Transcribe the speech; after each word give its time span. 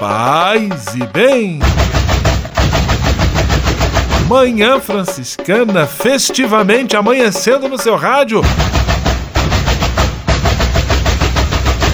Paz 0.00 0.94
e 0.94 1.06
bem. 1.12 1.58
Manhã 4.26 4.80
Franciscana 4.80 5.86
festivamente 5.86 6.96
amanhecendo 6.96 7.68
no 7.68 7.76
seu 7.76 7.96
rádio. 7.96 8.40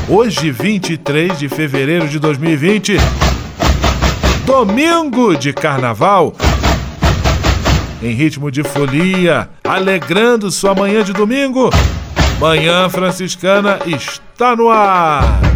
Hoje, 0.08 0.52
23 0.52 1.36
de 1.36 1.48
fevereiro 1.48 2.06
de 2.06 2.20
2020, 2.20 2.96
domingo 4.44 5.34
de 5.34 5.52
carnaval. 5.52 6.32
Em 8.00 8.12
ritmo 8.12 8.52
de 8.52 8.62
folia, 8.62 9.48
alegrando 9.64 10.48
sua 10.52 10.76
manhã 10.76 11.02
de 11.02 11.12
domingo, 11.12 11.70
Manhã 12.38 12.88
Franciscana 12.88 13.80
está 13.84 14.54
no 14.54 14.70
ar. 14.70 15.55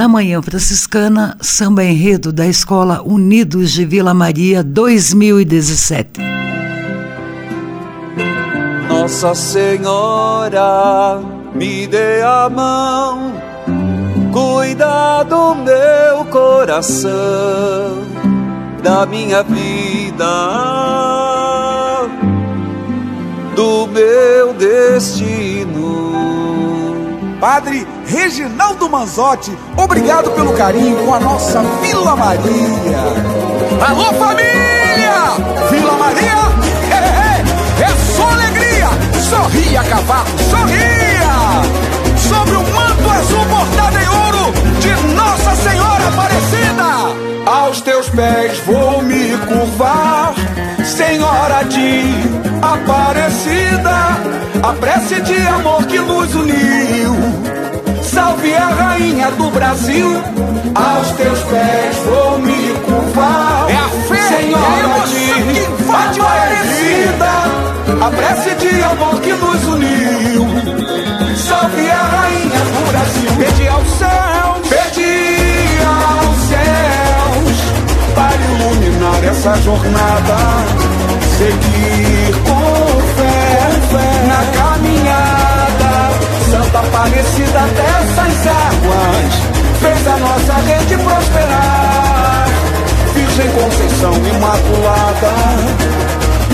Na 0.00 0.08
Manhã 0.08 0.40
Franciscana, 0.40 1.36
samba 1.42 1.84
enredo 1.84 2.32
da 2.32 2.46
Escola 2.46 3.02
Unidos 3.02 3.70
de 3.70 3.84
Vila 3.84 4.14
Maria 4.14 4.64
2017. 4.64 6.22
Nossa 8.88 9.34
Senhora, 9.34 11.20
me 11.54 11.86
dê 11.86 12.22
a 12.22 12.48
mão, 12.48 13.34
cuida 14.32 15.22
do 15.24 15.54
meu 15.56 16.24
coração, 16.30 17.10
da 18.82 19.04
minha 19.04 19.42
vida, 19.42 20.24
do 23.54 23.86
meu 23.88 24.54
destino. 24.54 26.00
Padre 27.38 27.86
Reginaldo 28.10 28.88
Manzotti, 28.90 29.56
obrigado 29.76 30.32
pelo 30.32 30.52
carinho 30.54 30.96
com 31.06 31.14
a 31.14 31.20
nossa 31.20 31.62
Vila 31.80 32.16
Maria. 32.16 32.98
Alô, 33.88 34.12
família! 34.14 35.70
Vila 35.70 35.92
Maria, 35.92 36.34
é, 36.90 38.16
só 38.16 38.28
alegria! 38.30 38.88
Sorria, 39.30 39.84
cavalo, 39.84 40.28
sorria! 40.50 40.90
Sobre 42.18 42.56
o 42.56 42.74
manto 42.74 43.10
azul 43.10 43.44
bordado 43.44 43.96
em 43.96 44.08
ouro 44.08 44.52
de 44.80 45.14
Nossa 45.14 45.54
Senhora 45.54 46.08
Aparecida, 46.08 47.46
aos 47.46 47.80
teus 47.80 48.08
pés 48.08 48.58
vou 48.66 49.02
me 49.02 49.38
curvar, 49.46 50.34
Senhora 50.84 51.62
de 51.62 52.02
Aparecida, 52.60 54.18
a 54.68 54.72
prece 54.80 55.20
de 55.20 55.46
amor 55.46 55.86
que 55.86 56.00
nos 56.00 56.34
uniu. 56.34 57.69
Salve 58.12 58.52
a 58.54 58.66
rainha 58.66 59.30
do 59.30 59.48
Brasil, 59.52 60.20
aos 60.74 61.10
teus 61.12 61.38
pés 61.44 61.96
vou 62.04 62.40
me 62.40 62.74
curvar. 62.84 63.66
É 63.70 63.76
a 63.76 63.88
fé, 64.08 64.22
Senhora 64.36 64.96
é 64.96 65.52
de 65.52 65.60
Aparecida, 65.92 67.32
a 68.04 68.10
prece 68.10 68.54
de 68.56 68.82
amor 68.82 69.20
que 69.20 69.32
nos 69.32 69.64
uniu. 69.64 70.44
Salve 71.36 71.88
a 71.88 72.02
rainha 72.02 72.58
do 72.58 72.90
Brasil, 72.90 73.30
pedi 73.38 73.68
aos 73.68 73.88
céus, 73.90 74.68
pedi 74.68 75.78
aos 75.86 76.38
céus, 76.48 77.58
para 78.16 78.42
iluminar 78.44 79.24
essa 79.24 79.54
jornada. 79.62 80.36
Seguir 81.38 82.09
Santa 86.80 86.96
Aparecida 86.96 87.60
dessas 87.76 88.46
águas 88.46 89.34
fez 89.80 90.06
a 90.06 90.16
nossa 90.16 90.54
rede 90.54 90.96
prosperar. 90.96 92.46
Virgem 93.14 93.50
Conceição 93.50 94.14
Imaculada, 94.14 95.32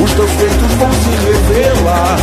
os 0.03 0.13
teus 0.13 0.31
feitos 0.33 0.73
vão 0.79 0.91
se 0.93 1.11
revelar. 1.27 2.17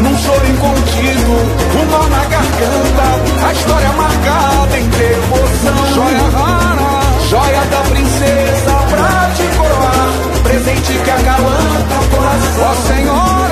Num 0.00 0.16
choro 0.18 0.46
incontido, 0.46 1.32
um 1.76 1.84
nó 1.90 2.08
na 2.08 2.24
garganta, 2.24 3.46
a 3.46 3.52
história 3.52 3.92
marcada 3.92 4.78
em 4.78 4.88
devoção. 4.88 5.94
Joia 5.94 6.22
rara, 6.32 7.00
joia 7.28 7.64
da 7.66 7.80
princesa 7.90 8.72
pra 8.88 9.30
te 9.34 9.56
coroar 9.58 10.30
presente 10.50 10.92
que 10.92 11.10
acalanta 11.10 11.94
o 11.94 12.16
coração. 12.16 12.64
Ó 12.64 12.74
Senhora, 12.88 13.49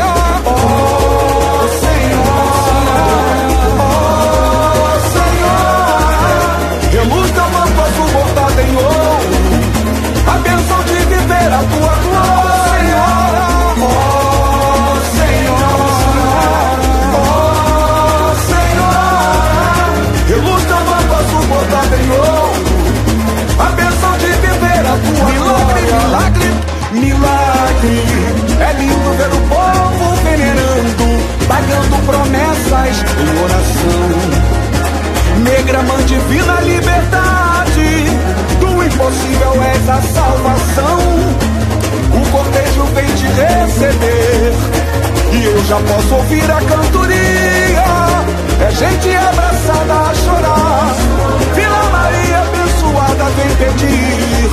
em 33.21 33.43
oração. 33.43 34.59
Negra, 35.43 35.83
mãe 35.83 36.05
divina, 36.05 36.61
liberdade, 36.61 38.05
do 38.61 38.85
impossível 38.85 39.63
és 39.63 39.89
a 39.89 40.01
salvação. 40.03 40.99
O 42.13 42.31
cortejo 42.31 42.85
vem 42.95 43.07
te 43.07 43.27
receber, 43.27 44.53
e 45.33 45.45
eu 45.45 45.65
já 45.65 45.77
posso 45.77 46.15
ouvir 46.15 46.51
a 46.51 46.61
cantoria. 46.61 47.85
É 48.61 48.71
gente 48.73 49.15
abraçada 49.15 49.95
a 49.95 50.15
chorar, 50.15 50.95
Vila 51.55 51.85
Maria 51.93 52.39
abençoada 52.41 53.25
vem 53.37 53.51
pedir. 53.57 54.51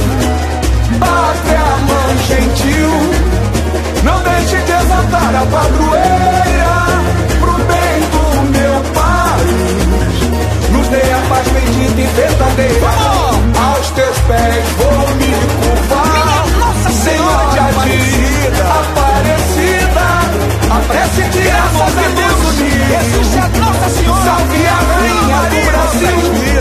Pátria, 0.99 1.65
mãe 1.87 2.17
gentil, 2.27 2.91
não 4.03 4.21
deixe 4.21 4.57
de 4.57 4.71
exaltar 4.71 5.35
a 5.35 5.45
padroeira. 5.47 6.14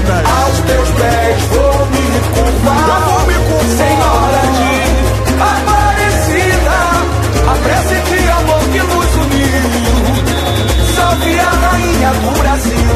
Brasil. 0.00 0.28
Aos 0.44 0.58
teus 0.60 0.90
pés 0.90 1.42
vou 1.50 1.86
me 1.86 2.06
curvar. 2.34 3.24
Senhora 3.64 4.42
de 4.56 4.74
Aparecida, 5.40 6.80
a 7.48 7.54
prece 7.62 7.98
de 8.02 8.20
amor 8.30 8.64
que 8.72 8.78
nos 8.78 9.12
uniu. 9.24 9.64
Salve 10.94 11.32
a 11.38 11.50
rainha 11.50 12.10
do 12.12 12.30
Brasil. 12.38 12.92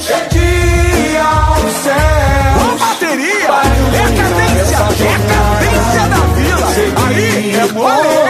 Chegue 0.00 1.16
ao 1.18 1.62
céu. 1.82 2.56
A 2.62 2.76
bateria 2.78 3.54
é 3.92 4.06
cadência, 4.16 4.78
é 4.78 5.16
cadência 5.28 6.04
da 6.08 6.22
vila. 6.34 6.68
Aí 7.06 7.56
é 7.56 7.72
moleza. 7.72 8.21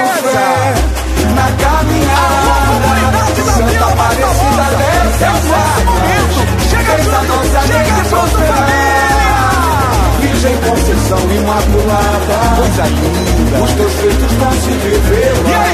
Virgem 10.43 10.57
Conceição 10.57 11.19
Imaculada, 11.19 12.57
coisa 12.57 12.83
linda. 12.89 13.63
Os 13.63 13.71
teus 13.75 13.93
feitos 13.93 14.33
vão 14.33 14.53
se 14.53 14.71
lá. 14.73 15.65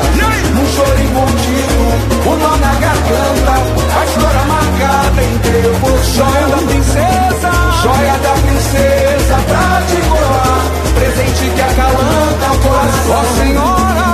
Num 0.55 0.67
choro 0.67 1.03
incontido, 1.03 2.27
o 2.27 2.37
nó 2.37 2.57
na 2.59 2.75
garganta, 2.75 3.53
a 3.99 4.05
história 4.05 4.45
marcada 4.45 5.23
em 5.23 5.39
teu 5.39 5.73
Joia 6.15 6.49
da 6.49 6.57
princesa, 6.59 7.51
joia 7.83 8.19
da 8.19 8.35
princesa, 8.43 9.37
pra 9.47 9.83
te 9.87 9.97
coroar. 10.07 10.61
Presente 10.97 11.51
que 11.55 11.61
acalanta 11.63 12.53
o 12.53 12.59
coração. 12.59 13.17
Ó 13.17 13.25
Senhora, 13.39 14.08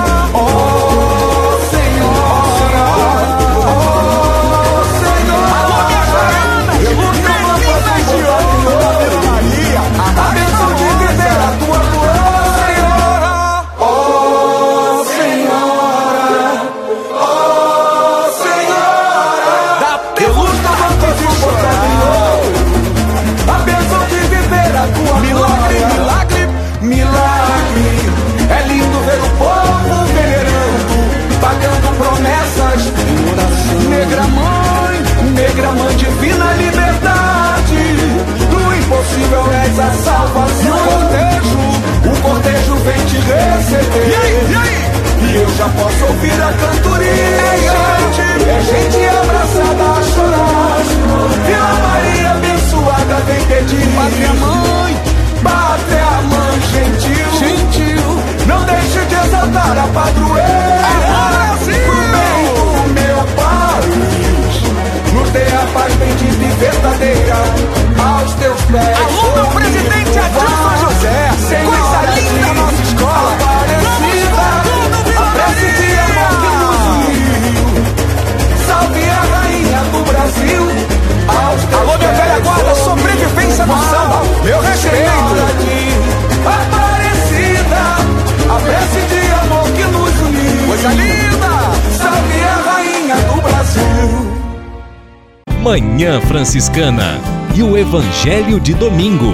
Manhã 95.65 96.21
Franciscana 96.21 97.19
e 97.55 97.63
o 97.63 97.75
Evangelho 97.75 98.59
de 98.59 98.75
Domingo. 98.75 99.33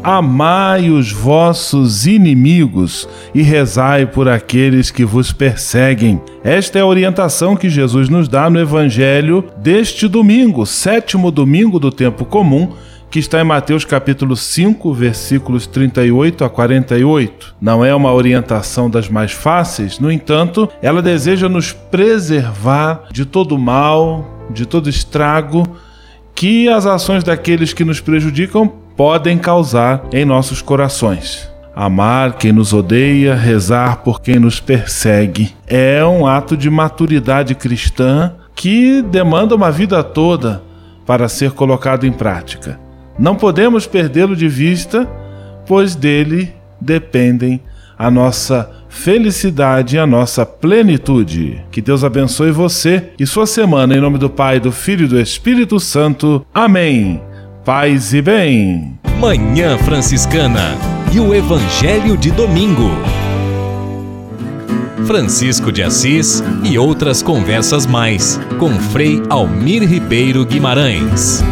Amai 0.00 0.90
os 0.90 1.10
vossos 1.10 2.06
inimigos 2.06 3.08
e 3.34 3.42
rezai 3.42 4.06
por 4.06 4.28
aqueles 4.28 4.92
que 4.92 5.04
vos 5.04 5.32
perseguem. 5.32 6.22
Esta 6.44 6.78
é 6.78 6.82
a 6.82 6.86
orientação 6.86 7.56
que 7.56 7.68
Jesus 7.68 8.08
nos 8.08 8.28
dá 8.28 8.48
no 8.48 8.60
Evangelho 8.60 9.44
deste 9.56 10.06
domingo, 10.06 10.64
sétimo 10.64 11.32
domingo 11.32 11.80
do 11.80 11.90
tempo 11.90 12.24
comum, 12.24 12.70
que 13.10 13.18
está 13.18 13.40
em 13.40 13.44
Mateus 13.44 13.84
capítulo 13.84 14.36
5, 14.36 14.94
versículos 14.94 15.66
38 15.66 16.44
a 16.44 16.48
48. 16.48 17.56
Não 17.60 17.84
é 17.84 17.92
uma 17.92 18.12
orientação 18.12 18.88
das 18.88 19.08
mais 19.08 19.32
fáceis, 19.32 19.98
no 19.98 20.12
entanto, 20.12 20.68
ela 20.80 21.02
deseja 21.02 21.48
nos 21.48 21.72
preservar 21.72 23.08
de 23.10 23.26
todo 23.26 23.58
mal, 23.58 24.41
de 24.52 24.66
todo 24.66 24.88
estrago 24.88 25.64
que 26.34 26.68
as 26.68 26.86
ações 26.86 27.24
daqueles 27.24 27.72
que 27.72 27.84
nos 27.84 28.00
prejudicam 28.00 28.66
podem 28.96 29.38
causar 29.38 30.04
em 30.12 30.24
nossos 30.24 30.62
corações. 30.62 31.50
Amar 31.74 32.34
quem 32.34 32.52
nos 32.52 32.72
odeia, 32.72 33.34
rezar 33.34 33.98
por 33.98 34.20
quem 34.20 34.38
nos 34.38 34.60
persegue, 34.60 35.54
é 35.66 36.04
um 36.04 36.26
ato 36.26 36.56
de 36.56 36.68
maturidade 36.68 37.54
cristã 37.54 38.34
que 38.54 39.00
demanda 39.02 39.54
uma 39.54 39.70
vida 39.70 40.04
toda 40.04 40.62
para 41.06 41.28
ser 41.28 41.52
colocado 41.52 42.06
em 42.06 42.12
prática. 42.12 42.78
Não 43.18 43.34
podemos 43.34 43.86
perdê-lo 43.86 44.36
de 44.36 44.48
vista, 44.48 45.08
pois 45.66 45.94
dele 45.94 46.54
dependem 46.80 47.60
a 47.98 48.10
nossa 48.10 48.70
felicidade 48.92 49.96
e 49.96 49.98
a 49.98 50.06
nossa 50.06 50.44
plenitude. 50.44 51.64
Que 51.72 51.80
Deus 51.80 52.04
abençoe 52.04 52.52
você 52.52 53.10
e 53.18 53.26
sua 53.26 53.46
semana, 53.46 53.96
em 53.96 54.00
nome 54.00 54.18
do 54.18 54.30
Pai, 54.30 54.60
do 54.60 54.70
Filho 54.70 55.06
e 55.06 55.08
do 55.08 55.18
Espírito 55.18 55.80
Santo. 55.80 56.46
Amém. 56.54 57.20
Paz 57.64 58.12
e 58.12 58.20
bem. 58.20 58.98
Manhã 59.18 59.78
Franciscana 59.78 60.76
e 61.12 61.18
o 61.18 61.34
Evangelho 61.34 62.16
de 62.16 62.30
Domingo. 62.30 62.90
Francisco 65.06 65.72
de 65.72 65.82
Assis 65.82 66.42
e 66.62 66.78
outras 66.78 67.22
conversas 67.22 67.86
mais 67.86 68.38
com 68.58 68.70
Frei 68.70 69.20
Almir 69.28 69.82
Ribeiro 69.82 70.44
Guimarães. 70.44 71.42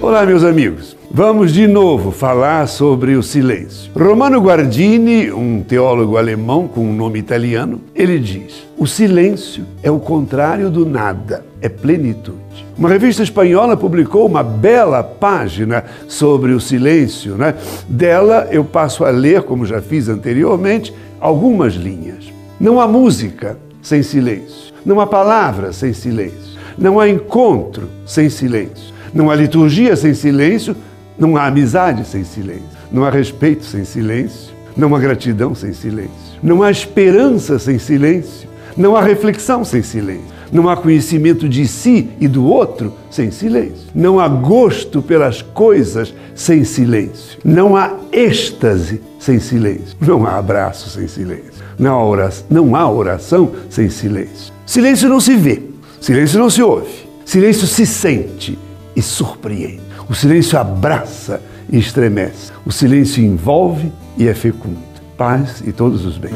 Olá, 0.00 0.24
meus 0.24 0.44
amigos. 0.44 0.97
Vamos 1.10 1.54
de 1.54 1.66
novo 1.66 2.10
falar 2.10 2.68
sobre 2.68 3.16
o 3.16 3.22
silêncio. 3.22 3.90
Romano 3.96 4.38
Guardini, 4.42 5.32
um 5.32 5.62
teólogo 5.62 6.18
alemão 6.18 6.68
com 6.68 6.82
um 6.82 6.92
nome 6.94 7.18
italiano, 7.18 7.80
ele 7.94 8.18
diz: 8.18 8.66
o 8.76 8.86
silêncio 8.86 9.64
é 9.82 9.90
o 9.90 9.98
contrário 9.98 10.68
do 10.68 10.84
nada, 10.84 11.42
é 11.62 11.68
plenitude. 11.68 12.66
Uma 12.76 12.90
revista 12.90 13.22
espanhola 13.22 13.74
publicou 13.74 14.26
uma 14.26 14.42
bela 14.42 15.02
página 15.02 15.82
sobre 16.06 16.52
o 16.52 16.60
silêncio. 16.60 17.36
Né? 17.36 17.54
Dela 17.88 18.46
eu 18.50 18.62
passo 18.62 19.02
a 19.02 19.08
ler, 19.08 19.42
como 19.44 19.64
já 19.64 19.80
fiz 19.80 20.10
anteriormente, 20.10 20.94
algumas 21.18 21.72
linhas. 21.72 22.30
Não 22.60 22.78
há 22.78 22.86
música 22.86 23.56
sem 23.80 24.02
silêncio, 24.02 24.74
não 24.84 25.00
há 25.00 25.06
palavra 25.06 25.72
sem 25.72 25.94
silêncio, 25.94 26.58
não 26.76 27.00
há 27.00 27.08
encontro 27.08 27.88
sem 28.04 28.28
silêncio, 28.28 28.92
não 29.14 29.30
há 29.30 29.34
liturgia 29.34 29.96
sem 29.96 30.12
silêncio, 30.12 30.76
não 31.18 31.36
há 31.36 31.46
amizade 31.46 32.06
sem 32.06 32.24
silêncio, 32.24 32.64
não 32.92 33.04
há 33.04 33.10
respeito 33.10 33.64
sem 33.64 33.84
silêncio, 33.84 34.52
não 34.76 34.94
há 34.94 34.98
gratidão 34.98 35.54
sem 35.54 35.72
silêncio, 35.72 36.38
não 36.42 36.62
há 36.62 36.70
esperança 36.70 37.58
sem 37.58 37.78
silêncio, 37.78 38.48
não 38.76 38.94
há 38.94 39.02
reflexão 39.02 39.64
sem 39.64 39.82
silêncio, 39.82 40.38
não 40.52 40.68
há 40.68 40.76
conhecimento 40.76 41.48
de 41.48 41.66
si 41.66 42.10
e 42.20 42.28
do 42.28 42.44
outro 42.44 42.94
sem 43.10 43.30
silêncio, 43.30 43.88
não 43.94 44.20
há 44.20 44.28
gosto 44.28 45.02
pelas 45.02 45.42
coisas 45.42 46.14
sem 46.34 46.64
silêncio, 46.64 47.38
não 47.44 47.76
há 47.76 47.94
êxtase 48.12 49.00
sem 49.18 49.40
silêncio, 49.40 49.96
não 50.00 50.24
há 50.24 50.38
abraço 50.38 50.88
sem 50.90 51.08
silêncio. 51.08 51.58
Não 51.78 51.94
há 51.94 52.04
oração, 52.04 52.46
não 52.50 52.74
há 52.74 52.90
oração 52.90 53.52
sem 53.70 53.88
silêncio. 53.88 54.52
Silêncio 54.66 55.08
não 55.08 55.20
se 55.20 55.36
vê, 55.36 55.62
silêncio 56.00 56.38
não 56.38 56.50
se 56.50 56.60
ouve, 56.60 56.90
silêncio 57.24 57.66
se 57.66 57.86
sente 57.86 58.58
e 58.96 59.00
surpreende. 59.00 59.87
O 60.08 60.14
silêncio 60.14 60.58
abraça 60.58 61.40
e 61.70 61.78
estremece. 61.78 62.50
O 62.64 62.72
silêncio 62.72 63.22
envolve 63.22 63.92
e 64.16 64.26
é 64.26 64.34
fecundo. 64.34 64.78
Paz 65.18 65.62
e 65.66 65.72
todos 65.72 66.04
os 66.06 66.16
bens. 66.16 66.32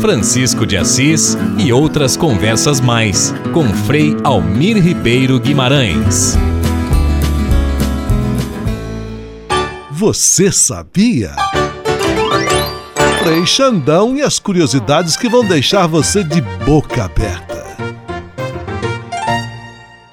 Francisco 0.00 0.64
de 0.64 0.76
Assis 0.76 1.36
e 1.58 1.72
outras 1.72 2.16
conversas 2.16 2.80
mais 2.80 3.34
com 3.52 3.64
Frei 3.68 4.16
Almir 4.24 4.82
Ribeiro 4.82 5.38
Guimarães. 5.38 6.38
Você 9.90 10.52
sabia? 10.52 11.32
Frei 13.22 13.44
Xandão 13.44 14.16
e 14.16 14.22
as 14.22 14.38
curiosidades 14.38 15.16
que 15.16 15.28
vão 15.28 15.44
deixar 15.44 15.86
você 15.86 16.22
de 16.22 16.40
boca 16.64 17.04
aberta. 17.04 17.65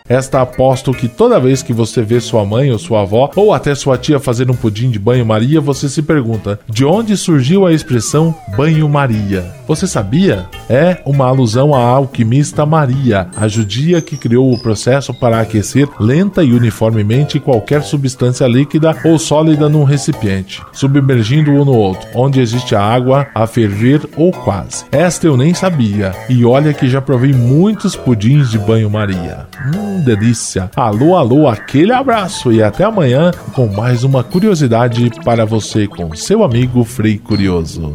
Esta 0.08 0.42
aposto 0.42 0.94
que 0.94 1.08
toda 1.08 1.40
vez 1.40 1.64
que 1.64 1.72
você 1.72 2.02
vê 2.02 2.20
sua 2.20 2.44
mãe 2.44 2.72
ou 2.72 2.78
sua 2.78 3.02
avó, 3.02 3.32
ou 3.38 3.54
até 3.54 3.74
sua 3.74 3.98
tia 3.98 4.20
fazendo 4.20 4.52
um 4.52 4.56
pudim 4.56 4.90
de 4.90 5.00
banho-maria, 5.00 5.62
você 5.62 5.88
se 5.88 6.02
pergunta: 6.02 6.60
de 6.70 6.84
onde 6.84 7.16
surgiu 7.16 7.66
a 7.66 7.72
expressão 7.72 8.36
banho-maria? 8.58 9.46
Você 9.66 9.88
sabia? 9.88 10.46
É 10.70 11.02
uma 11.06 11.26
alusão 11.26 11.74
à 11.74 11.80
alquimista 11.80 12.66
Maria, 12.66 13.28
a 13.38 13.48
judia 13.48 14.02
que 14.02 14.18
criou 14.18 14.52
o 14.52 14.60
processo 14.60 15.14
para 15.14 15.40
aquecer 15.40 15.88
lenta 16.00 16.44
e 16.44 16.54
uniformemente 16.54 17.40
qualquer 17.40 17.82
substância 17.82 18.46
líquida 18.46 18.96
ou 19.06 19.18
sólida 19.18 19.70
num 19.70 19.84
recipiente, 19.84 20.62
submergindo 20.74 21.52
um 21.52 21.64
no 21.64 21.74
outro, 21.74 22.08
onde 22.14 22.42
existe 22.42 22.76
água 22.76 23.28
a 23.34 23.48
ferver 23.48 24.02
ou 24.18 24.32
quase. 24.32 24.84
Esta 24.92 25.28
eu 25.28 25.38
nem 25.38 25.54
sabia, 25.54 26.12
e 26.30 26.44
olha 26.44 26.74
que 26.74 26.90
já 26.90 27.02
provei 27.02 27.32
muitos 27.32 27.96
pudins 27.96 28.52
de 28.52 28.60
banho-maria. 28.60 29.48
Hum, 29.74 30.02
delícia! 30.02 30.70
Alô, 30.76 31.16
alô, 31.16 31.48
aquele 31.48 31.94
abraço 31.94 32.52
e 32.52 32.62
até 32.62 32.84
amanhã 32.84 33.32
com 33.54 33.68
mais 33.68 34.04
uma 34.04 34.24
curiosidade 34.24 35.10
para 35.24 35.46
você 35.46 35.88
com 35.88 36.14
seu 36.16 36.44
amigo 36.44 36.84
Frei 36.84 37.18
Curioso. 37.18 37.94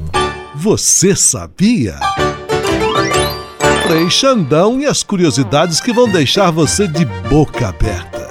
Você 0.60 1.14
sabia? 1.14 2.00
Frei 3.86 4.10
Xandão 4.10 4.80
e 4.80 4.86
as 4.86 5.04
curiosidades 5.04 5.80
que 5.80 5.92
vão 5.92 6.10
deixar 6.10 6.50
você 6.50 6.88
de 6.88 7.04
boca 7.04 7.68
aberta. 7.68 8.26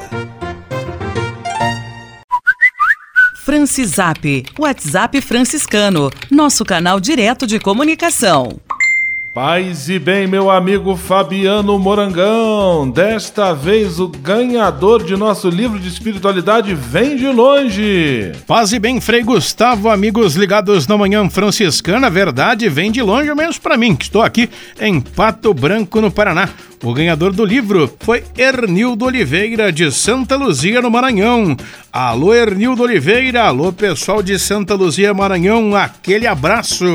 Francisap, 3.46 4.46
WhatsApp 4.60 5.22
franciscano, 5.22 6.12
nosso 6.30 6.66
canal 6.66 7.00
direto 7.00 7.48
de 7.48 7.62
comunicação. 7.62 8.60
Paz 9.38 9.88
e 9.88 10.00
bem, 10.00 10.26
meu 10.26 10.50
amigo 10.50 10.96
Fabiano 10.96 11.78
Morangão. 11.78 12.90
Desta 12.90 13.54
vez 13.54 14.00
o 14.00 14.08
ganhador 14.08 15.04
de 15.04 15.16
nosso 15.16 15.48
livro 15.48 15.78
de 15.78 15.88
espiritualidade 15.88 16.74
vem 16.74 17.16
de 17.16 17.28
longe. 17.28 18.32
Paz 18.48 18.74
e 18.74 18.80
bem, 18.80 19.00
Frei 19.00 19.22
Gustavo, 19.22 19.90
amigos 19.90 20.36
ligados 20.36 20.88
na 20.88 20.98
manhã 20.98 21.30
franciscana. 21.30 22.10
Verdade, 22.10 22.68
vem 22.68 22.92
de 22.92 23.04
longe, 23.04 23.32
menos 23.36 23.60
para 23.60 23.78
mim, 23.78 23.96
que 23.96 24.06
estou 24.06 24.24
aqui 24.24 24.50
em 24.82 25.00
Pato 25.00 25.54
Branco, 25.54 26.02
no 26.02 26.10
Paraná. 26.10 26.50
O 26.84 26.94
ganhador 26.94 27.34
do 27.34 27.44
livro 27.44 27.92
foi 28.00 28.24
Ernildo 28.38 29.06
Oliveira, 29.06 29.72
de 29.72 29.92
Santa 29.92 30.36
Luzia, 30.36 30.80
no 30.80 30.92
Maranhão. 30.92 31.58
Alô, 31.92 32.34
Ernildo 32.34 32.84
Oliveira, 32.84 33.44
alô, 33.44 33.74
pessoal 33.74 34.22
de 34.22 34.38
Santa 34.38 34.76
Luzia, 34.76 35.12
Maranhão, 35.12 35.76
aquele 35.76 36.28
abraço. 36.28 36.86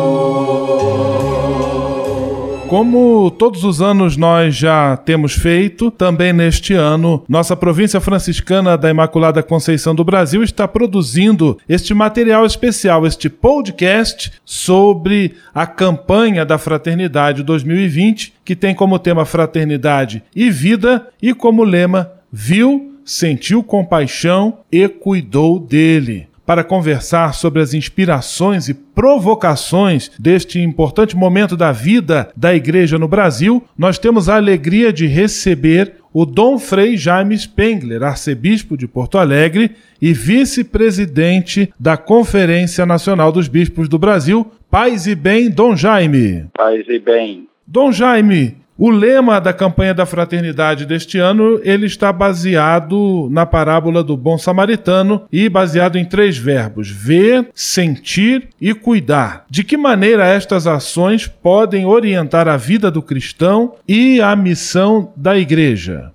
Como 2.71 3.29
todos 3.31 3.65
os 3.65 3.81
anos 3.81 4.15
nós 4.15 4.55
já 4.55 4.95
temos 4.95 5.33
feito, 5.33 5.91
também 5.91 6.31
neste 6.31 6.73
ano, 6.73 7.21
nossa 7.27 7.53
província 7.53 7.99
franciscana 7.99 8.77
da 8.77 8.89
Imaculada 8.89 9.43
Conceição 9.43 9.93
do 9.93 10.05
Brasil 10.05 10.41
está 10.41 10.65
produzindo 10.69 11.57
este 11.67 11.93
material 11.93 12.45
especial, 12.45 13.05
este 13.05 13.29
podcast 13.29 14.31
sobre 14.45 15.33
a 15.53 15.67
campanha 15.67 16.45
da 16.45 16.57
Fraternidade 16.57 17.43
2020, 17.43 18.35
que 18.45 18.55
tem 18.55 18.73
como 18.73 18.97
tema 18.97 19.25
Fraternidade 19.25 20.23
e 20.33 20.49
Vida 20.49 21.09
e 21.21 21.33
como 21.33 21.65
lema 21.65 22.09
Viu, 22.31 22.95
sentiu 23.03 23.61
compaixão 23.61 24.59
e 24.71 24.87
cuidou 24.87 25.59
dele 25.59 26.30
para 26.51 26.65
conversar 26.65 27.33
sobre 27.33 27.61
as 27.61 27.73
inspirações 27.73 28.67
e 28.67 28.73
provocações 28.73 30.11
deste 30.19 30.59
importante 30.59 31.15
momento 31.15 31.55
da 31.55 31.71
vida 31.71 32.29
da 32.35 32.53
Igreja 32.53 32.99
no 32.99 33.07
Brasil, 33.07 33.63
nós 33.77 33.97
temos 33.97 34.27
a 34.27 34.35
alegria 34.35 34.91
de 34.91 35.07
receber 35.07 35.93
o 36.11 36.25
Dom 36.25 36.59
Frei 36.59 36.97
Jaime 36.97 37.37
Spengler, 37.37 38.03
arcebispo 38.03 38.75
de 38.75 38.85
Porto 38.85 39.17
Alegre 39.17 39.71
e 40.01 40.11
vice-presidente 40.11 41.73
da 41.79 41.95
Conferência 41.95 42.85
Nacional 42.85 43.31
dos 43.31 43.47
Bispos 43.47 43.87
do 43.87 43.97
Brasil. 43.97 44.51
Paz 44.69 45.07
e 45.07 45.15
bem, 45.15 45.49
Dom 45.49 45.73
Jaime. 45.73 46.47
Paz 46.53 46.83
e 46.89 46.99
bem. 46.99 47.47
Dom 47.65 47.93
Jaime, 47.93 48.57
o 48.81 48.89
lema 48.89 49.39
da 49.39 49.53
campanha 49.53 49.93
da 49.93 50.07
fraternidade 50.07 50.87
deste 50.87 51.19
ano, 51.19 51.61
ele 51.63 51.85
está 51.85 52.11
baseado 52.11 53.29
na 53.29 53.45
parábola 53.45 54.03
do 54.03 54.17
bom 54.17 54.39
samaritano 54.39 55.21
e 55.31 55.47
baseado 55.47 55.99
em 55.99 56.03
três 56.03 56.35
verbos: 56.35 56.89
ver, 56.89 57.47
sentir 57.53 58.49
e 58.59 58.73
cuidar. 58.73 59.45
De 59.47 59.63
que 59.63 59.77
maneira 59.77 60.25
estas 60.25 60.65
ações 60.65 61.27
podem 61.27 61.85
orientar 61.85 62.47
a 62.47 62.57
vida 62.57 62.89
do 62.89 63.03
cristão 63.03 63.75
e 63.87 64.19
a 64.19 64.35
missão 64.35 65.13
da 65.15 65.37
igreja? 65.37 66.11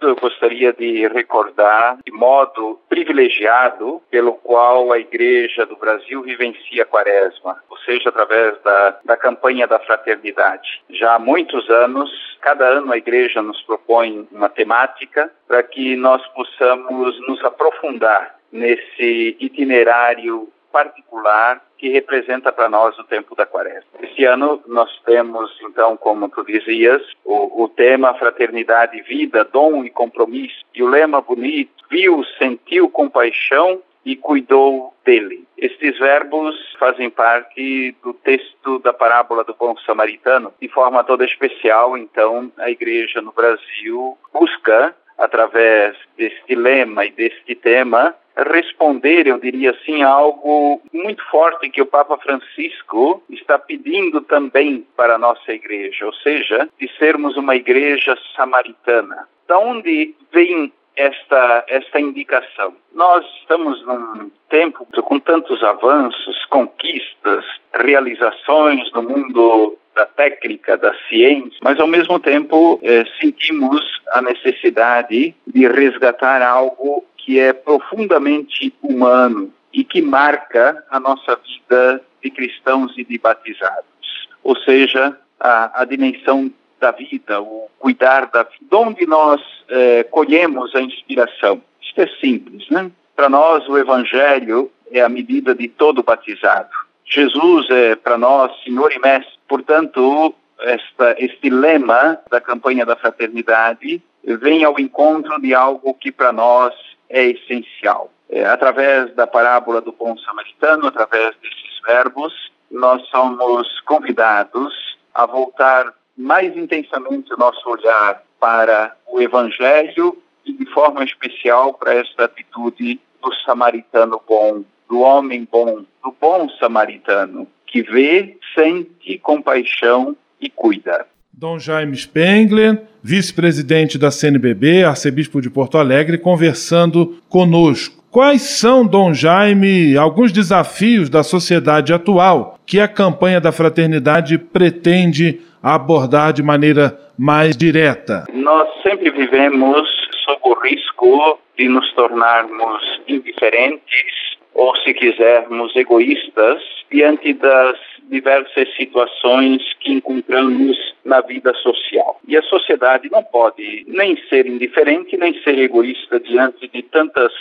Tudo, 0.00 0.12
eu 0.12 0.16
gostaria 0.16 0.72
de 0.72 1.06
recordar 1.08 1.98
de 2.04 2.10
modo 2.10 2.80
privilegiado 2.88 4.00
pelo 4.10 4.32
qual 4.32 4.90
a 4.92 4.98
Igreja 4.98 5.66
do 5.66 5.76
Brasil 5.76 6.22
vivencia 6.22 6.82
a 6.82 6.86
Quaresma, 6.86 7.62
ou 7.68 7.76
seja, 7.78 8.08
através 8.08 8.58
da, 8.62 8.98
da 9.04 9.16
campanha 9.16 9.66
da 9.66 9.78
fraternidade. 9.78 10.82
Já 10.88 11.16
há 11.16 11.18
muitos 11.18 11.68
anos, 11.68 12.10
cada 12.40 12.64
ano 12.64 12.92
a 12.92 12.96
Igreja 12.96 13.42
nos 13.42 13.60
propõe 13.62 14.26
uma 14.32 14.48
temática 14.48 15.30
para 15.46 15.62
que 15.62 15.94
nós 15.96 16.26
possamos 16.28 17.20
nos 17.28 17.44
aprofundar 17.44 18.36
nesse 18.50 19.36
itinerário 19.38 20.48
particular 20.70 21.62
que 21.76 21.88
representa 21.88 22.52
para 22.52 22.68
nós 22.68 22.98
o 22.98 23.04
tempo 23.04 23.34
da 23.34 23.46
quaresma. 23.46 23.90
Este 24.02 24.24
ano 24.24 24.62
nós 24.66 24.90
temos, 25.04 25.50
então, 25.62 25.96
como 25.96 26.28
tu 26.28 26.44
dizias, 26.44 27.02
o, 27.24 27.64
o 27.64 27.68
tema 27.68 28.14
fraternidade, 28.14 29.00
vida, 29.02 29.44
dom 29.44 29.84
e 29.84 29.90
compromisso. 29.90 30.62
E 30.74 30.82
o 30.82 30.88
lema 30.88 31.20
bonito, 31.20 31.72
viu, 31.90 32.22
sentiu 32.38 32.90
compaixão 32.90 33.82
e 34.04 34.16
cuidou 34.16 34.94
dele. 35.04 35.46
Estes 35.56 35.98
verbos 35.98 36.54
fazem 36.78 37.10
parte 37.10 37.94
do 38.02 38.14
texto 38.14 38.78
da 38.80 38.92
parábola 38.92 39.44
do 39.44 39.54
bom 39.54 39.76
samaritano. 39.78 40.52
De 40.60 40.68
forma 40.68 41.04
toda 41.04 41.24
especial, 41.24 41.96
então, 41.96 42.50
a 42.58 42.70
igreja 42.70 43.20
no 43.20 43.32
Brasil 43.32 44.16
busca, 44.32 44.94
através 45.18 45.96
deste 46.16 46.54
lema 46.54 47.04
e 47.04 47.10
deste 47.10 47.54
tema, 47.54 48.14
responder, 48.44 49.26
eu 49.26 49.38
diria 49.38 49.70
assim, 49.70 50.02
a 50.02 50.08
algo 50.08 50.80
muito 50.92 51.22
forte 51.30 51.70
que 51.70 51.82
o 51.82 51.86
Papa 51.86 52.16
Francisco 52.18 53.22
está 53.30 53.58
pedindo 53.58 54.20
também 54.22 54.86
para 54.96 55.14
a 55.14 55.18
nossa 55.18 55.52
igreja, 55.52 56.06
ou 56.06 56.12
seja, 56.14 56.68
de 56.78 56.88
sermos 56.98 57.36
uma 57.36 57.56
igreja 57.56 58.16
samaritana. 58.36 59.28
Da 59.48 59.58
onde 59.58 60.14
vem 60.32 60.72
esta, 60.96 61.64
esta 61.68 62.00
indicação. 62.00 62.74
Nós 62.94 63.24
estamos 63.40 63.84
num 63.86 64.30
tempo 64.48 64.86
com 65.02 65.18
tantos 65.18 65.62
avanços, 65.62 66.44
conquistas, 66.46 67.44
realizações 67.74 68.90
no 68.92 69.02
mundo 69.02 69.78
da 69.94 70.06
técnica, 70.06 70.76
da 70.76 70.94
ciência, 71.08 71.58
mas 71.62 71.78
ao 71.80 71.86
mesmo 71.86 72.18
tempo 72.18 72.78
eh, 72.82 73.04
sentimos 73.20 73.80
a 74.12 74.22
necessidade 74.22 75.34
de 75.46 75.68
resgatar 75.68 76.42
algo 76.42 77.04
que 77.16 77.38
é 77.38 77.52
profundamente 77.52 78.72
humano 78.82 79.52
e 79.72 79.84
que 79.84 80.00
marca 80.00 80.84
a 80.90 80.98
nossa 80.98 81.36
vida 81.36 82.02
de 82.22 82.30
cristãos 82.30 82.96
e 82.96 83.04
de 83.04 83.18
batizados, 83.18 84.28
ou 84.42 84.56
seja, 84.56 85.16
a, 85.38 85.82
a 85.82 85.84
dimensão 85.84 86.50
da 86.80 86.90
vida, 86.90 87.40
o 87.40 87.68
cuidar 87.78 88.26
da 88.26 88.42
vida. 88.42 88.64
De 88.68 88.76
onde 88.76 89.06
nós 89.06 89.40
eh, 89.68 90.04
colhemos 90.04 90.74
a 90.74 90.80
inspiração? 90.80 91.62
Isto 91.80 92.00
é 92.00 92.06
simples, 92.20 92.68
né? 92.70 92.90
Para 93.14 93.28
nós, 93.28 93.68
o 93.68 93.76
Evangelho 93.76 94.70
é 94.90 95.00
a 95.00 95.08
medida 95.08 95.54
de 95.54 95.68
todo 95.68 96.02
batizado. 96.02 96.70
Jesus 97.04 97.68
é 97.70 97.94
para 97.94 98.16
nós 98.16 98.52
Senhor 98.62 98.90
e 98.92 98.98
Mestre. 98.98 99.38
Portanto, 99.46 100.34
esta, 100.60 101.16
este 101.18 101.50
lema 101.50 102.18
da 102.30 102.40
campanha 102.40 102.86
da 102.86 102.96
fraternidade 102.96 104.02
vem 104.24 104.64
ao 104.64 104.78
encontro 104.78 105.40
de 105.40 105.54
algo 105.54 105.94
que 105.94 106.12
para 106.12 106.32
nós 106.32 106.74
é 107.08 107.24
essencial. 107.26 108.10
É, 108.28 108.44
através 108.46 109.12
da 109.14 109.26
parábola 109.26 109.80
do 109.80 109.90
bom 109.90 110.16
samaritano, 110.18 110.86
através 110.86 111.34
desses 111.42 111.80
verbos, 111.84 112.32
nós 112.70 113.02
somos 113.08 113.80
convidados 113.80 114.72
a 115.12 115.26
voltar 115.26 115.92
mais 116.20 116.54
intensamente 116.56 117.32
o 117.32 117.36
nosso 117.36 117.68
olhar 117.68 118.22
para 118.38 118.94
o 119.06 119.20
Evangelho 119.20 120.16
e, 120.44 120.52
de 120.52 120.66
forma 120.66 121.02
especial, 121.02 121.74
para 121.74 121.94
esta 121.94 122.24
atitude 122.24 123.00
do 123.22 123.34
samaritano 123.44 124.20
bom, 124.28 124.62
do 124.88 125.00
homem 125.00 125.48
bom, 125.50 125.84
do 126.02 126.14
bom 126.20 126.48
samaritano, 126.58 127.46
que 127.66 127.82
vê, 127.82 128.36
sente 128.54 129.18
compaixão 129.18 130.16
e 130.40 130.48
cuida. 130.50 131.06
Dom 131.32 131.58
Jaime 131.58 131.96
Spengler, 131.96 132.82
vice-presidente 133.02 133.96
da 133.96 134.10
CNBB, 134.10 134.84
arcebispo 134.84 135.40
de 135.40 135.48
Porto 135.48 135.78
Alegre, 135.78 136.18
conversando 136.18 137.18
conosco. 137.28 138.00
Quais 138.10 138.42
são, 138.42 138.84
Dom 138.84 139.14
Jaime, 139.14 139.96
alguns 139.96 140.32
desafios 140.32 141.08
da 141.08 141.22
sociedade 141.22 141.92
atual 141.92 142.58
que 142.66 142.80
a 142.80 142.88
campanha 142.88 143.40
da 143.40 143.52
fraternidade 143.52 144.36
pretende 144.36 145.40
abordar 145.62 146.32
de 146.32 146.42
maneira 146.42 146.98
mais 147.18 147.56
direta? 147.56 148.24
Nós 148.32 148.68
sempre 148.82 149.10
vivemos 149.10 149.88
sob 150.24 150.40
o 150.44 150.54
risco 150.60 151.38
de 151.56 151.68
nos 151.68 151.92
tornarmos 151.94 153.00
indiferentes 153.08 154.30
ou, 154.54 154.74
se 154.76 154.92
quisermos, 154.94 155.74
egoístas 155.76 156.60
diante 156.90 157.32
das 157.34 157.78
diversas 158.10 158.74
situações 158.76 159.62
que 159.80 159.92
encontramos 159.92 160.76
na 161.04 161.20
vida 161.20 161.54
social. 161.54 162.20
E 162.26 162.36
a 162.36 162.42
sociedade 162.42 163.08
não 163.10 163.22
pode 163.22 163.84
nem 163.88 164.16
ser 164.28 164.46
indiferente, 164.46 165.16
nem 165.16 165.40
ser 165.42 165.58
egoísta 165.58 166.20
diante 166.20 166.68
de 166.68 166.82
tantas 166.82 167.32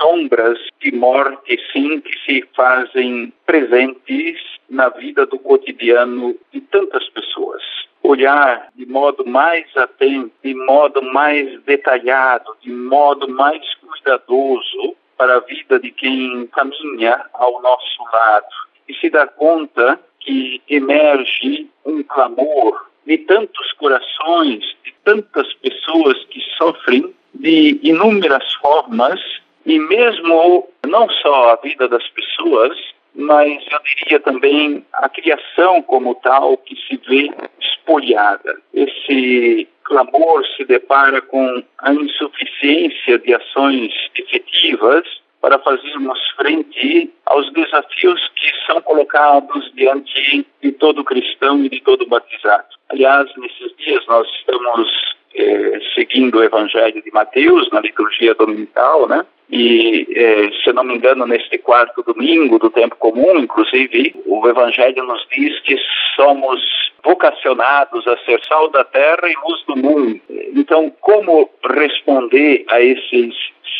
sombras 0.00 0.58
de 0.80 0.94
morte, 0.94 1.58
sim, 1.72 2.00
que 2.00 2.18
se 2.24 2.44
fazem 2.54 3.32
presentes 3.46 4.38
na 4.68 4.88
vida 4.88 5.24
do 5.24 5.38
cotidiano 5.38 6.36
de 6.52 6.60
tantas 6.60 7.08
pessoas. 7.10 7.62
Olhar 8.02 8.68
de 8.74 8.86
modo 8.86 9.26
mais 9.26 9.64
atento, 9.76 10.32
de 10.44 10.54
modo 10.54 11.02
mais 11.02 11.60
detalhado, 11.62 12.56
de 12.60 12.70
modo 12.70 13.28
mais 13.28 13.62
cuidadoso 13.76 14.96
para 15.16 15.36
a 15.36 15.40
vida 15.40 15.80
de 15.80 15.90
quem 15.90 16.46
caminha 16.48 17.24
ao 17.32 17.62
nosso 17.62 18.02
lado 18.12 18.46
e 18.88 18.94
se 18.94 19.10
dar 19.10 19.28
conta 19.28 19.98
que 20.26 20.60
emerge 20.68 21.68
um 21.84 22.02
clamor 22.02 22.90
de 23.06 23.16
tantos 23.18 23.72
corações, 23.74 24.64
de 24.84 24.92
tantas 25.04 25.54
pessoas 25.54 26.22
que 26.24 26.40
sofrem 26.58 27.14
de 27.32 27.78
inúmeras 27.82 28.52
formas 28.54 29.20
e 29.64 29.78
mesmo 29.78 30.68
não 30.86 31.08
só 31.08 31.52
a 31.52 31.56
vida 31.56 31.88
das 31.88 32.06
pessoas, 32.08 32.76
mas 33.14 33.64
eu 33.70 33.78
diria 33.96 34.20
também 34.20 34.84
a 34.92 35.08
criação 35.08 35.80
como 35.82 36.14
tal 36.16 36.56
que 36.58 36.76
se 36.76 37.00
vê 37.08 37.30
espolhada. 37.60 38.60
Esse 38.74 39.68
clamor 39.84 40.44
se 40.56 40.64
depara 40.64 41.22
com 41.22 41.62
a 41.78 41.92
insuficiência 41.92 43.18
de 43.18 43.34
ações 43.34 43.92
efetivas 44.16 45.06
para 45.46 45.60
fazermos 45.60 46.18
frente 46.34 47.08
aos 47.24 47.52
desafios 47.52 48.20
que 48.34 48.50
são 48.66 48.80
colocados 48.82 49.70
diante 49.76 50.44
de 50.60 50.72
todo 50.72 51.04
cristão 51.04 51.64
e 51.64 51.68
de 51.68 51.80
todo 51.82 52.04
batizado. 52.04 52.66
Aliás, 52.88 53.30
nesses 53.36 53.76
dias 53.76 54.04
nós 54.08 54.26
estamos 54.40 54.90
eh, 55.36 55.78
seguindo 55.94 56.38
o 56.38 56.42
Evangelho 56.42 57.00
de 57.00 57.12
Mateus 57.12 57.70
na 57.70 57.78
liturgia 57.78 58.34
dominical, 58.34 59.06
né? 59.06 59.24
E, 59.48 60.08
eh, 60.16 60.50
se 60.64 60.72
não 60.72 60.82
me 60.82 60.96
engano, 60.96 61.24
neste 61.24 61.58
quarto 61.58 62.02
domingo 62.02 62.58
do 62.58 62.68
tempo 62.68 62.96
comum, 62.96 63.38
inclusive, 63.38 64.16
o 64.26 64.48
Evangelho 64.48 65.04
nos 65.04 65.24
diz 65.30 65.60
que 65.60 65.76
somos 66.16 66.60
vocacionados 67.04 68.04
a 68.08 68.16
ser 68.24 68.40
sal 68.48 68.68
da 68.70 68.82
terra 68.82 69.28
e 69.28 69.48
luz 69.48 69.62
do 69.68 69.76
mundo. 69.76 70.20
Então, 70.56 70.92
como 71.00 71.48
responder 71.62 72.64
a 72.68 72.80
esses 72.80 73.32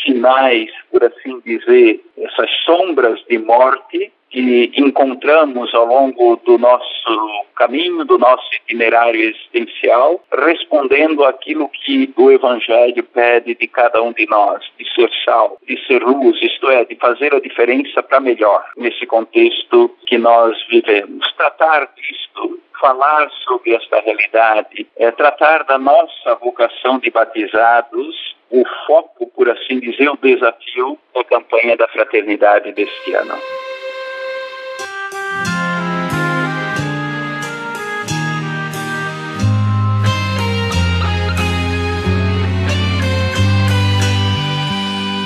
sinais, 0.07 0.71
por 0.90 1.05
assim 1.05 1.40
dizer, 1.45 2.01
essas 2.16 2.51
sombras 2.64 3.21
de 3.29 3.38
morte 3.38 4.12
que 4.31 4.73
encontramos 4.77 5.73
ao 5.75 5.87
longo 5.87 6.37
do 6.45 6.59
nosso 6.59 7.45
caminho, 7.55 8.05
do 8.05 8.19
nosso 8.19 8.45
itinerário 8.57 9.21
existencial, 9.21 10.23
respondendo 10.33 11.25
aquilo 11.25 11.69
que 11.69 12.12
o 12.16 12.31
Evangelho 12.31 13.03
pede 13.05 13.55
de 13.55 13.66
cada 13.66 14.03
um 14.03 14.12
de 14.12 14.27
nós, 14.27 14.62
de 14.79 14.85
ser 14.95 15.11
sal, 15.25 15.59
de 15.66 15.79
ser 15.87 16.03
luz, 16.03 16.37
isto 16.42 16.69
é, 16.71 16.85
de 16.85 16.97
fazer 16.97 17.35
a 17.35 17.40
diferença 17.40 18.03
para 18.03 18.21
melhor 18.21 18.64
nesse 18.77 19.07
contexto 19.07 19.95
que 20.07 20.19
nós 20.19 20.57
vivemos. 20.69 21.33
Tratar 21.35 21.88
disto 21.97 22.61
falar 22.81 23.31
sobre 23.45 23.75
esta 23.75 24.01
realidade, 24.01 24.87
é 24.97 25.11
tratar 25.11 25.64
da 25.64 25.79
nossa 25.79 26.35
vocação 26.35 26.99
de 26.99 27.11
batizados, 27.11 28.36
o 28.57 28.64
foco, 28.87 29.27
por 29.35 29.51
assim 29.51 29.79
dizer, 29.81 30.09
o 30.09 30.16
desafio 30.16 30.99
da 31.14 31.23
campanha 31.25 31.77
da 31.77 31.87
fraternidade 31.88 32.73
deste 32.73 33.12
ano. 33.14 33.35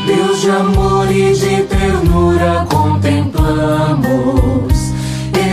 Deus 0.07 0.41
de 0.43 0.51
amor 0.51 1.07
e 1.13 1.33
de 1.33 1.63
ternura 1.69 2.67
contemplamos 2.69 4.11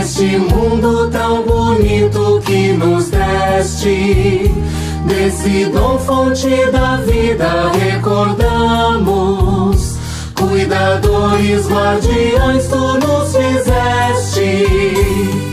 este 0.00 0.36
mundo 0.36 1.08
tão 1.12 1.42
bonito 1.42 2.40
que 2.44 2.72
nos 2.72 3.08
deste. 3.08 4.50
Desse 5.06 5.66
dom 5.66 5.98
fonte 5.98 6.70
da 6.70 6.96
vida 6.96 7.70
recordamos. 7.78 9.28
Cuidadores, 10.38 11.68
guardiões, 11.68 12.68
tu 12.68 12.98
nos 12.98 13.34
fizeste. 13.36 14.66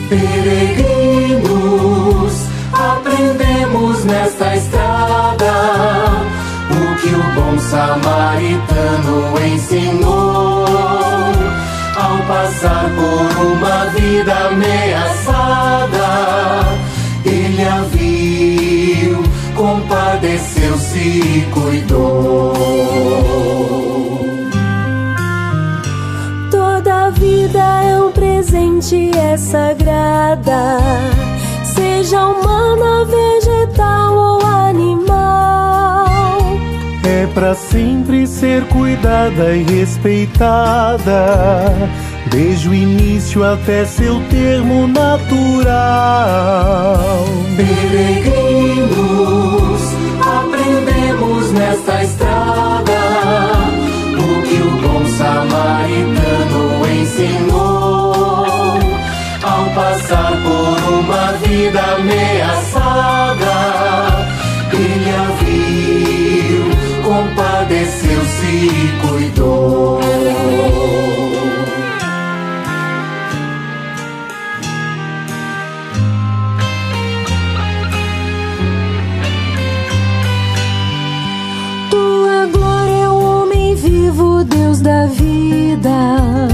Peregrinos, 0.10 1.46
aprendemos 2.72 4.04
nesta 4.06 4.56
estrada 4.56 5.52
o 6.70 6.96
que 7.02 7.16
o 7.16 7.24
bom 7.34 7.58
samaritano 7.60 9.34
ensinou 9.46 10.66
ao 11.96 12.18
passar 12.28 12.86
por 12.96 13.46
uma 13.46 13.86
vida 13.92 14.34
ameaçada, 14.50 16.08
ele 17.26 17.64
a 17.64 17.82
viu, 17.84 17.95
compadeceu-se 19.66 21.00
e 21.00 21.42
cuidou. 21.52 22.54
Toda 26.52 27.10
vida 27.10 27.64
é 27.82 28.00
um 28.00 28.12
presente, 28.12 29.10
é 29.18 29.36
sagrada, 29.36 30.78
seja 31.64 32.28
humana, 32.28 33.06
vegetal 33.06 34.14
ou 34.14 34.46
animal. 34.46 36.06
É 37.04 37.26
pra 37.34 37.56
sempre 37.56 38.28
ser 38.28 38.68
cuidada 38.68 39.56
e 39.56 39.64
respeitada, 39.64 41.02
desde 42.28 42.70
o 42.70 42.74
início 42.74 43.44
até 43.44 43.86
seu 43.86 44.20
termo 44.30 44.88
natural. 44.88 45.76
Peregrinos, 47.56 48.96
aprendemos 50.22 51.52
nesta 51.52 52.04
estrada 52.04 52.94
o 54.14 54.42
que 54.44 54.62
o 54.62 54.72
bom 54.82 55.06
samaritano 55.06 56.86
ensinou. 57.02 58.46
Ao 59.44 59.66
passar 59.76 60.34
por 60.44 60.78
uma 60.94 61.34
vida 61.34 61.82
ameaçada, 61.98 63.56
ele 64.74 65.10
a 65.12 65.26
viu, 65.44 66.64
compadeceu-se 67.04 68.46
e 68.46 68.94
cuidou. 69.08 70.02
Da 84.86 85.08
vida. 85.08 86.48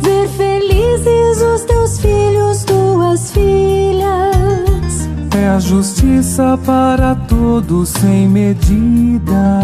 Ver 0.00 0.28
felizes 0.28 1.42
os 1.42 1.62
teus 1.62 1.98
filhos, 1.98 2.62
tuas 2.62 3.32
filhas. 3.32 5.08
É 5.36 5.48
a 5.48 5.58
justiça 5.58 6.56
para 6.64 7.16
todos 7.16 7.88
sem 7.88 8.28
medida. 8.28 9.60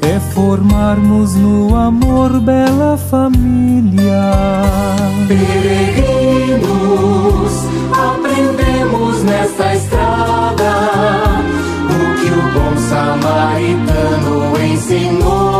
É 0.00 0.20
formarmos 0.32 1.34
no 1.34 1.74
amor 1.74 2.38
bela 2.38 2.96
família. 2.96 4.22
Peregrinos, 5.26 6.62
aprendemos 7.92 9.24
nesta 9.24 9.74
estrada 9.74 10.72
o 11.90 12.14
que 12.20 12.30
o 12.30 12.42
bom 12.54 12.76
samaritano 12.78 14.56
ensinou. 14.72 15.57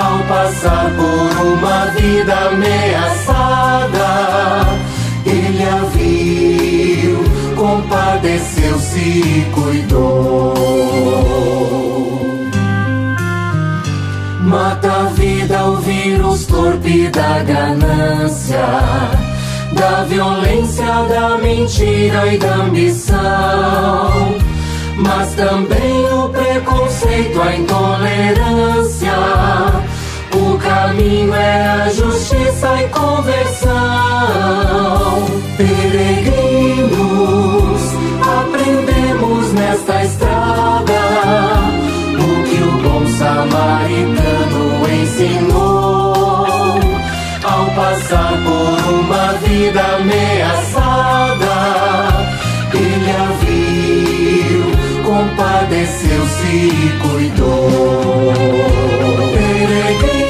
Ao 0.00 0.18
passar 0.20 0.90
por 0.96 1.30
uma 1.46 1.84
vida 1.88 2.34
ameaçada, 2.48 4.08
ele 5.26 5.62
a 5.62 5.76
viu, 5.92 7.22
compadeceu-se 7.54 8.98
e 8.98 9.46
cuidou. 9.52 10.54
Mata 14.40 14.90
a 14.90 15.04
vida 15.10 15.66
o 15.66 15.76
vírus 15.76 16.46
torpe 16.46 17.08
da 17.08 17.42
ganância, 17.42 18.66
da 19.74 20.04
violência, 20.04 20.86
da 21.10 21.36
mentira 21.36 22.26
e 22.32 22.38
da 22.38 22.54
ambição. 22.54 23.18
Mas 24.96 25.34
também 25.34 26.06
o 26.12 26.30
preconceito, 26.30 27.40
a 27.42 27.54
intolerância. 27.54 29.10
Caminho 30.80 31.34
é 31.34 31.82
a 31.84 31.90
justiça 31.90 32.82
e 32.82 32.88
conversão. 32.88 33.70
Peregrinos, 35.58 36.94
aprendemos 38.38 39.52
nesta 39.52 40.02
estrada 40.02 41.02
o 42.14 42.42
que 42.44 42.62
o 42.62 42.72
bom 42.82 43.06
samaritano 43.06 44.88
ensinou. 45.02 46.46
Ao 47.44 47.66
passar 47.76 48.32
por 48.42 48.80
uma 48.90 49.34
vida 49.34 49.82
ameaçada, 49.96 51.56
ele 52.72 53.10
a 53.10 53.26
viu, 53.44 54.64
compadeceu-se 55.04 56.52
e 56.56 56.98
cuidou. 57.02 58.32
Peregrinos, 59.34 60.29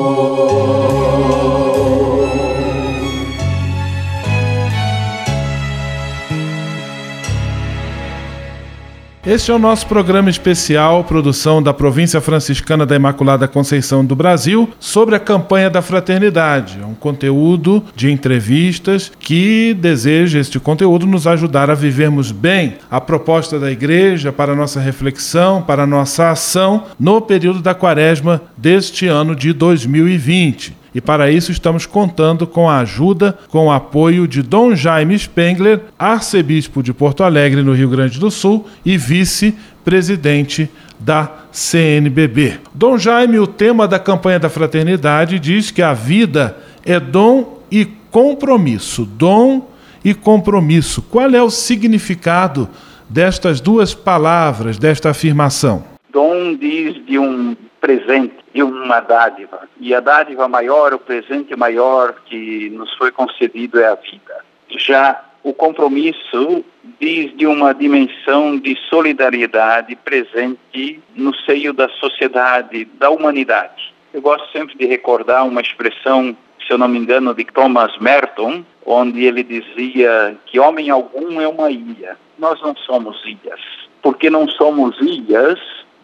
Este 9.31 9.49
é 9.49 9.53
o 9.53 9.57
nosso 9.57 9.87
programa 9.87 10.29
especial, 10.29 11.05
produção 11.05 11.63
da 11.63 11.73
Província 11.73 12.19
Franciscana 12.19 12.85
da 12.85 12.97
Imaculada 12.97 13.47
Conceição 13.47 14.03
do 14.03 14.13
Brasil, 14.13 14.69
sobre 14.77 15.15
a 15.15 15.19
campanha 15.21 15.69
da 15.69 15.81
fraternidade. 15.81 16.79
É 16.81 16.85
um 16.85 16.93
conteúdo 16.93 17.81
de 17.95 18.11
entrevistas 18.11 19.09
que 19.17 19.73
deseja 19.73 20.37
este 20.37 20.59
conteúdo 20.59 21.07
nos 21.07 21.27
ajudar 21.27 21.69
a 21.69 21.73
vivermos 21.73 22.29
bem 22.29 22.75
a 22.89 22.99
proposta 22.99 23.57
da 23.57 23.71
igreja 23.71 24.33
para 24.33 24.53
nossa 24.53 24.81
reflexão, 24.81 25.61
para 25.61 25.87
nossa 25.87 26.31
ação 26.31 26.87
no 26.99 27.21
período 27.21 27.61
da 27.61 27.73
quaresma 27.73 28.41
deste 28.57 29.07
ano 29.07 29.33
de 29.33 29.53
2020. 29.53 30.80
E 30.93 30.99
para 30.99 31.31
isso 31.31 31.51
estamos 31.51 31.85
contando 31.85 32.45
com 32.45 32.69
a 32.69 32.79
ajuda, 32.79 33.37
com 33.47 33.67
o 33.67 33.71
apoio 33.71 34.27
de 34.27 34.41
Dom 34.41 34.75
Jaime 34.75 35.17
Spengler, 35.17 35.81
arcebispo 35.97 36.83
de 36.83 36.93
Porto 36.93 37.23
Alegre, 37.23 37.63
no 37.63 37.73
Rio 37.73 37.89
Grande 37.89 38.19
do 38.19 38.29
Sul, 38.29 38.67
e 38.85 38.97
vice-presidente 38.97 40.69
da 40.99 41.31
CNBB. 41.51 42.59
Dom 42.73 42.97
Jaime, 42.97 43.39
o 43.39 43.47
tema 43.47 43.87
da 43.87 43.97
campanha 43.97 44.39
da 44.39 44.49
fraternidade 44.49 45.39
diz 45.39 45.71
que 45.71 45.81
a 45.81 45.93
vida 45.93 46.57
é 46.85 46.99
dom 46.99 47.59
e 47.71 47.85
compromisso. 47.85 49.05
Dom 49.05 49.69
e 50.03 50.13
compromisso. 50.13 51.01
Qual 51.01 51.29
é 51.29 51.41
o 51.41 51.49
significado 51.49 52.67
destas 53.09 53.61
duas 53.61 53.93
palavras, 53.93 54.77
desta 54.77 55.09
afirmação? 55.09 55.83
Dom 56.11 56.55
diz 56.55 57.05
de 57.05 57.17
um 57.17 57.55
presente, 57.81 58.35
de 58.53 58.61
uma 58.61 58.99
dádiva. 58.99 59.67
E 59.79 59.93
a 59.93 59.99
dádiva 59.99 60.47
maior, 60.47 60.93
o 60.93 60.99
presente 60.99 61.55
maior 61.55 62.13
que 62.25 62.69
nos 62.69 62.93
foi 62.93 63.11
concedido 63.11 63.79
é 63.79 63.87
a 63.87 63.95
vida. 63.95 64.45
Já 64.69 65.21
o 65.43 65.53
compromisso 65.53 66.63
diz 66.99 67.35
de 67.35 67.47
uma 67.47 67.73
dimensão 67.73 68.57
de 68.57 68.77
solidariedade 68.89 69.95
presente 69.95 71.01
no 71.15 71.35
seio 71.35 71.73
da 71.73 71.89
sociedade, 71.89 72.85
da 72.85 73.09
humanidade. 73.09 73.91
Eu 74.13 74.21
gosto 74.21 74.51
sempre 74.51 74.77
de 74.77 74.85
recordar 74.85 75.45
uma 75.47 75.61
expressão, 75.61 76.35
se 76.65 76.71
eu 76.71 76.77
não 76.77 76.87
me 76.87 76.99
engano, 76.99 77.33
de 77.33 77.43
Thomas 77.45 77.97
Merton, 77.97 78.63
onde 78.85 79.25
ele 79.25 79.43
dizia 79.43 80.37
que 80.45 80.59
homem 80.59 80.89
algum 80.89 81.41
é 81.41 81.47
uma 81.47 81.71
ilha. 81.71 82.17
Nós 82.37 82.61
não 82.61 82.75
somos 82.75 83.19
ilhas. 83.25 83.59
Porque 84.01 84.29
não 84.29 84.47
somos 84.47 84.99
ilhas, 84.99 85.59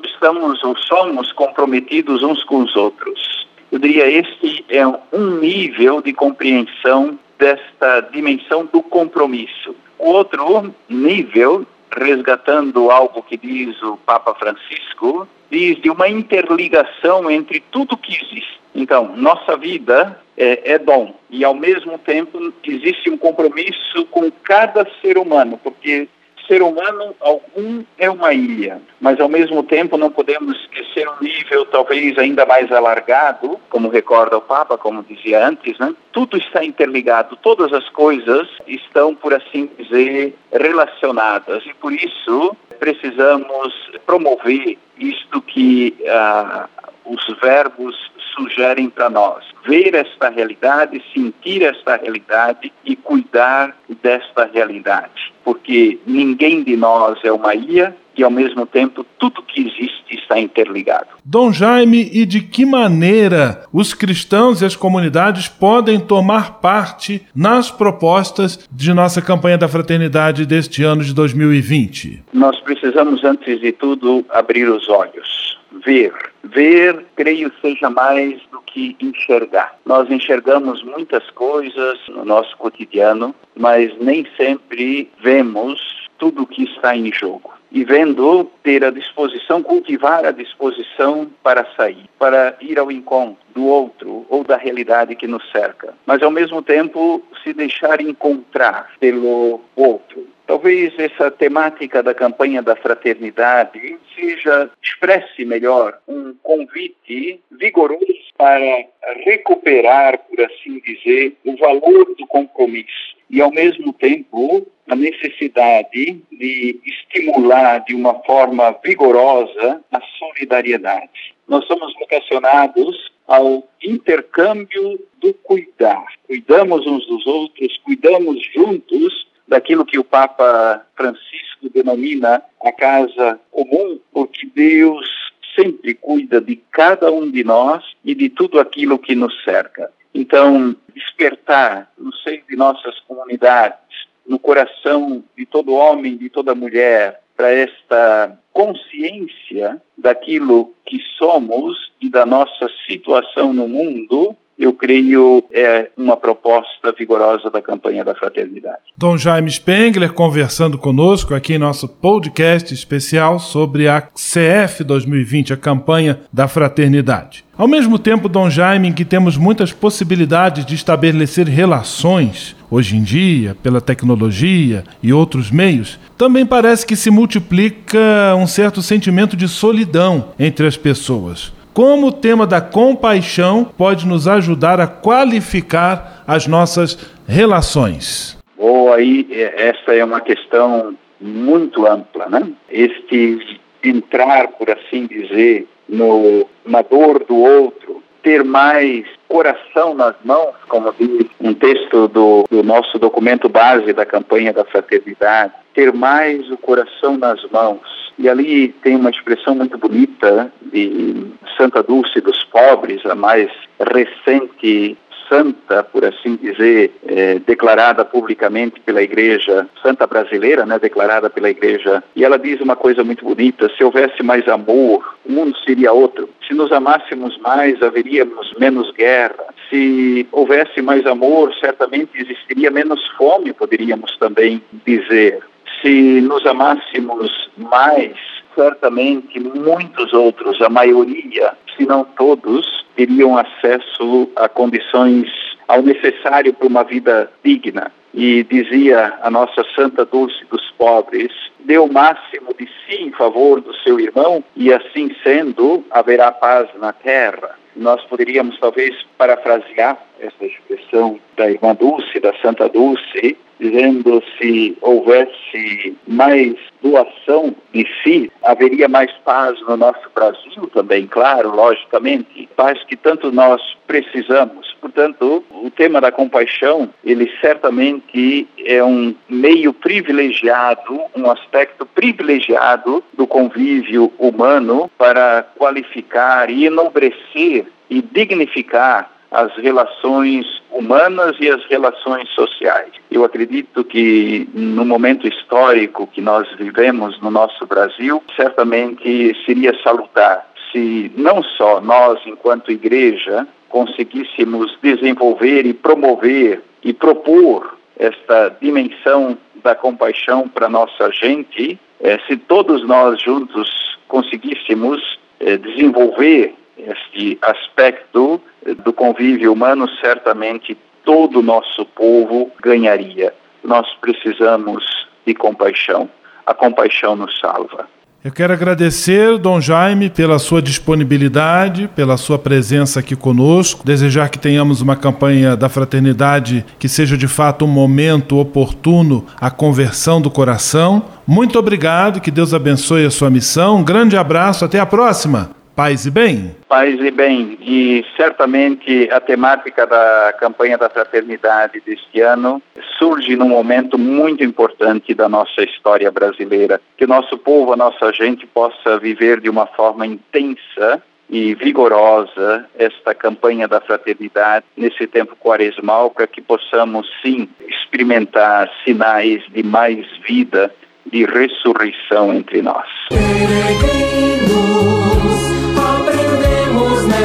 estamos 0.08 0.64
ou 0.64 0.78
somos 0.78 1.32
comprometidos 1.32 2.24
uns 2.24 2.44
com 2.44 2.64
os 2.64 2.76
outros. 2.76 3.48
Eu 3.72 3.80
diria 3.80 4.10
este 4.10 4.66
é 4.70 4.88
um 4.88 5.40
nível 5.40 6.02
de 6.02 6.14
compreensão 6.14 7.20
desta 7.38 8.02
dimensão 8.12 8.66
do 8.66 8.82
compromisso. 8.82 9.76
O 10.00 10.10
outro 10.10 10.74
nível, 10.90 11.66
resgatando 11.92 12.90
algo 12.90 13.22
que 13.24 13.38
diz 13.38 13.82
o 13.84 13.98
Papa 13.98 14.34
Francisco, 14.36 15.28
diz 15.50 15.82
de 15.82 15.90
uma 15.90 16.08
interligação 16.08 17.30
entre 17.30 17.60
tudo 17.72 17.98
que 17.98 18.14
existe. 18.14 18.58
Então, 18.74 19.16
nossa 19.16 19.58
vida 19.58 20.20
é, 20.38 20.74
é 20.74 20.80
dom 20.80 21.16
e, 21.30 21.44
ao 21.44 21.54
mesmo 21.54 21.98
tempo, 21.98 22.54
existe 22.64 23.10
um 23.10 23.18
compromisso 23.18 24.06
com 24.12 24.32
cada 24.44 24.88
ser 25.02 25.18
humano, 25.18 25.60
porque 25.64 26.08
ser 26.48 26.62
humano 26.62 27.16
algum 27.20 27.84
é 27.98 28.10
uma 28.10 28.34
ilha, 28.34 28.82
mas 29.00 29.20
ao 29.20 29.30
mesmo 29.30 29.64
tempo 29.64 29.98
não 29.98 30.10
podemos 30.10 30.58
esquecer 30.62 31.08
um 31.08 31.22
nível 31.22 31.66
talvez 31.66 32.18
ainda 32.18 32.46
mais 32.46 32.72
alargado, 32.72 33.60
como 33.70 33.90
recorda 33.90 34.38
o 34.38 34.42
Papa, 34.42 34.78
como 34.78 35.04
dizia 35.04 35.46
antes, 35.46 35.78
né? 35.78 35.94
Tudo 36.12 36.38
está 36.38 36.64
interligado, 36.64 37.36
todas 37.38 37.72
as 37.74 37.88
coisas 37.90 38.48
estão, 38.66 39.14
por 39.14 39.34
assim 39.34 39.70
dizer, 39.78 40.36
relacionadas 40.52 41.66
e 41.66 41.74
por 41.74 41.94
isso 41.94 42.56
precisamos 42.80 43.74
promover 44.06 44.78
isto 44.98 45.42
que 45.42 45.96
ah, 46.08 46.68
os 47.06 47.26
verbos 47.42 47.96
sugerem 48.38 48.90
para 48.90 49.10
nós. 49.10 49.44
Ver 49.68 49.96
esta 49.96 50.30
realidade, 50.30 51.02
sentir 51.14 51.64
esta 51.64 51.98
realidade 51.98 52.72
e 52.86 52.96
cuidar 52.96 53.76
desta 54.02 54.50
realidade. 54.54 55.34
Porque 55.44 56.00
ninguém 56.06 56.64
de 56.64 56.78
nós 56.78 57.18
é 57.24 57.32
uma 57.32 57.56
ilha 57.56 57.96
e, 58.16 58.24
ao 58.24 58.32
mesmo 58.32 58.66
tempo, 58.66 59.06
tudo 59.20 59.44
que 59.44 59.62
existe 59.62 60.16
está 60.16 60.40
interligado. 60.40 61.08
Dom 61.24 61.52
Jaime, 61.52 62.10
e 62.12 62.26
de 62.26 62.42
que 62.42 62.66
maneira 62.66 63.64
os 63.72 63.94
cristãos 63.94 64.62
e 64.62 64.66
as 64.66 64.76
comunidades 64.76 65.48
podem 65.48 66.00
tomar 66.00 66.60
parte 66.60 67.26
nas 67.36 67.70
propostas 67.70 68.68
de 68.72 68.94
nossa 68.94 69.22
campanha 69.22 69.58
da 69.58 69.68
fraternidade 69.68 70.46
deste 70.46 70.84
ano 70.84 71.04
de 71.04 71.14
2020? 71.14 72.24
Nós 72.34 72.60
precisamos, 72.60 73.24
antes 73.24 73.60
de 73.60 73.72
tudo, 73.72 74.26
abrir 74.30 74.70
os 74.70 74.90
olhos, 74.90 75.57
ver 75.86 76.14
Ver, 76.50 77.06
creio, 77.16 77.52
seja 77.62 77.90
mais 77.90 78.42
do 78.52 78.62
que 78.62 78.96
enxergar. 79.02 79.78
Nós 79.86 80.10
enxergamos 80.10 80.82
muitas 80.84 81.30
coisas 81.32 82.00
no 82.08 82.24
nosso 82.24 82.56
cotidiano, 82.58 83.36
mas 83.56 83.94
nem 84.00 84.26
sempre 84.38 85.12
vemos 85.22 86.08
tudo 86.18 86.44
o 86.44 86.48
que 86.48 86.64
está 86.64 86.96
em 86.96 87.12
jogo. 87.12 87.54
E 87.70 87.84
vendo, 87.84 88.50
ter 88.64 88.84
a 88.86 88.90
disposição, 88.90 89.62
cultivar 89.62 90.26
a 90.26 90.32
disposição 90.32 91.30
para 91.44 91.68
sair, 91.76 92.06
para 92.18 92.56
ir 92.62 92.80
ao 92.80 92.90
encontro 92.90 93.38
do 93.54 93.66
outro 93.66 94.26
ou 94.30 94.44
da 94.44 94.56
realidade 94.56 95.16
que 95.16 95.28
nos 95.28 95.44
cerca. 95.52 95.94
Mas, 96.06 96.24
ao 96.24 96.32
mesmo 96.32 96.62
tempo, 96.62 97.22
se 97.44 97.52
deixar 97.52 98.00
encontrar 98.00 98.92
pelo 99.00 99.60
outro 99.76 100.26
Talvez 100.48 100.98
essa 100.98 101.30
temática 101.30 102.02
da 102.02 102.14
campanha 102.14 102.62
da 102.62 102.74
fraternidade 102.74 103.98
seja, 104.16 104.72
expresse 104.82 105.44
melhor, 105.44 106.00
um 106.08 106.34
convite 106.42 107.42
vigoroso 107.52 108.06
para 108.38 108.86
recuperar, 109.26 110.18
por 110.20 110.40
assim 110.46 110.80
dizer, 110.80 111.36
o 111.46 111.58
valor 111.58 112.16
do 112.18 112.26
compromisso 112.28 113.18
e, 113.30 113.42
ao 113.42 113.52
mesmo 113.52 113.92
tempo, 113.92 114.66
a 114.90 114.96
necessidade 114.96 116.22
de 116.32 116.80
estimular 116.86 117.80
de 117.80 117.94
uma 117.94 118.14
forma 118.24 118.74
vigorosa 118.82 119.84
a 119.92 120.00
solidariedade. 120.18 121.36
Nós 121.46 121.66
somos 121.68 121.94
vocacionados 121.96 123.12
ao 123.28 123.68
intercâmbio 123.84 124.98
do 125.20 125.34
cuidar. 125.34 126.06
Cuidamos 126.26 126.88
uns 126.88 127.06
dos 127.06 127.28
outros, 127.28 127.78
cuidamos 127.80 128.42
juntos 128.54 129.28
daquilo 129.48 129.86
que 129.86 129.98
o 129.98 130.04
Papa 130.04 130.86
Francisco 130.96 131.70
denomina 131.74 132.44
a 132.62 132.72
casa 132.72 133.40
comum, 133.52 134.00
porque 134.12 134.46
Deus 134.54 135.08
sempre 135.56 135.94
cuida 135.96 136.40
de 136.40 136.56
cada 136.72 137.12
um 137.12 137.30
de 137.30 137.44
nós 137.44 137.84
e 138.04 138.14
de 138.14 138.30
tudo 138.30 138.60
aquilo 138.60 139.00
que 139.00 139.16
nos 139.16 139.44
cerca. 139.44 139.92
Então, 140.14 140.76
despertar 140.94 141.92
no 141.98 142.14
seio 142.14 142.44
de 142.48 142.56
nossas 142.56 143.00
comunidades, 143.02 143.78
no 144.26 144.38
coração 144.38 145.24
de 145.36 145.46
todo 145.46 145.74
homem, 145.74 146.18
de 146.18 146.30
toda 146.30 146.54
mulher, 146.54 147.22
para 147.36 147.52
esta 147.52 148.38
consciência 148.52 149.82
daquilo 149.98 150.74
que 150.86 151.00
somos 151.18 151.92
e 152.02 152.10
da 152.10 152.26
nossa 152.26 152.68
situação 152.88 153.54
no 153.54 153.68
mundo, 153.68 154.36
eu 154.58 154.74
creio, 154.74 155.44
é 155.52 155.90
uma 155.96 156.18
proposta 156.18 156.92
vigorosa 156.98 157.50
da 157.50 157.62
campanha 157.62 158.04
da 158.04 158.16
fraternidade. 158.16 158.80
Dom 158.98 159.16
Jaime 159.16 159.52
Spengler 159.52 160.12
conversando 160.12 160.78
conosco 160.78 161.36
aqui 161.36 161.54
em 161.54 161.60
nosso 161.60 161.88
podcast 161.88 162.74
especial 162.74 163.40
sobre 163.40 163.88
a 163.88 164.02
CF 164.02 164.84
2020, 164.84 165.54
a 165.54 165.58
campanha 165.58 166.22
da 166.34 166.48
fraternidade. 166.48 167.46
Ao 167.56 167.68
mesmo 167.68 167.98
tempo, 168.00 168.30
Dom 168.30 168.50
Jaime, 168.50 168.88
em 168.88 168.94
que 168.94 169.06
temos 169.06 169.38
muitas 169.38 169.72
possibilidades 169.72 170.66
de 170.66 170.76
estabelecer 170.76 171.48
relações, 171.48 172.56
hoje 172.70 172.96
em 172.96 173.04
dia, 173.04 173.56
pela 173.62 173.82
tecnologia 173.82 174.84
e 175.02 175.14
outros 175.14 175.50
meios, 175.50 176.00
também 176.18 176.46
parece 176.46 176.86
que 176.86 176.96
se 176.96 177.10
multiplica 177.10 178.36
um 178.38 178.48
certo 178.48 178.82
sentimento 178.82 179.36
de 179.36 179.48
solidão 179.48 180.30
entre 180.40 180.68
as 180.68 180.78
pessoas 180.78 181.57
como 181.78 182.08
o 182.08 182.12
tema 182.12 182.48
da 182.48 182.60
compaixão 182.60 183.64
pode 183.64 184.08
nos 184.08 184.28
ajudar 184.28 184.82
a 184.82 184.88
qualificar 184.88 186.24
as 186.26 186.48
nossas 186.48 186.98
relações? 187.28 188.36
Ou 188.58 188.92
aí, 188.92 189.28
é, 189.30 189.70
essa 189.70 189.94
é 189.94 190.04
uma 190.04 190.20
questão 190.20 190.96
muito 191.22 191.86
ampla, 191.86 192.28
né? 192.30 192.52
Este 192.68 193.60
entrar, 193.84 194.48
por 194.54 194.72
assim 194.72 195.06
dizer, 195.06 195.68
no, 195.88 196.48
na 196.66 196.82
dor 196.82 197.24
do 197.24 197.38
outro, 197.38 198.02
ter 198.24 198.44
mais 198.44 199.06
coração 199.28 199.94
nas 199.94 200.16
mãos, 200.26 200.56
como 200.68 200.92
diz 201.00 201.28
um 201.40 201.54
texto 201.54 202.08
do, 202.08 202.44
do 202.50 202.64
nosso 202.64 202.98
documento 202.98 203.48
base 203.48 203.94
da 203.94 204.04
campanha 204.04 204.52
da 204.52 204.66
fraternidade, 204.66 205.54
ter 205.78 205.94
mais 205.94 206.50
o 206.50 206.58
coração 206.58 207.20
nas 207.20 207.40
mãos 207.52 208.08
e 208.18 208.28
ali 208.28 208.70
tem 208.82 208.96
uma 208.96 209.12
expressão 209.12 209.54
muito 209.54 209.78
bonita 209.78 210.52
de 210.74 211.28
Santa 211.56 211.84
Dulce 211.84 212.20
dos 212.20 212.44
Pobres, 212.46 213.06
a 213.06 213.14
mais 213.14 213.52
recente 213.80 214.98
santa, 215.30 215.84
por 215.84 216.04
assim 216.06 216.36
dizer, 216.38 216.92
é, 217.06 217.38
declarada 217.40 218.04
publicamente 218.04 218.80
pela 218.80 219.04
Igreja, 219.04 219.68
santa 219.84 220.08
brasileira, 220.08 220.66
né, 220.66 220.80
declarada 220.80 221.30
pela 221.30 221.50
Igreja. 221.50 222.04
E 222.16 222.24
ela 222.24 222.40
diz 222.40 222.60
uma 222.60 222.76
coisa 222.76 223.04
muito 223.04 223.24
bonita: 223.24 223.70
se 223.78 223.84
houvesse 223.84 224.24
mais 224.24 224.48
amor, 224.48 225.16
o 225.26 225.32
mundo 225.32 225.56
seria 225.64 225.92
outro. 225.92 226.28
Se 226.48 226.56
nos 226.56 226.72
amássemos 226.72 227.38
mais, 227.40 227.84
haveríamos 227.84 228.52
menos 228.58 228.92
guerra. 228.94 229.46
Se 229.70 230.26
houvesse 230.32 230.82
mais 230.82 231.06
amor, 231.06 231.54
certamente 231.60 232.12
existiria 232.16 232.72
menos 232.72 233.06
fome, 233.18 233.54
poderíamos 233.54 234.18
também 234.18 234.62
dizer 234.86 235.44
se 235.82 236.22
nos 236.22 236.46
amássemos 236.46 237.50
mais, 237.58 238.14
certamente 238.56 239.40
muitos 239.40 240.14
outros, 240.14 240.62
a 240.62 240.70
maioria, 240.70 241.54
se 241.76 241.86
não 241.86 242.04
todos, 242.04 242.86
teriam 242.96 243.38
acesso 243.38 244.30
a 244.36 244.50
condições, 244.50 245.30
ao 245.68 245.82
necessário 245.82 246.54
para 246.54 246.68
uma 246.68 246.84
vida 246.84 247.32
digna. 247.44 247.92
E 248.14 248.44
dizia 248.44 249.14
a 249.22 249.30
nossa 249.30 249.64
Santa 249.76 250.04
Dulce 250.04 250.44
dos 250.50 250.72
Pobres: 250.72 251.32
dê 251.60 251.78
o 251.78 251.92
máximo 251.92 252.54
de 252.58 252.66
si 252.66 253.04
em 253.04 253.12
favor 253.12 253.62
do 253.62 253.76
seu 253.76 254.00
irmão, 254.00 254.44
e 254.56 254.74
assim 254.74 255.14
sendo, 255.22 255.86
haverá 255.92 256.32
paz 256.32 256.68
na 256.80 256.94
terra. 256.94 257.56
Nós 257.76 258.04
poderíamos 258.06 258.58
talvez 258.60 258.96
parafrasear 259.20 259.98
essa 260.20 260.46
expressão 260.46 261.20
da 261.36 261.52
irmã 261.52 261.76
Dulce, 261.76 262.20
da 262.20 262.34
Santa 262.42 262.68
Dulce, 262.68 263.38
dizendo 263.60 264.24
se 264.38 264.78
houvesse 264.82 265.96
mais 266.08 266.56
doação 266.82 267.56
de 267.74 267.86
si, 268.04 268.32
haveria 268.44 268.88
mais 268.88 269.12
paz 269.26 269.60
no 269.62 269.76
nosso 269.76 270.10
Brasil 270.14 270.68
também, 270.74 271.08
claro, 271.08 271.56
logicamente, 271.56 272.48
paz 272.56 272.82
que 272.86 272.96
tanto 272.96 273.32
nós 273.32 273.62
precisamos. 273.86 274.76
Portanto, 274.80 275.44
o 275.50 275.72
tema 275.72 276.00
da 276.00 276.12
compaixão, 276.12 276.90
ele 277.04 277.32
certamente 277.42 278.48
é 278.64 278.84
um 278.84 279.16
meio 279.28 279.74
privilegiado, 279.74 281.02
um 281.16 281.30
aspecto 281.32 281.86
privilegiado 281.86 283.04
do 283.14 283.26
convívio 283.26 284.12
humano 284.20 284.90
para 284.98 285.44
qualificar 285.58 286.50
e 286.50 286.66
enobrecer 286.66 287.66
e 287.90 288.02
dignificar 288.02 289.17
as 289.32 289.54
relações 289.58 290.46
humanas 290.72 291.36
e 291.40 291.50
as 291.50 291.64
relações 291.66 292.30
sociais. 292.30 292.92
Eu 293.12 293.24
acredito 293.24 293.84
que 293.84 294.48
no 294.54 294.86
momento 294.86 295.28
histórico 295.28 296.08
que 296.08 296.22
nós 296.22 296.48
vivemos 296.58 297.20
no 297.22 297.32
nosso 297.32 297.66
Brasil, 297.66 298.24
certamente 298.36 299.36
seria 299.46 299.78
salutar 299.84 300.48
se 300.72 301.12
não 301.16 301.42
só 301.44 301.80
nós, 301.82 302.20
enquanto 302.26 302.72
igreja, 302.72 303.48
conseguíssemos 303.70 304.78
desenvolver 304.82 305.66
e 305.66 305.74
promover 305.74 306.62
e 306.84 306.94
propor 306.94 307.78
esta 307.98 308.56
dimensão 308.62 309.38
da 309.64 309.76
compaixão 309.76 310.48
para 310.48 310.70
nossa 310.70 311.12
gente, 311.12 311.80
eh, 312.00 312.20
se 312.28 312.38
todos 312.38 312.88
nós 312.88 313.22
juntos 313.22 313.98
conseguíssemos 314.08 315.20
eh, 315.40 315.58
desenvolver 315.58 316.54
este 316.78 317.38
aspecto 317.42 318.42
do 318.84 318.94
convívio 318.94 319.54
humano, 319.54 319.88
certamente 320.02 320.78
todo 321.04 321.40
o 321.40 321.44
nosso 321.44 321.86
povo 321.86 322.52
ganharia. 322.62 323.34
Nós 323.64 323.88
precisamos 324.02 324.84
de 325.26 325.34
compaixão. 325.34 326.10
a 326.46 326.54
compaixão 326.54 327.14
nos 327.14 327.38
salva. 327.40 327.90
Eu 328.24 328.32
quero 328.32 328.52
agradecer, 328.52 329.38
Dom 329.38 329.62
Jaime, 329.62 330.10
pela 330.10 330.40
sua 330.40 330.62
disponibilidade, 330.62 331.88
pela 331.90 332.18
sua 332.18 332.40
presença 332.40 333.00
aqui 333.00 333.16
conosco. 333.16 333.86
Desejar 333.86 334.30
que 334.30 334.40
tenhamos 334.40 334.82
uma 334.82 334.96
campanha 334.96 335.56
da 335.56 335.70
fraternidade 335.70 336.66
que 336.80 336.90
seja 336.90 337.18
de 337.18 337.28
fato 337.28 337.64
um 337.66 337.68
momento 337.68 338.38
oportuno 338.38 339.26
à 339.40 339.52
conversão 339.52 340.20
do 340.20 340.32
coração. 340.32 341.06
Muito 341.28 341.60
obrigado, 341.60 342.20
que 342.20 342.32
Deus 342.32 342.54
abençoe 342.54 343.06
a 343.06 343.12
sua 343.12 343.30
missão. 343.30 343.78
Um 343.78 343.84
grande 343.84 344.18
abraço, 344.18 344.66
até 344.66 344.80
a 344.80 344.86
próxima. 344.86 345.57
Paz 345.78 346.06
e 346.08 346.12
bem. 346.12 346.56
Paz 346.68 347.00
e 347.00 347.12
bem. 347.12 347.56
E 347.62 348.04
certamente 348.18 349.08
a 349.12 349.20
temática 349.22 349.86
da 349.86 350.34
campanha 350.40 350.76
da 350.76 350.90
fraternidade 350.90 351.80
deste 351.86 352.20
ano 352.20 352.60
surge 352.98 353.36
num 353.36 353.50
momento 353.50 353.96
muito 353.96 354.44
importante 354.44 355.14
da 355.14 355.30
nossa 355.30 355.62
história 355.62 356.12
brasileira. 356.12 356.82
Que 356.98 357.06
o 357.06 357.08
nosso 357.08 357.38
povo, 357.38 357.74
a 357.74 357.76
nossa 357.76 358.12
gente 358.12 358.48
possa 358.48 358.98
viver 358.98 359.40
de 359.40 359.52
uma 359.52 359.68
forma 359.68 360.08
intensa 360.08 361.00
e 361.30 361.54
vigorosa 361.54 362.66
esta 362.80 363.14
campanha 363.14 363.68
da 363.68 363.80
fraternidade 363.80 364.66
nesse 364.76 365.06
tempo 365.06 365.36
quaresmal 365.36 366.10
para 366.10 366.26
que 366.26 366.42
possamos 366.42 367.08
sim 367.22 367.48
experimentar 367.70 368.68
sinais 368.84 369.44
de 369.54 369.62
mais 369.62 370.08
vida, 370.28 370.74
de 371.06 371.24
ressurreição 371.24 372.34
entre 372.34 372.64
nós. 372.64 372.88
Peregrinos 373.10 374.38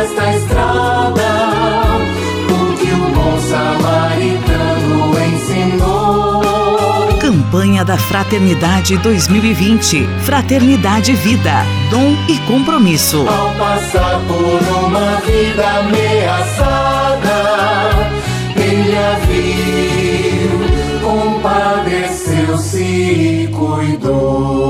nesta 0.03 0.35
estrada 0.35 1.23
o 2.51 2.77
que 2.77 2.91
o 2.91 3.11
bom 3.15 3.39
samaritano 3.41 5.15
ensinou. 5.33 6.43
Campanha 7.21 7.85
da 7.85 7.97
Fraternidade 7.97 8.99
2020. 8.99 10.05
Fraternidade 10.25 11.13
Vida. 11.15 11.65
Dom 11.89 12.17
e 12.29 12.37
compromisso. 12.49 13.25
Ao 13.29 13.55
passar 13.55 14.21
por 14.27 14.61
uma 14.85 15.21
vida 15.21 15.69
ameaçada, 15.79 17.39
ele 18.57 18.97
a 18.97 19.19
viu, 19.29 20.59
compadeceu-se 21.01 22.83
e 22.83 23.49
cuidou. 23.49 24.62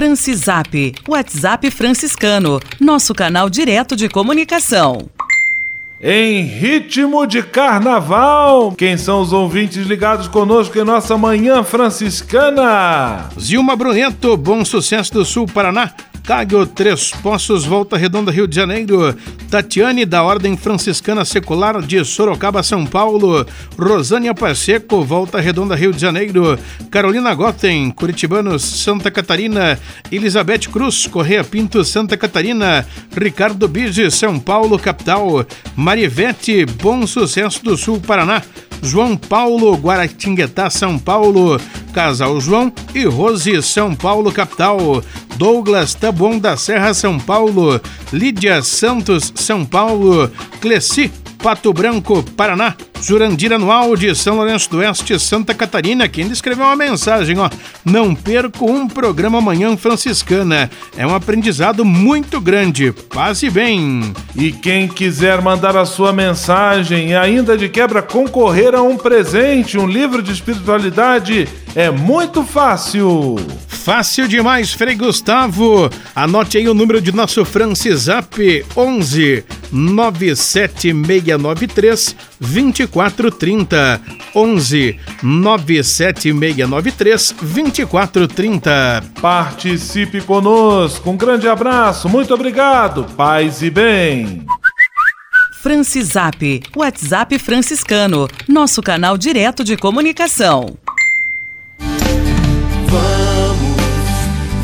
Francisap, 0.00 0.94
WhatsApp 1.06 1.70
franciscano, 1.70 2.58
nosso 2.80 3.12
canal 3.12 3.50
direto 3.50 3.94
de 3.94 4.08
comunicação. 4.08 5.10
Em 6.00 6.40
ritmo 6.40 7.26
de 7.26 7.42
carnaval, 7.42 8.72
quem 8.72 8.96
são 8.96 9.20
os 9.20 9.30
ouvintes 9.30 9.86
ligados 9.86 10.26
conosco 10.26 10.78
em 10.78 10.84
nossa 10.84 11.18
manhã 11.18 11.62
franciscana? 11.62 13.28
Zilma 13.38 13.76
Bruneto, 13.76 14.38
Bom 14.38 14.64
Sucesso 14.64 15.12
do 15.12 15.22
Sul, 15.22 15.44
Paraná. 15.46 15.92
Cáguio, 16.24 16.66
Três 16.66 17.10
Poços, 17.10 17.64
Volta 17.64 17.96
Redonda, 17.96 18.30
Rio 18.30 18.46
de 18.46 18.54
Janeiro. 18.54 19.14
Tatiane, 19.50 20.04
da 20.04 20.22
Ordem 20.22 20.56
Franciscana 20.56 21.24
Secular 21.24 21.82
de 21.82 22.04
Sorocaba, 22.04 22.62
São 22.62 22.86
Paulo. 22.86 23.46
Rosânia 23.78 24.34
Pacheco, 24.34 25.02
Volta 25.02 25.40
Redonda, 25.40 25.74
Rio 25.74 25.92
de 25.92 26.00
Janeiro. 26.00 26.58
Carolina 26.90 27.34
Gotten, 27.34 27.90
Curitibanos, 27.90 28.62
Santa 28.62 29.10
Catarina. 29.10 29.78
Elizabeth 30.10 30.70
Cruz, 30.70 31.06
Correia 31.06 31.42
Pinto, 31.42 31.84
Santa 31.84 32.16
Catarina. 32.16 32.86
Ricardo 33.16 33.66
Bige, 33.66 34.10
São 34.10 34.38
Paulo, 34.38 34.78
capital. 34.78 35.44
Marivete, 35.74 36.64
Bom 36.64 37.06
Sucesso 37.06 37.64
do 37.64 37.76
Sul, 37.76 38.00
Paraná. 38.00 38.42
João 38.82 39.16
Paulo, 39.16 39.76
Guaratinguetá, 39.76 40.70
São 40.70 40.98
Paulo. 40.98 41.60
Casal 41.92 42.40
João 42.40 42.72
e 42.94 43.04
Rose, 43.04 43.62
São 43.62 43.94
Paulo, 43.94 44.32
capital. 44.32 45.02
Douglas 45.36 45.94
Tabuão 45.94 46.38
da 46.38 46.56
Serra, 46.56 46.94
São 46.94 47.18
Paulo. 47.18 47.80
Lídia 48.12 48.62
Santos, 48.62 49.32
São 49.34 49.64
Paulo. 49.64 50.30
Cleci, 50.60 51.10
Pato 51.42 51.72
Branco, 51.72 52.22
Paraná. 52.36 52.74
Jurandir 53.02 53.52
Anual 53.52 53.96
de 53.96 54.14
São 54.14 54.36
Lourenço 54.36 54.70
do 54.70 54.78
Oeste, 54.78 55.18
Santa 55.18 55.52
Catarina, 55.54 56.08
que 56.08 56.20
ainda 56.20 56.32
escreveu 56.32 56.66
uma 56.66 56.76
mensagem, 56.76 57.36
ó. 57.38 57.50
Não 57.84 58.14
perco 58.14 58.70
um 58.70 58.86
programa 58.86 59.38
amanhã 59.38 59.76
franciscana. 59.76 60.70
É 60.96 61.04
um 61.06 61.14
aprendizado 61.14 61.84
muito 61.84 62.40
grande. 62.40 62.92
Passe 62.92 63.50
bem. 63.50 64.12
E 64.36 64.52
quem 64.52 64.86
quiser 64.86 65.40
mandar 65.40 65.76
a 65.76 65.86
sua 65.86 66.12
mensagem 66.12 67.10
e 67.10 67.14
ainda 67.14 67.56
de 67.56 67.68
quebra 67.68 68.02
concorrer 68.02 68.74
a 68.74 68.82
um 68.82 68.96
presente, 68.96 69.78
um 69.78 69.86
livro 69.86 70.20
de 70.22 70.32
espiritualidade, 70.32 71.48
é 71.74 71.90
muito 71.90 72.44
fácil. 72.44 73.36
Fácil 73.68 74.28
demais, 74.28 74.74
Frei 74.74 74.94
Gustavo. 74.94 75.88
Anote 76.14 76.58
aí 76.58 76.68
o 76.68 76.74
número 76.74 77.00
de 77.00 77.12
nosso 77.12 77.42
Francisap 77.46 78.36
11 78.76 79.42
97693 79.72 82.29
2430 82.40 84.00
11 84.34 84.98
97693 85.22 87.34
2430. 87.40 89.04
Participe 89.20 90.20
conosco. 90.22 91.10
Um 91.10 91.16
grande 91.16 91.48
abraço. 91.48 92.08
Muito 92.08 92.32
obrigado. 92.32 93.04
Paz 93.16 93.62
e 93.62 93.70
bem. 93.70 94.46
Francisap, 95.62 96.62
WhatsApp 96.74 97.38
franciscano, 97.38 98.26
nosso 98.48 98.80
canal 98.80 99.18
direto 99.18 99.62
de 99.62 99.76
comunicação. 99.76 100.78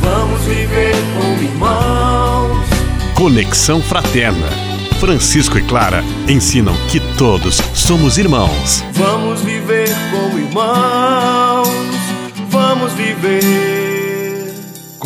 Vamos 0.01 0.41
viver 0.43 0.95
como 1.15 1.43
irmãos. 1.43 2.67
Conexão 3.15 3.83
Fraterna. 3.83 4.66
Francisco 4.99 5.59
e 5.59 5.63
Clara 5.63 6.03
ensinam 6.27 6.75
que 6.91 7.01
todos 7.19 7.57
somos 7.75 8.17
irmãos. 8.17 8.83
Vamos 8.93 9.43
viver 9.43 9.89
como 10.11 10.39
irmãos. 10.39 11.69
Vamos 12.51 12.93
viver. 12.95 13.76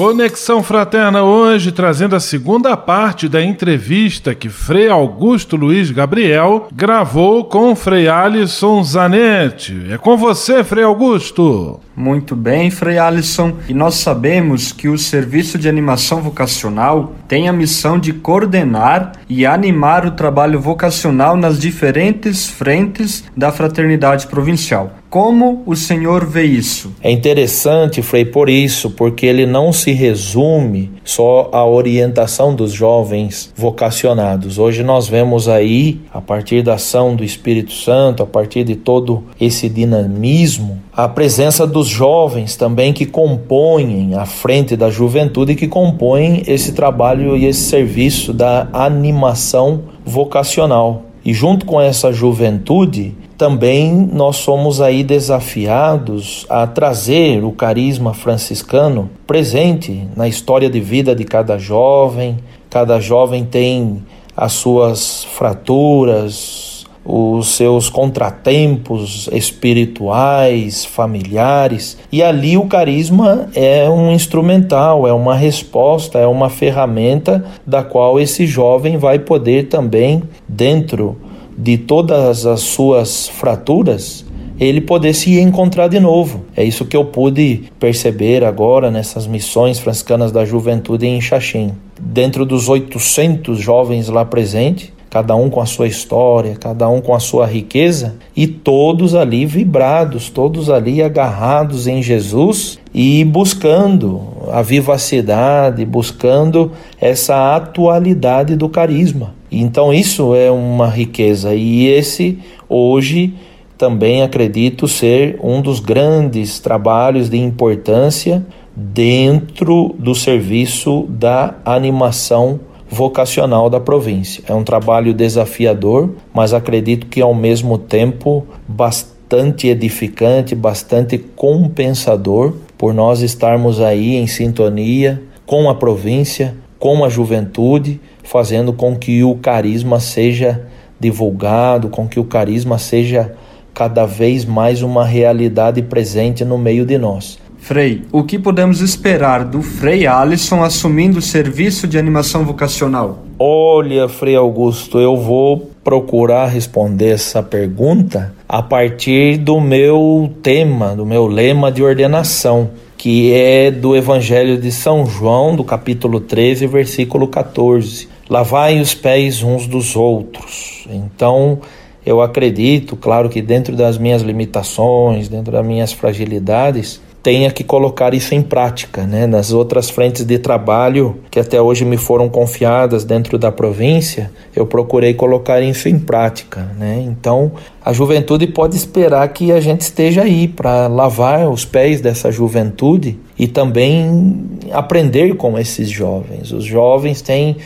Conexão 0.00 0.62
Fraterna 0.62 1.22
hoje 1.22 1.70
trazendo 1.70 2.16
a 2.16 2.20
segunda 2.20 2.74
parte 2.74 3.28
da 3.28 3.44
entrevista 3.44 4.34
que 4.34 4.48
Frei 4.48 4.88
Augusto 4.88 5.56
Luiz 5.56 5.90
Gabriel 5.90 6.68
gravou 6.72 7.44
com 7.44 7.76
Frei 7.76 8.08
Alisson 8.08 8.82
Zanetti. 8.82 9.88
É 9.90 9.98
com 9.98 10.16
você, 10.16 10.64
Frei 10.64 10.84
Augusto. 10.84 11.80
Muito 11.94 12.34
bem, 12.34 12.70
Frei 12.70 12.96
Alisson. 12.96 13.58
E 13.68 13.74
nós 13.74 13.96
sabemos 13.96 14.72
que 14.72 14.88
o 14.88 14.96
Serviço 14.96 15.58
de 15.58 15.68
Animação 15.68 16.22
Vocacional 16.22 17.12
tem 17.28 17.46
a 17.46 17.52
missão 17.52 17.98
de 17.98 18.14
coordenar 18.14 19.12
e 19.28 19.44
animar 19.44 20.06
o 20.06 20.12
trabalho 20.12 20.58
vocacional 20.58 21.36
nas 21.36 21.58
diferentes 21.58 22.48
frentes 22.48 23.22
da 23.36 23.52
fraternidade 23.52 24.28
provincial. 24.28 24.94
Como 25.10 25.64
o 25.66 25.74
senhor 25.74 26.24
vê 26.24 26.44
isso? 26.44 26.92
É 27.02 27.10
interessante, 27.10 28.00
Frei, 28.00 28.24
por 28.24 28.48
isso, 28.48 28.90
porque 28.90 29.26
ele 29.26 29.44
não 29.44 29.72
se 29.72 29.90
resume 29.90 30.88
só 31.02 31.50
à 31.52 31.66
orientação 31.66 32.54
dos 32.54 32.70
jovens 32.70 33.52
vocacionados. 33.56 34.56
Hoje 34.56 34.84
nós 34.84 35.08
vemos 35.08 35.48
aí, 35.48 36.00
a 36.14 36.20
partir 36.20 36.62
da 36.62 36.74
ação 36.74 37.16
do 37.16 37.24
Espírito 37.24 37.72
Santo, 37.72 38.22
a 38.22 38.26
partir 38.26 38.62
de 38.62 38.76
todo 38.76 39.24
esse 39.40 39.68
dinamismo, 39.68 40.80
a 40.92 41.08
presença 41.08 41.66
dos 41.66 41.88
jovens 41.88 42.54
também 42.54 42.92
que 42.92 43.04
compõem 43.04 44.14
a 44.14 44.24
frente 44.24 44.76
da 44.76 44.90
juventude, 44.90 45.56
que 45.56 45.66
compõem 45.66 46.44
esse 46.46 46.70
trabalho 46.70 47.36
e 47.36 47.46
esse 47.46 47.62
serviço 47.62 48.32
da 48.32 48.68
animação 48.72 49.82
vocacional. 50.04 51.02
E 51.24 51.34
junto 51.34 51.66
com 51.66 51.80
essa 51.80 52.12
juventude, 52.12 53.14
também 53.40 54.06
nós 54.12 54.36
somos 54.36 54.82
aí 54.82 55.02
desafiados 55.02 56.44
a 56.46 56.66
trazer 56.66 57.42
o 57.42 57.50
carisma 57.52 58.12
franciscano 58.12 59.08
presente 59.26 60.06
na 60.14 60.28
história 60.28 60.68
de 60.68 60.78
vida 60.78 61.14
de 61.14 61.24
cada 61.24 61.56
jovem. 61.56 62.36
Cada 62.68 63.00
jovem 63.00 63.46
tem 63.46 64.02
as 64.36 64.52
suas 64.52 65.24
fraturas, 65.24 66.84
os 67.02 67.56
seus 67.56 67.88
contratempos 67.88 69.26
espirituais, 69.32 70.84
familiares, 70.84 71.96
e 72.12 72.22
ali 72.22 72.58
o 72.58 72.66
carisma 72.66 73.48
é 73.54 73.88
um 73.88 74.12
instrumental, 74.12 75.08
é 75.08 75.14
uma 75.14 75.34
resposta, 75.34 76.18
é 76.18 76.26
uma 76.26 76.50
ferramenta 76.50 77.42
da 77.66 77.82
qual 77.82 78.20
esse 78.20 78.46
jovem 78.46 78.98
vai 78.98 79.18
poder 79.18 79.68
também, 79.68 80.22
dentro 80.46 81.16
de 81.62 81.76
todas 81.76 82.46
as 82.46 82.60
suas 82.60 83.28
fraturas, 83.28 84.24
ele 84.58 84.80
poder 84.80 85.14
se 85.14 85.38
encontrar 85.38 85.88
de 85.88 86.00
novo. 86.00 86.44
É 86.56 86.64
isso 86.64 86.86
que 86.86 86.96
eu 86.96 87.04
pude 87.04 87.64
perceber 87.78 88.44
agora 88.44 88.90
nessas 88.90 89.26
missões 89.26 89.78
franciscanas 89.78 90.32
da 90.32 90.44
juventude 90.44 91.06
em 91.06 91.20
Xaxim. 91.20 91.72
Dentro 92.00 92.46
dos 92.46 92.68
800 92.68 93.58
jovens 93.58 94.08
lá 94.08 94.24
presentes, 94.24 94.90
cada 95.10 95.34
um 95.34 95.50
com 95.50 95.60
a 95.60 95.66
sua 95.66 95.86
história, 95.86 96.56
cada 96.58 96.88
um 96.88 97.00
com 97.00 97.14
a 97.14 97.20
sua 97.20 97.44
riqueza, 97.44 98.14
e 98.34 98.46
todos 98.46 99.14
ali 99.14 99.44
vibrados, 99.44 100.30
todos 100.30 100.70
ali 100.70 101.02
agarrados 101.02 101.86
em 101.86 102.02
Jesus 102.02 102.78
e 102.94 103.22
buscando 103.24 104.22
a 104.50 104.62
vivacidade, 104.62 105.84
buscando 105.84 106.72
essa 106.98 107.54
atualidade 107.56 108.56
do 108.56 108.68
carisma. 108.68 109.39
Então 109.50 109.92
isso 109.92 110.34
é 110.34 110.50
uma 110.50 110.88
riqueza 110.88 111.54
e 111.54 111.86
esse 111.88 112.38
hoje 112.68 113.34
também 113.76 114.22
acredito 114.22 114.86
ser 114.86 115.38
um 115.42 115.62
dos 115.62 115.80
grandes 115.80 116.60
trabalhos 116.60 117.30
de 117.30 117.38
importância 117.38 118.44
dentro 118.76 119.94
do 119.98 120.14
serviço 120.14 121.06
da 121.08 121.54
animação 121.64 122.60
vocacional 122.90 123.70
da 123.70 123.80
província. 123.80 124.42
É 124.48 124.52
um 124.52 124.64
trabalho 124.64 125.14
desafiador, 125.14 126.10
mas 126.34 126.52
acredito 126.52 127.06
que 127.06 127.22
ao 127.22 127.32
mesmo 127.32 127.78
tempo 127.78 128.44
bastante 128.66 129.68
edificante, 129.68 130.54
bastante 130.54 131.16
compensador 131.16 132.54
por 132.76 132.92
nós 132.92 133.20
estarmos 133.22 133.80
aí 133.80 134.16
em 134.16 134.26
sintonia 134.26 135.22
com 135.46 135.70
a 135.70 135.74
província, 135.74 136.54
com 136.78 137.04
a 137.04 137.08
juventude, 137.08 138.00
fazendo 138.22 138.72
com 138.72 138.96
que 138.96 139.22
o 139.24 139.34
carisma 139.36 140.00
seja 140.00 140.66
divulgado, 140.98 141.88
com 141.88 142.06
que 142.06 142.20
o 142.20 142.24
carisma 142.24 142.78
seja 142.78 143.34
cada 143.72 144.04
vez 144.04 144.44
mais 144.44 144.82
uma 144.82 145.04
realidade 145.04 145.80
presente 145.82 146.44
no 146.44 146.58
meio 146.58 146.84
de 146.84 146.98
nós. 146.98 147.38
Frei, 147.58 148.02
o 148.10 148.24
que 148.24 148.38
podemos 148.38 148.80
esperar 148.80 149.44
do 149.44 149.62
Frei 149.62 150.06
Alisson 150.06 150.62
assumindo 150.62 151.18
o 151.18 151.22
serviço 151.22 151.86
de 151.86 151.98
animação 151.98 152.44
vocacional? 152.44 153.18
Olha, 153.38 154.08
Frei 154.08 154.34
Augusto, 154.34 154.98
eu 154.98 155.16
vou 155.16 155.70
procurar 155.84 156.46
responder 156.46 157.10
essa 157.10 157.42
pergunta 157.42 158.32
a 158.48 158.62
partir 158.62 159.36
do 159.36 159.60
meu 159.60 160.32
tema, 160.42 160.96
do 160.96 161.04
meu 161.06 161.26
lema 161.26 161.70
de 161.70 161.82
ordenação, 161.82 162.70
que 163.00 163.32
é 163.32 163.70
do 163.70 163.96
Evangelho 163.96 164.60
de 164.60 164.70
São 164.70 165.06
João, 165.06 165.56
do 165.56 165.64
capítulo 165.64 166.20
13, 166.20 166.66
versículo 166.66 167.26
14. 167.28 168.06
Lavai 168.28 168.78
os 168.78 168.92
pés 168.92 169.42
uns 169.42 169.66
dos 169.66 169.96
outros. 169.96 170.86
Então, 170.86 171.60
eu 172.04 172.20
acredito, 172.20 172.96
claro 172.96 173.30
que 173.30 173.40
dentro 173.40 173.74
das 173.74 173.96
minhas 173.96 174.20
limitações, 174.20 175.28
dentro 175.28 175.50
das 175.50 175.64
minhas 175.64 175.94
fragilidades, 175.94 177.00
tenha 177.22 177.50
que 177.50 177.62
colocar 177.62 178.14
isso 178.14 178.34
em 178.34 178.42
prática, 178.42 179.04
né? 179.04 179.26
Nas 179.26 179.52
outras 179.52 179.90
frentes 179.90 180.24
de 180.24 180.38
trabalho 180.38 181.18
que 181.30 181.38
até 181.38 181.60
hoje 181.60 181.84
me 181.84 181.96
foram 181.96 182.28
confiadas 182.28 183.04
dentro 183.04 183.38
da 183.38 183.52
província, 183.52 184.30
eu 184.56 184.64
procurei 184.64 185.12
colocar 185.12 185.60
isso 185.60 185.88
em 185.88 185.98
prática, 185.98 186.70
né? 186.78 187.04
Então, 187.06 187.52
a 187.84 187.92
juventude 187.92 188.46
pode 188.46 188.76
esperar 188.76 189.28
que 189.28 189.52
a 189.52 189.60
gente 189.60 189.82
esteja 189.82 190.22
aí 190.22 190.48
para 190.48 190.86
lavar 190.86 191.48
os 191.50 191.64
pés 191.64 192.00
dessa 192.00 192.32
juventude 192.32 193.18
e 193.38 193.46
também 193.46 194.44
aprender 194.72 195.36
com 195.36 195.58
esses 195.58 195.90
jovens. 195.90 196.52
Os 196.52 196.64
jovens 196.64 197.20
têm 197.20 197.56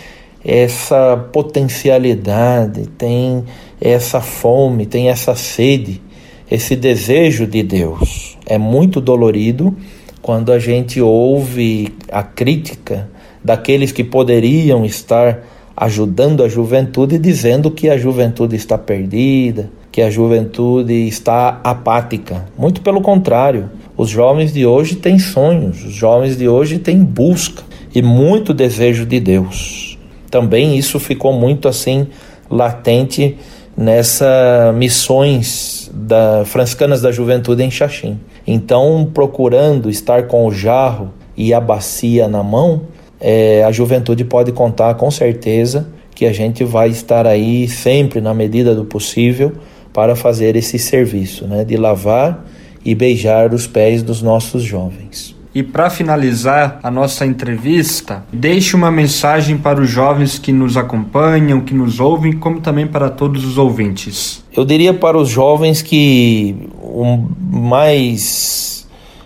essa 0.44 1.16
potencialidade, 1.32 2.86
têm 2.98 3.44
essa 3.80 4.20
fome, 4.20 4.84
têm 4.84 5.08
essa 5.08 5.34
sede, 5.34 6.02
esse 6.50 6.76
desejo 6.76 7.46
de 7.46 7.62
Deus. 7.62 8.33
É 8.46 8.58
muito 8.58 9.00
dolorido 9.00 9.74
quando 10.20 10.52
a 10.52 10.58
gente 10.58 11.00
ouve 11.00 11.94
a 12.10 12.22
crítica 12.22 13.08
daqueles 13.42 13.92
que 13.92 14.02
poderiam 14.02 14.84
estar 14.84 15.44
ajudando 15.76 16.42
a 16.42 16.48
juventude, 16.48 17.18
dizendo 17.18 17.70
que 17.70 17.90
a 17.90 17.98
juventude 17.98 18.56
está 18.56 18.78
perdida, 18.78 19.70
que 19.90 20.00
a 20.00 20.10
juventude 20.10 21.06
está 21.06 21.60
apática. 21.62 22.46
Muito 22.56 22.80
pelo 22.80 23.00
contrário, 23.00 23.70
os 23.96 24.08
jovens 24.08 24.52
de 24.52 24.64
hoje 24.64 24.96
têm 24.96 25.18
sonhos, 25.18 25.84
os 25.84 25.92
jovens 25.92 26.36
de 26.36 26.48
hoje 26.48 26.78
têm 26.78 26.98
busca 26.98 27.62
e 27.94 28.02
muito 28.02 28.54
desejo 28.54 29.04
de 29.04 29.20
Deus. 29.20 29.98
Também 30.30 30.76
isso 30.76 30.98
ficou 30.98 31.32
muito 31.32 31.68
assim 31.68 32.06
latente 32.50 33.36
nessa 33.76 34.72
missões 34.76 35.90
da 35.92 36.44
franciscanas 36.44 37.00
da 37.00 37.10
juventude 37.10 37.62
em 37.62 37.70
Xaxim. 37.70 38.18
Então, 38.46 39.10
procurando 39.12 39.90
estar 39.90 40.26
com 40.26 40.46
o 40.46 40.52
jarro 40.52 41.12
e 41.36 41.52
a 41.52 41.60
bacia 41.60 42.28
na 42.28 42.42
mão, 42.42 42.82
é, 43.20 43.64
a 43.64 43.72
juventude 43.72 44.24
pode 44.24 44.52
contar 44.52 44.94
com 44.94 45.10
certeza 45.10 45.88
que 46.14 46.26
a 46.26 46.32
gente 46.32 46.62
vai 46.62 46.90
estar 46.90 47.26
aí 47.26 47.68
sempre 47.68 48.20
na 48.20 48.32
medida 48.32 48.74
do 48.74 48.84
possível 48.84 49.52
para 49.92 50.14
fazer 50.14 50.56
esse 50.56 50.78
serviço, 50.78 51.46
né, 51.46 51.64
de 51.64 51.76
lavar 51.76 52.44
e 52.84 52.94
beijar 52.94 53.52
os 53.54 53.66
pés 53.66 54.02
dos 54.02 54.22
nossos 54.22 54.62
jovens. 54.62 55.33
E 55.54 55.62
para 55.62 55.88
finalizar 55.88 56.80
a 56.82 56.90
nossa 56.90 57.24
entrevista, 57.24 58.24
deixe 58.32 58.74
uma 58.74 58.90
mensagem 58.90 59.56
para 59.56 59.80
os 59.80 59.88
jovens 59.88 60.36
que 60.36 60.52
nos 60.52 60.76
acompanham, 60.76 61.60
que 61.60 61.72
nos 61.72 62.00
ouvem, 62.00 62.32
como 62.32 62.60
também 62.60 62.88
para 62.88 63.08
todos 63.08 63.44
os 63.44 63.56
ouvintes. 63.56 64.42
Eu 64.52 64.64
diria 64.64 64.92
para 64.92 65.16
os 65.16 65.28
jovens 65.28 65.80
que 65.80 66.56
o 66.82 67.28
mais 67.38 68.74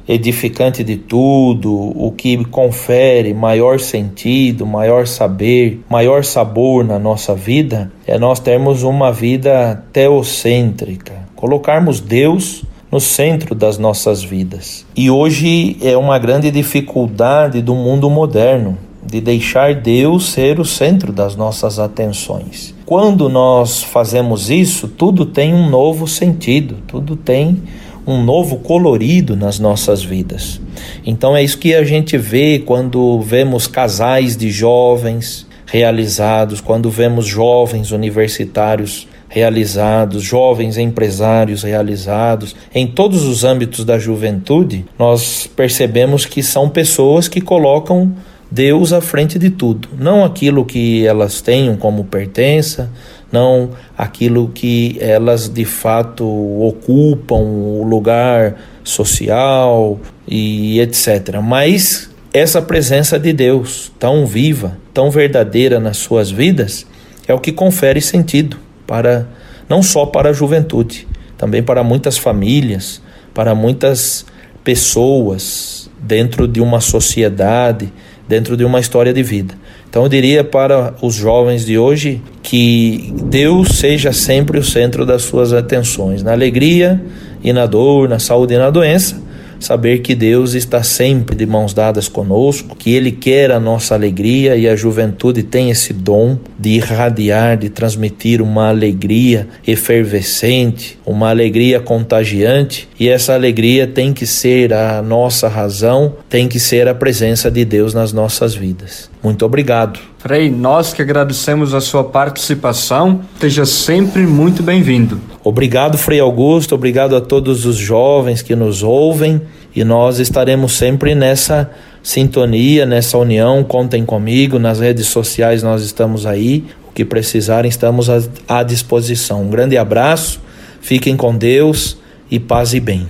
edificante 0.08 0.82
de 0.82 0.96
tudo, 0.96 1.72
o 1.74 2.12
que 2.12 2.42
confere 2.46 3.34
maior 3.34 3.78
sentido, 3.78 4.66
maior 4.66 5.06
saber, 5.06 5.82
maior 5.88 6.24
sabor 6.24 6.82
na 6.82 6.98
nossa 6.98 7.34
vida, 7.34 7.92
é 8.06 8.18
nós 8.18 8.40
termos 8.40 8.82
uma 8.82 9.12
vida 9.12 9.84
teocêntrica, 9.92 11.28
colocarmos 11.36 12.00
Deus 12.00 12.64
no 12.90 13.00
centro 13.00 13.54
das 13.54 13.78
nossas 13.78 14.22
vidas. 14.22 14.86
E 14.96 15.10
hoje 15.10 15.76
é 15.82 15.96
uma 15.96 16.18
grande 16.18 16.50
dificuldade 16.50 17.60
do 17.60 17.74
mundo 17.74 18.08
moderno 18.08 18.78
de 19.04 19.20
deixar 19.20 19.74
Deus 19.74 20.30
ser 20.30 20.60
o 20.60 20.64
centro 20.64 21.12
das 21.12 21.34
nossas 21.34 21.78
atenções. 21.78 22.74
Quando 22.84 23.28
nós 23.28 23.82
fazemos 23.82 24.50
isso, 24.50 24.88
tudo 24.88 25.24
tem 25.24 25.54
um 25.54 25.68
novo 25.68 26.06
sentido, 26.06 26.76
tudo 26.86 27.16
tem 27.16 27.62
um 28.06 28.22
novo 28.22 28.56
colorido 28.56 29.36
nas 29.36 29.58
nossas 29.58 30.02
vidas. 30.02 30.60
Então 31.04 31.36
é 31.36 31.42
isso 31.42 31.58
que 31.58 31.74
a 31.74 31.84
gente 31.84 32.16
vê 32.16 32.62
quando 32.64 33.20
vemos 33.20 33.66
casais 33.66 34.36
de 34.36 34.50
jovens 34.50 35.46
realizados, 35.66 36.60
quando 36.60 36.90
vemos 36.90 37.26
jovens 37.26 37.92
universitários 37.92 39.06
realizados, 39.28 40.22
jovens 40.22 40.78
empresários 40.78 41.62
realizados, 41.62 42.56
em 42.74 42.86
todos 42.86 43.24
os 43.24 43.44
âmbitos 43.44 43.84
da 43.84 43.98
juventude, 43.98 44.86
nós 44.98 45.48
percebemos 45.54 46.24
que 46.24 46.42
são 46.42 46.68
pessoas 46.68 47.28
que 47.28 47.40
colocam 47.40 48.14
Deus 48.50 48.94
à 48.94 49.00
frente 49.00 49.38
de 49.38 49.50
tudo, 49.50 49.88
não 49.98 50.24
aquilo 50.24 50.64
que 50.64 51.06
elas 51.06 51.42
tenham 51.42 51.76
como 51.76 52.04
pertença, 52.04 52.90
não 53.30 53.70
aquilo 53.96 54.48
que 54.48 54.96
elas 55.00 55.50
de 55.50 55.66
fato 55.66 56.24
ocupam 56.62 57.42
o 57.42 57.82
lugar 57.82 58.56
social 58.82 60.00
e 60.26 60.80
etc. 60.80 61.40
Mas 61.42 62.08
essa 62.32 62.62
presença 62.62 63.18
de 63.18 63.34
Deus 63.34 63.92
tão 63.98 64.26
viva, 64.26 64.78
tão 64.94 65.10
verdadeira 65.10 65.78
nas 65.78 65.98
suas 65.98 66.30
vidas, 66.30 66.86
é 67.26 67.34
o 67.34 67.38
que 67.38 67.52
confere 67.52 68.00
sentido 68.00 68.56
para 68.88 69.28
não 69.68 69.82
só 69.82 70.06
para 70.06 70.30
a 70.30 70.32
juventude, 70.32 71.06
também 71.36 71.62
para 71.62 71.84
muitas 71.84 72.16
famílias, 72.16 73.02
para 73.34 73.54
muitas 73.54 74.24
pessoas 74.64 75.90
dentro 76.00 76.48
de 76.48 76.60
uma 76.60 76.80
sociedade, 76.80 77.92
dentro 78.26 78.56
de 78.56 78.64
uma 78.64 78.80
história 78.80 79.12
de 79.12 79.22
vida. 79.22 79.54
Então 79.88 80.02
eu 80.02 80.08
diria 80.08 80.42
para 80.42 80.94
os 81.02 81.14
jovens 81.14 81.66
de 81.66 81.78
hoje 81.78 82.22
que 82.42 83.12
Deus 83.24 83.78
seja 83.78 84.12
sempre 84.12 84.58
o 84.58 84.64
centro 84.64 85.04
das 85.04 85.22
suas 85.22 85.52
atenções, 85.52 86.22
na 86.22 86.32
alegria 86.32 87.00
e 87.44 87.52
na 87.52 87.66
dor, 87.66 88.08
na 88.08 88.18
saúde 88.18 88.54
e 88.54 88.58
na 88.58 88.70
doença, 88.70 89.20
saber 89.58 89.98
que 89.98 90.14
Deus 90.14 90.54
está 90.54 90.82
sempre 90.82 91.34
de 91.36 91.46
mãos 91.46 91.74
dadas 91.74 92.08
conosco, 92.08 92.76
que 92.76 92.94
Ele 92.94 93.12
quer 93.12 93.50
a 93.50 93.60
nossa 93.60 93.94
alegria 93.94 94.56
e 94.56 94.68
a 94.68 94.76
juventude 94.76 95.42
tem 95.42 95.70
esse 95.70 95.92
dom 95.92 96.38
de 96.58 96.70
irradiar, 96.70 97.56
de 97.56 97.68
transmitir 97.68 98.40
uma 98.40 98.68
alegria 98.68 99.48
efervescente, 99.66 100.98
uma 101.04 101.30
alegria 101.30 101.80
contagiante 101.80 102.88
e 102.98 103.08
essa 103.08 103.34
alegria 103.34 103.86
tem 103.86 104.12
que 104.12 104.26
ser 104.26 104.72
a 104.72 105.02
nossa 105.02 105.48
razão, 105.48 106.14
tem 106.28 106.48
que 106.48 106.60
ser 106.60 106.88
a 106.88 106.94
presença 106.94 107.50
de 107.50 107.64
Deus 107.64 107.94
nas 107.94 108.12
nossas 108.12 108.54
vidas. 108.54 109.10
Muito 109.22 109.44
obrigado. 109.44 109.98
Frei, 110.18 110.50
nós 110.50 110.92
que 110.92 111.02
agradecemos 111.02 111.74
a 111.74 111.80
sua 111.80 112.04
participação. 112.04 113.20
Seja 113.40 113.64
sempre 113.64 114.22
muito 114.26 114.62
bem-vindo. 114.62 115.20
Obrigado, 115.48 115.96
Frei 115.96 116.20
Augusto. 116.20 116.74
Obrigado 116.74 117.16
a 117.16 117.22
todos 117.22 117.64
os 117.64 117.74
jovens 117.74 118.42
que 118.42 118.54
nos 118.54 118.82
ouvem. 118.82 119.40
E 119.74 119.82
nós 119.82 120.18
estaremos 120.18 120.72
sempre 120.72 121.14
nessa 121.14 121.70
sintonia, 122.02 122.84
nessa 122.84 123.16
união. 123.16 123.64
Contem 123.64 124.04
comigo. 124.04 124.58
Nas 124.58 124.78
redes 124.78 125.06
sociais 125.06 125.62
nós 125.62 125.82
estamos 125.82 126.26
aí 126.26 126.66
que 126.94 127.02
precisarem, 127.02 127.70
estamos 127.70 128.08
à 128.46 128.62
disposição. 128.62 129.40
Um 129.40 129.48
grande 129.48 129.78
abraço, 129.78 130.38
fiquem 130.82 131.16
com 131.16 131.34
Deus 131.34 131.96
e 132.30 132.38
paz 132.38 132.74
e 132.74 132.80
bem. 132.80 133.08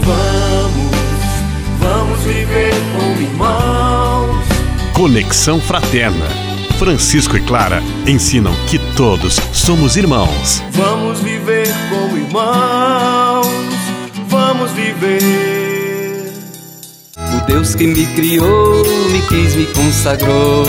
Vamos, 0.00 1.78
vamos 1.78 2.20
viver 2.24 2.74
como 2.96 3.22
irmãos. 3.22 4.44
Conexão 4.94 5.60
Fraterna. 5.60 6.49
Francisco 6.80 7.36
e 7.36 7.40
Clara 7.42 7.82
ensinam 8.06 8.54
que 8.66 8.78
todos 8.96 9.38
somos 9.52 9.98
irmãos. 9.98 10.62
Vamos 10.70 11.20
viver 11.20 11.68
como 11.90 12.16
irmãos. 12.16 13.46
Vamos 14.26 14.70
viver. 14.70 16.32
O 17.18 17.46
Deus 17.46 17.74
que 17.74 17.86
me 17.86 18.06
criou, 18.06 18.82
me 19.12 19.20
quis, 19.28 19.54
me 19.56 19.66
consagrou 19.66 20.64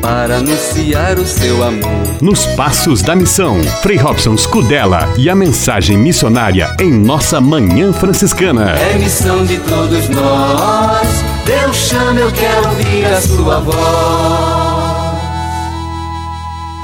para 0.00 0.36
anunciar 0.36 1.18
o 1.18 1.26
seu 1.26 1.64
amor. 1.64 2.22
Nos 2.22 2.46
Passos 2.54 3.02
da 3.02 3.16
Missão, 3.16 3.60
Frei 3.82 3.96
Robson 3.96 4.36
Scudella 4.36 5.12
e 5.18 5.28
a 5.28 5.34
mensagem 5.34 5.98
missionária 5.98 6.76
em 6.78 6.92
nossa 6.92 7.40
Manhã 7.40 7.92
Franciscana. 7.92 8.76
É 8.78 8.96
missão 8.96 9.44
de 9.44 9.58
todos 9.58 10.08
nós. 10.10 11.08
Deus 11.44 11.76
chama, 11.76 12.20
eu 12.20 12.30
quero 12.30 12.68
ouvir 12.68 13.04
a 13.06 13.20
sua 13.20 13.58
voz. 13.58 14.55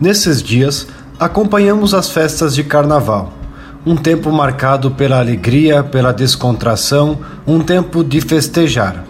Nesses 0.00 0.42
dias, 0.42 0.86
acompanhamos 1.18 1.94
as 1.94 2.10
festas 2.10 2.54
de 2.54 2.62
Carnaval. 2.62 3.32
Um 3.84 3.96
tempo 3.96 4.30
marcado 4.30 4.90
pela 4.90 5.18
alegria, 5.18 5.82
pela 5.82 6.12
descontração, 6.12 7.18
um 7.46 7.60
tempo 7.60 8.04
de 8.04 8.20
festejar. 8.20 9.04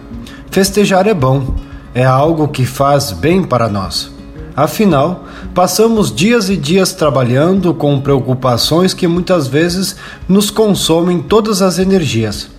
Festejar 0.49 1.07
é 1.07 1.13
bom, 1.13 1.55
é 1.93 2.05
algo 2.05 2.47
que 2.47 2.65
faz 2.65 3.11
bem 3.11 3.43
para 3.43 3.67
nós. 3.67 4.11
Afinal, 4.55 5.25
passamos 5.53 6.13
dias 6.13 6.49
e 6.49 6.55
dias 6.55 6.93
trabalhando 6.93 7.73
com 7.73 7.99
preocupações 7.99 8.93
que 8.93 9.07
muitas 9.07 9.47
vezes 9.47 9.97
nos 10.27 10.49
consomem 10.49 11.21
todas 11.21 11.61
as 11.61 11.79
energias. 11.79 12.49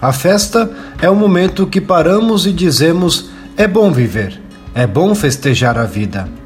A 0.00 0.12
festa 0.12 0.70
é 1.00 1.08
o 1.08 1.16
momento 1.16 1.66
que 1.66 1.80
paramos 1.80 2.46
e 2.46 2.52
dizemos: 2.52 3.30
é 3.56 3.66
bom 3.66 3.90
viver, 3.90 4.40
é 4.74 4.86
bom 4.86 5.14
festejar 5.14 5.78
a 5.78 5.84
vida. 5.84 6.37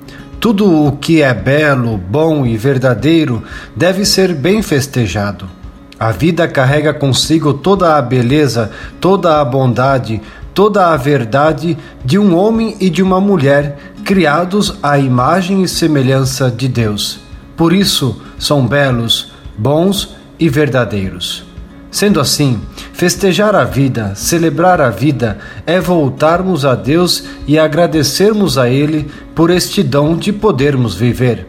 Tudo 0.42 0.86
o 0.86 0.96
que 0.96 1.22
é 1.22 1.32
belo, 1.32 1.96
bom 1.96 2.44
e 2.44 2.56
verdadeiro 2.56 3.44
deve 3.76 4.04
ser 4.04 4.34
bem 4.34 4.60
festejado. 4.60 5.48
A 5.96 6.10
vida 6.10 6.48
carrega 6.48 6.92
consigo 6.92 7.54
toda 7.54 7.96
a 7.96 8.02
beleza, 8.02 8.72
toda 9.00 9.40
a 9.40 9.44
bondade, 9.44 10.20
toda 10.52 10.88
a 10.88 10.96
verdade 10.96 11.78
de 12.04 12.18
um 12.18 12.36
homem 12.36 12.76
e 12.80 12.90
de 12.90 13.04
uma 13.04 13.20
mulher 13.20 13.78
criados 14.04 14.74
à 14.82 14.98
imagem 14.98 15.62
e 15.62 15.68
semelhança 15.68 16.50
de 16.50 16.66
Deus. 16.66 17.20
Por 17.56 17.72
isso 17.72 18.20
são 18.36 18.66
belos, 18.66 19.30
bons 19.56 20.16
e 20.40 20.48
verdadeiros. 20.48 21.51
Sendo 21.92 22.18
assim, 22.20 22.58
festejar 22.94 23.54
a 23.54 23.64
vida, 23.64 24.14
celebrar 24.14 24.80
a 24.80 24.88
vida, 24.88 25.36
é 25.66 25.78
voltarmos 25.78 26.64
a 26.64 26.74
Deus 26.74 27.24
e 27.46 27.58
agradecermos 27.58 28.56
a 28.56 28.66
Ele 28.70 29.10
por 29.34 29.50
este 29.50 29.82
dom 29.82 30.16
de 30.16 30.32
podermos 30.32 30.94
viver. 30.94 31.46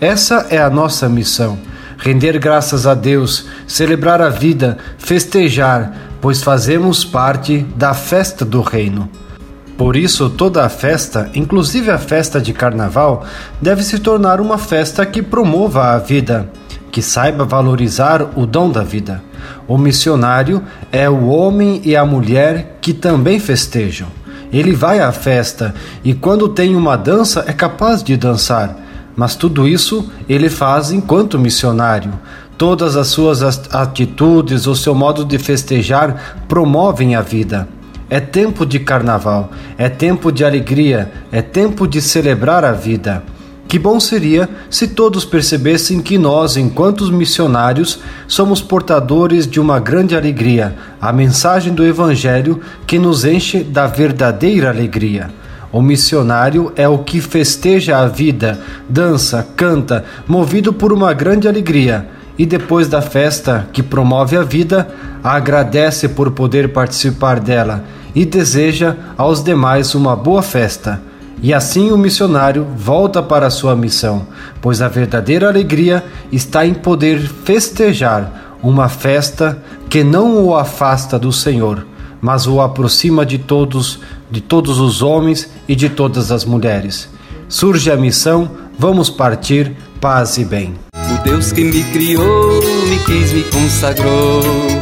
Essa 0.00 0.46
é 0.50 0.58
a 0.58 0.70
nossa 0.70 1.08
missão: 1.08 1.58
render 1.98 2.38
graças 2.38 2.86
a 2.86 2.94
Deus, 2.94 3.46
celebrar 3.66 4.22
a 4.22 4.28
vida, 4.28 4.78
festejar, 4.98 5.92
pois 6.20 6.40
fazemos 6.44 7.04
parte 7.04 7.66
da 7.74 7.92
festa 7.92 8.44
do 8.44 8.62
Reino. 8.62 9.10
Por 9.76 9.96
isso, 9.96 10.30
toda 10.30 10.64
a 10.64 10.68
festa, 10.68 11.28
inclusive 11.34 11.90
a 11.90 11.98
festa 11.98 12.40
de 12.40 12.52
carnaval, 12.52 13.26
deve 13.60 13.82
se 13.82 13.98
tornar 13.98 14.40
uma 14.40 14.58
festa 14.58 15.04
que 15.04 15.20
promova 15.20 15.92
a 15.92 15.98
vida 15.98 16.48
que 16.92 17.00
saiba 17.00 17.44
valorizar 17.44 18.22
o 18.36 18.44
dom 18.44 18.70
da 18.70 18.84
vida. 18.84 19.22
O 19.66 19.78
missionário 19.78 20.62
é 20.92 21.08
o 21.08 21.26
homem 21.26 21.80
e 21.84 21.96
a 21.96 22.04
mulher 22.04 22.78
que 22.82 22.92
também 22.92 23.40
festejam. 23.40 24.06
Ele 24.52 24.74
vai 24.74 25.00
à 25.00 25.10
festa 25.10 25.74
e, 26.04 26.12
quando 26.12 26.50
tem 26.50 26.76
uma 26.76 26.94
dança, 26.94 27.44
é 27.48 27.52
capaz 27.54 28.02
de 28.02 28.14
dançar. 28.14 28.76
Mas 29.16 29.34
tudo 29.34 29.66
isso 29.66 30.10
ele 30.28 30.50
faz 30.50 30.92
enquanto 30.92 31.38
missionário. 31.38 32.12
Todas 32.58 32.94
as 32.94 33.08
suas 33.08 33.42
atitudes, 33.74 34.66
o 34.66 34.76
seu 34.76 34.94
modo 34.94 35.24
de 35.24 35.38
festejar 35.38 36.44
promovem 36.46 37.16
a 37.16 37.22
vida. 37.22 37.66
É 38.10 38.20
tempo 38.20 38.66
de 38.66 38.78
carnaval, 38.78 39.50
é 39.78 39.88
tempo 39.88 40.30
de 40.30 40.44
alegria, 40.44 41.10
é 41.32 41.40
tempo 41.40 41.88
de 41.88 42.02
celebrar 42.02 42.62
a 42.62 42.72
vida. 42.72 43.22
Que 43.72 43.78
bom 43.78 43.98
seria 43.98 44.50
se 44.68 44.86
todos 44.86 45.24
percebessem 45.24 46.02
que 46.02 46.18
nós, 46.18 46.58
enquanto 46.58 47.10
missionários, 47.10 48.00
somos 48.28 48.60
portadores 48.60 49.46
de 49.46 49.58
uma 49.58 49.80
grande 49.80 50.14
alegria, 50.14 50.76
a 51.00 51.10
mensagem 51.10 51.72
do 51.72 51.82
Evangelho 51.82 52.60
que 52.86 52.98
nos 52.98 53.24
enche 53.24 53.64
da 53.64 53.86
verdadeira 53.86 54.68
alegria. 54.68 55.30
O 55.72 55.80
missionário 55.80 56.70
é 56.76 56.86
o 56.86 56.98
que 56.98 57.18
festeja 57.18 57.96
a 57.96 58.08
vida, 58.08 58.60
dança, 58.86 59.48
canta, 59.56 60.04
movido 60.28 60.74
por 60.74 60.92
uma 60.92 61.14
grande 61.14 61.48
alegria, 61.48 62.06
e 62.36 62.44
depois 62.44 62.88
da 62.88 63.00
festa 63.00 63.70
que 63.72 63.82
promove 63.82 64.36
a 64.36 64.42
vida, 64.42 64.86
agradece 65.24 66.10
por 66.10 66.30
poder 66.32 66.74
participar 66.74 67.40
dela 67.40 67.82
e 68.14 68.26
deseja 68.26 68.96
aos 69.16 69.42
demais 69.42 69.94
uma 69.94 70.14
boa 70.14 70.42
festa 70.42 71.00
e 71.40 71.52
assim 71.52 71.90
o 71.90 71.98
missionário 71.98 72.66
volta 72.76 73.22
para 73.22 73.50
sua 73.50 73.74
missão, 73.74 74.26
pois 74.60 74.82
a 74.82 74.88
verdadeira 74.88 75.48
alegria 75.48 76.04
está 76.30 76.66
em 76.66 76.74
poder 76.74 77.20
festejar 77.20 78.58
uma 78.62 78.88
festa 78.88 79.62
que 79.88 80.04
não 80.04 80.44
o 80.44 80.56
afasta 80.56 81.18
do 81.18 81.32
Senhor, 81.32 81.86
mas 82.20 82.46
o 82.46 82.60
aproxima 82.60 83.26
de 83.26 83.38
todos, 83.38 83.98
de 84.30 84.40
todos 84.40 84.78
os 84.78 85.02
homens 85.02 85.50
e 85.66 85.74
de 85.74 85.88
todas 85.88 86.30
as 86.30 86.44
mulheres. 86.44 87.08
Surge 87.48 87.90
a 87.90 87.96
missão, 87.96 88.50
vamos 88.78 89.10
partir, 89.10 89.76
paz 90.00 90.38
e 90.38 90.44
bem. 90.44 90.74
O 90.94 91.22
Deus 91.24 91.52
que 91.52 91.64
me 91.64 91.82
criou, 91.92 92.62
me 92.88 92.98
quis, 93.04 93.32
me 93.32 93.42
consagrou 93.44 94.81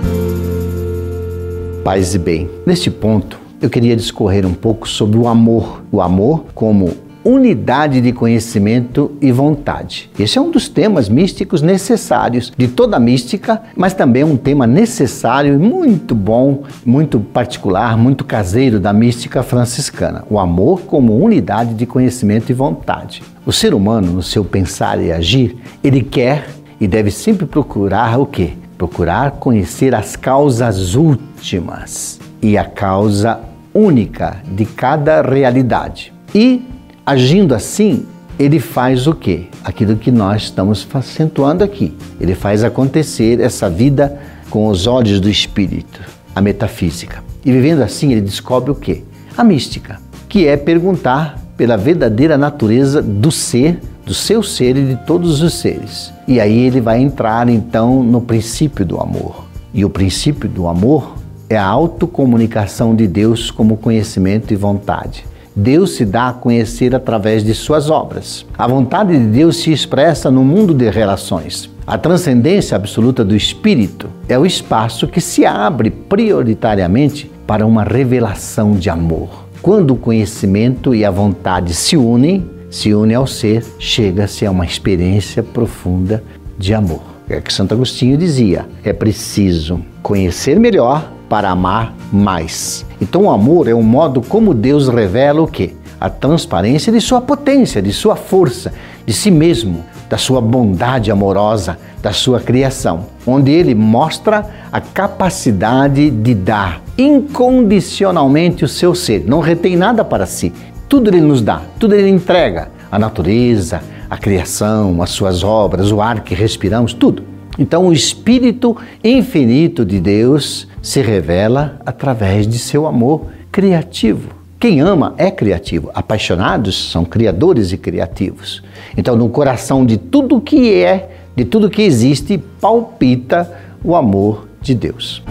paz 1.83 2.13
e 2.13 2.19
bem. 2.19 2.49
Neste 2.65 2.91
ponto, 2.91 3.39
eu 3.59 3.69
queria 3.69 3.95
discorrer 3.95 4.45
um 4.45 4.53
pouco 4.53 4.87
sobre 4.87 5.17
o 5.17 5.27
amor. 5.27 5.83
O 5.91 6.01
amor 6.01 6.45
como 6.53 6.91
unidade 7.23 8.01
de 8.01 8.11
conhecimento 8.11 9.11
e 9.21 9.31
vontade. 9.31 10.09
Esse 10.17 10.39
é 10.39 10.41
um 10.41 10.49
dos 10.49 10.67
temas 10.67 11.07
místicos 11.07 11.61
necessários 11.61 12.51
de 12.57 12.67
toda 12.67 12.97
a 12.97 12.99
mística, 12.99 13.61
mas 13.75 13.93
também 13.93 14.23
um 14.23 14.35
tema 14.35 14.65
necessário 14.65 15.53
e 15.53 15.57
muito 15.57 16.15
bom, 16.15 16.63
muito 16.83 17.19
particular, 17.19 17.95
muito 17.95 18.25
caseiro 18.25 18.79
da 18.79 18.91
mística 18.91 19.43
franciscana. 19.43 20.23
O 20.29 20.39
amor 20.39 20.81
como 20.81 21.15
unidade 21.15 21.75
de 21.75 21.85
conhecimento 21.85 22.49
e 22.51 22.55
vontade. 22.55 23.21
O 23.45 23.51
ser 23.51 23.73
humano, 23.75 24.11
no 24.11 24.23
seu 24.23 24.43
pensar 24.43 24.99
e 24.99 25.11
agir, 25.11 25.57
ele 25.83 26.01
quer 26.01 26.47
e 26.79 26.87
deve 26.87 27.11
sempre 27.11 27.45
procurar 27.45 28.19
o 28.19 28.25
quê? 28.25 28.53
Procurar 28.81 29.33
conhecer 29.33 29.93
as 29.93 30.15
causas 30.15 30.95
últimas 30.95 32.19
e 32.41 32.57
a 32.57 32.63
causa 32.63 33.39
única 33.71 34.37
de 34.55 34.65
cada 34.65 35.21
realidade. 35.21 36.11
E 36.33 36.65
agindo 37.05 37.53
assim, 37.53 38.07
ele 38.39 38.59
faz 38.59 39.05
o 39.05 39.13
quê? 39.13 39.49
Aquilo 39.63 39.95
que 39.97 40.09
nós 40.09 40.45
estamos 40.45 40.87
acentuando 40.91 41.63
aqui. 41.63 41.95
Ele 42.19 42.33
faz 42.33 42.63
acontecer 42.63 43.39
essa 43.39 43.69
vida 43.69 44.19
com 44.49 44.65
os 44.65 44.87
olhos 44.87 45.19
do 45.19 45.29
espírito, 45.29 46.01
a 46.33 46.41
metafísica. 46.41 47.23
E 47.45 47.51
vivendo 47.51 47.83
assim, 47.83 48.11
ele 48.11 48.21
descobre 48.21 48.71
o 48.71 48.75
quê? 48.75 49.03
A 49.37 49.43
mística, 49.43 49.99
que 50.27 50.47
é 50.47 50.57
perguntar 50.57 51.37
pela 51.55 51.77
verdadeira 51.77 52.35
natureza 52.35 52.99
do 52.99 53.31
ser, 53.31 53.79
do 54.05 54.13
seu 54.13 54.41
ser 54.41 54.75
e 54.77 54.85
de 54.85 54.95
todos 55.05 55.41
os 55.41 55.53
seres. 55.53 56.13
E 56.27 56.39
aí 56.39 56.59
ele 56.59 56.81
vai 56.81 57.01
entrar 57.01 57.47
então 57.49 58.03
no 58.03 58.21
princípio 58.21 58.85
do 58.85 58.99
amor. 58.99 59.45
E 59.73 59.85
o 59.85 59.89
princípio 59.89 60.49
do 60.49 60.67
amor 60.67 61.15
é 61.49 61.57
a 61.57 61.65
autocomunicação 61.65 62.95
de 62.95 63.07
Deus 63.07 63.51
como 63.51 63.77
conhecimento 63.77 64.53
e 64.53 64.55
vontade. 64.55 65.25
Deus 65.55 65.95
se 65.95 66.05
dá 66.05 66.29
a 66.29 66.33
conhecer 66.33 66.95
através 66.95 67.43
de 67.43 67.53
suas 67.53 67.89
obras. 67.89 68.45
A 68.57 68.67
vontade 68.67 69.17
de 69.17 69.25
Deus 69.25 69.57
se 69.57 69.71
expressa 69.71 70.31
no 70.31 70.43
mundo 70.43 70.73
de 70.73 70.89
relações. 70.89 71.69
A 71.85 71.97
transcendência 71.97 72.75
absoluta 72.75 73.23
do 73.25 73.35
Espírito 73.35 74.09
é 74.29 74.39
o 74.39 74.45
espaço 74.45 75.07
que 75.07 75.19
se 75.19 75.45
abre 75.45 75.89
prioritariamente 75.89 77.29
para 77.45 77.65
uma 77.65 77.83
revelação 77.83 78.73
de 78.73 78.89
amor. 78.89 79.45
Quando 79.61 79.91
o 79.91 79.97
conhecimento 79.97 80.95
e 80.95 81.03
a 81.03 81.11
vontade 81.11 81.73
se 81.73 81.97
unem, 81.97 82.49
se 82.71 82.93
unem 82.93 83.17
ao 83.17 83.27
ser, 83.27 83.65
chega-se 83.77 84.45
a 84.45 84.49
uma 84.49 84.65
experiência 84.65 85.43
profunda 85.43 86.23
de 86.57 86.73
amor. 86.73 87.01
É 87.29 87.41
que 87.41 87.53
Santo 87.53 87.73
Agostinho 87.73 88.17
dizia: 88.17 88.65
é 88.83 88.93
preciso 88.93 89.81
conhecer 90.01 90.57
melhor 90.57 91.11
para 91.29 91.49
amar 91.49 91.93
mais. 92.11 92.85
Então, 93.01 93.23
o 93.23 93.29
amor 93.29 93.67
é 93.67 93.73
o 93.73 93.83
modo 93.83 94.21
como 94.21 94.53
Deus 94.53 94.87
revela 94.87 95.41
o 95.41 95.47
quê? 95.47 95.73
A 95.99 96.09
transparência 96.09 96.91
de 96.91 96.99
sua 96.99 97.21
potência, 97.21 97.81
de 97.81 97.93
sua 97.93 98.15
força, 98.15 98.73
de 99.05 99.13
si 99.13 99.29
mesmo, 99.29 99.83
da 100.09 100.17
sua 100.17 100.41
bondade 100.41 101.11
amorosa, 101.11 101.77
da 102.01 102.11
sua 102.11 102.39
criação, 102.39 103.05
onde 103.25 103.51
ele 103.51 103.75
mostra 103.75 104.45
a 104.71 104.81
capacidade 104.81 106.09
de 106.09 106.33
dar 106.33 106.81
incondicionalmente 106.97 108.65
o 108.65 108.67
seu 108.67 108.95
ser, 108.95 109.23
não 109.25 109.39
retém 109.39 109.75
nada 109.75 110.03
para 110.03 110.25
si. 110.25 110.51
Tudo 110.91 111.09
ele 111.09 111.21
nos 111.21 111.41
dá, 111.41 111.61
tudo 111.79 111.95
ele 111.95 112.09
entrega. 112.09 112.67
A 112.91 112.99
natureza, 112.99 113.81
a 114.09 114.17
criação, 114.17 115.01
as 115.01 115.11
suas 115.11 115.41
obras, 115.41 115.89
o 115.89 116.01
ar 116.01 116.19
que 116.21 116.35
respiramos, 116.35 116.93
tudo. 116.93 117.23
Então, 117.57 117.87
o 117.87 117.93
Espírito 117.93 118.75
infinito 119.01 119.85
de 119.85 120.01
Deus 120.01 120.67
se 120.81 121.01
revela 121.01 121.79
através 121.85 122.45
de 122.45 122.59
seu 122.59 122.85
amor 122.85 123.27
criativo. 123.49 124.31
Quem 124.59 124.81
ama 124.81 125.13
é 125.17 125.31
criativo. 125.31 125.89
Apaixonados 125.93 126.91
são 126.91 127.05
criadores 127.05 127.71
e 127.71 127.77
criativos. 127.77 128.61
Então, 128.97 129.15
no 129.15 129.29
coração 129.29 129.85
de 129.85 129.95
tudo 129.95 130.41
que 130.41 130.73
é, 130.73 131.09
de 131.33 131.45
tudo 131.45 131.69
que 131.69 131.83
existe, 131.83 132.37
palpita 132.59 133.49
o 133.81 133.95
amor 133.95 134.45
de 134.61 134.75
Deus. 134.75 135.23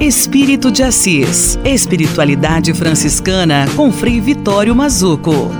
Espírito 0.00 0.72
de 0.72 0.82
Assis. 0.82 1.58
Espiritualidade 1.62 2.72
franciscana 2.72 3.66
com 3.76 3.92
Frei 3.92 4.18
Vitório 4.18 4.74
Mazuco. 4.74 5.50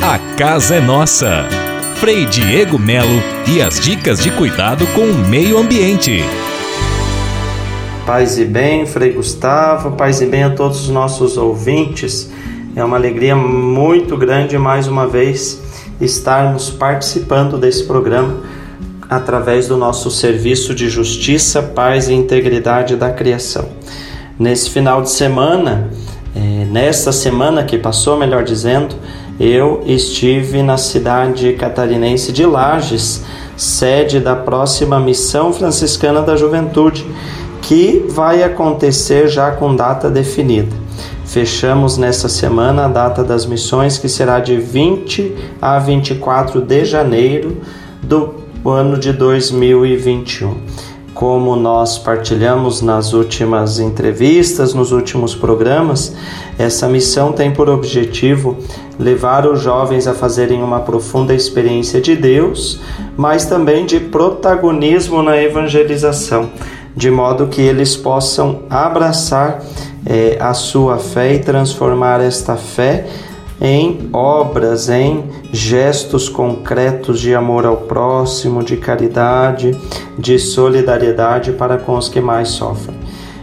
A 0.00 0.36
casa 0.36 0.76
é 0.76 0.80
nossa. 0.80 1.44
Frei 1.96 2.24
Diego 2.24 2.78
Melo 2.78 3.20
e 3.52 3.60
as 3.60 3.80
dicas 3.80 4.20
de 4.20 4.30
cuidado 4.30 4.86
com 4.94 5.06
o 5.06 5.28
meio 5.28 5.58
ambiente. 5.58 6.22
Paz 8.06 8.38
e 8.38 8.44
bem, 8.44 8.86
Frei 8.86 9.12
Gustavo, 9.12 9.96
paz 9.96 10.20
e 10.20 10.26
bem 10.26 10.44
a 10.44 10.50
todos 10.50 10.82
os 10.82 10.88
nossos 10.88 11.36
ouvintes. 11.36 12.30
É 12.76 12.84
uma 12.84 12.96
alegria 12.96 13.34
muito 13.34 14.16
grande 14.16 14.56
mais 14.56 14.86
uma 14.86 15.08
vez 15.08 15.60
estarmos 16.00 16.70
participando 16.70 17.58
desse 17.58 17.82
programa 17.82 18.53
através 19.08 19.68
do 19.68 19.76
nosso 19.76 20.10
serviço 20.10 20.74
de 20.74 20.88
justiça, 20.88 21.62
paz 21.62 22.08
e 22.08 22.14
integridade 22.14 22.96
da 22.96 23.10
criação. 23.10 23.68
Nesse 24.38 24.70
final 24.70 25.02
de 25.02 25.10
semana, 25.10 25.90
é, 26.34 26.64
nesta 26.64 27.12
semana 27.12 27.62
que 27.64 27.78
passou, 27.78 28.16
melhor 28.16 28.42
dizendo, 28.42 28.96
eu 29.38 29.82
estive 29.86 30.62
na 30.62 30.76
cidade 30.76 31.52
catarinense 31.54 32.32
de 32.32 32.44
Lages, 32.44 33.22
sede 33.56 34.20
da 34.20 34.34
próxima 34.34 34.98
Missão 34.98 35.52
Franciscana 35.52 36.22
da 36.22 36.36
Juventude, 36.36 37.06
que 37.62 38.04
vai 38.08 38.42
acontecer 38.42 39.28
já 39.28 39.50
com 39.52 39.74
data 39.74 40.10
definida. 40.10 40.84
Fechamos 41.24 41.96
nessa 41.96 42.28
semana 42.28 42.84
a 42.84 42.88
data 42.88 43.24
das 43.24 43.46
missões, 43.46 43.98
que 43.98 44.08
será 44.08 44.38
de 44.38 44.56
20 44.56 45.34
a 45.60 45.78
24 45.78 46.60
de 46.60 46.84
janeiro 46.84 47.56
do 48.02 48.43
ano 48.70 48.98
de 48.98 49.12
2021 49.12 50.54
como 51.14 51.54
nós 51.54 51.96
partilhamos 51.96 52.82
nas 52.82 53.12
últimas 53.12 53.78
entrevistas, 53.78 54.74
nos 54.74 54.90
últimos 54.90 55.34
programas, 55.34 56.14
essa 56.58 56.88
missão 56.88 57.32
tem 57.32 57.52
por 57.52 57.70
objetivo 57.70 58.58
levar 58.98 59.46
os 59.46 59.60
jovens 59.60 60.08
a 60.08 60.12
fazerem 60.12 60.62
uma 60.62 60.80
profunda 60.80 61.32
experiência 61.32 62.00
de 62.00 62.16
Deus, 62.16 62.80
mas 63.16 63.46
também 63.46 63.86
de 63.86 64.00
protagonismo 64.00 65.22
na 65.22 65.40
evangelização, 65.40 66.50
de 66.96 67.10
modo 67.10 67.46
que 67.46 67.62
eles 67.62 67.96
possam 67.96 68.62
abraçar 68.68 69.62
é, 70.04 70.36
a 70.40 70.52
sua 70.52 70.98
fé 70.98 71.34
e 71.34 71.38
transformar 71.38 72.20
esta 72.20 72.56
fé 72.56 73.06
em 73.60 74.08
obras, 74.12 74.88
em 74.88 75.24
gestos 75.52 76.28
concretos 76.28 77.20
de 77.20 77.34
amor 77.34 77.64
ao 77.64 77.76
próximo, 77.76 78.62
de 78.62 78.76
caridade, 78.76 79.78
de 80.18 80.38
solidariedade 80.38 81.52
para 81.52 81.78
com 81.78 81.96
os 81.96 82.08
que 82.08 82.20
mais 82.20 82.48
sofrem. 82.48 82.96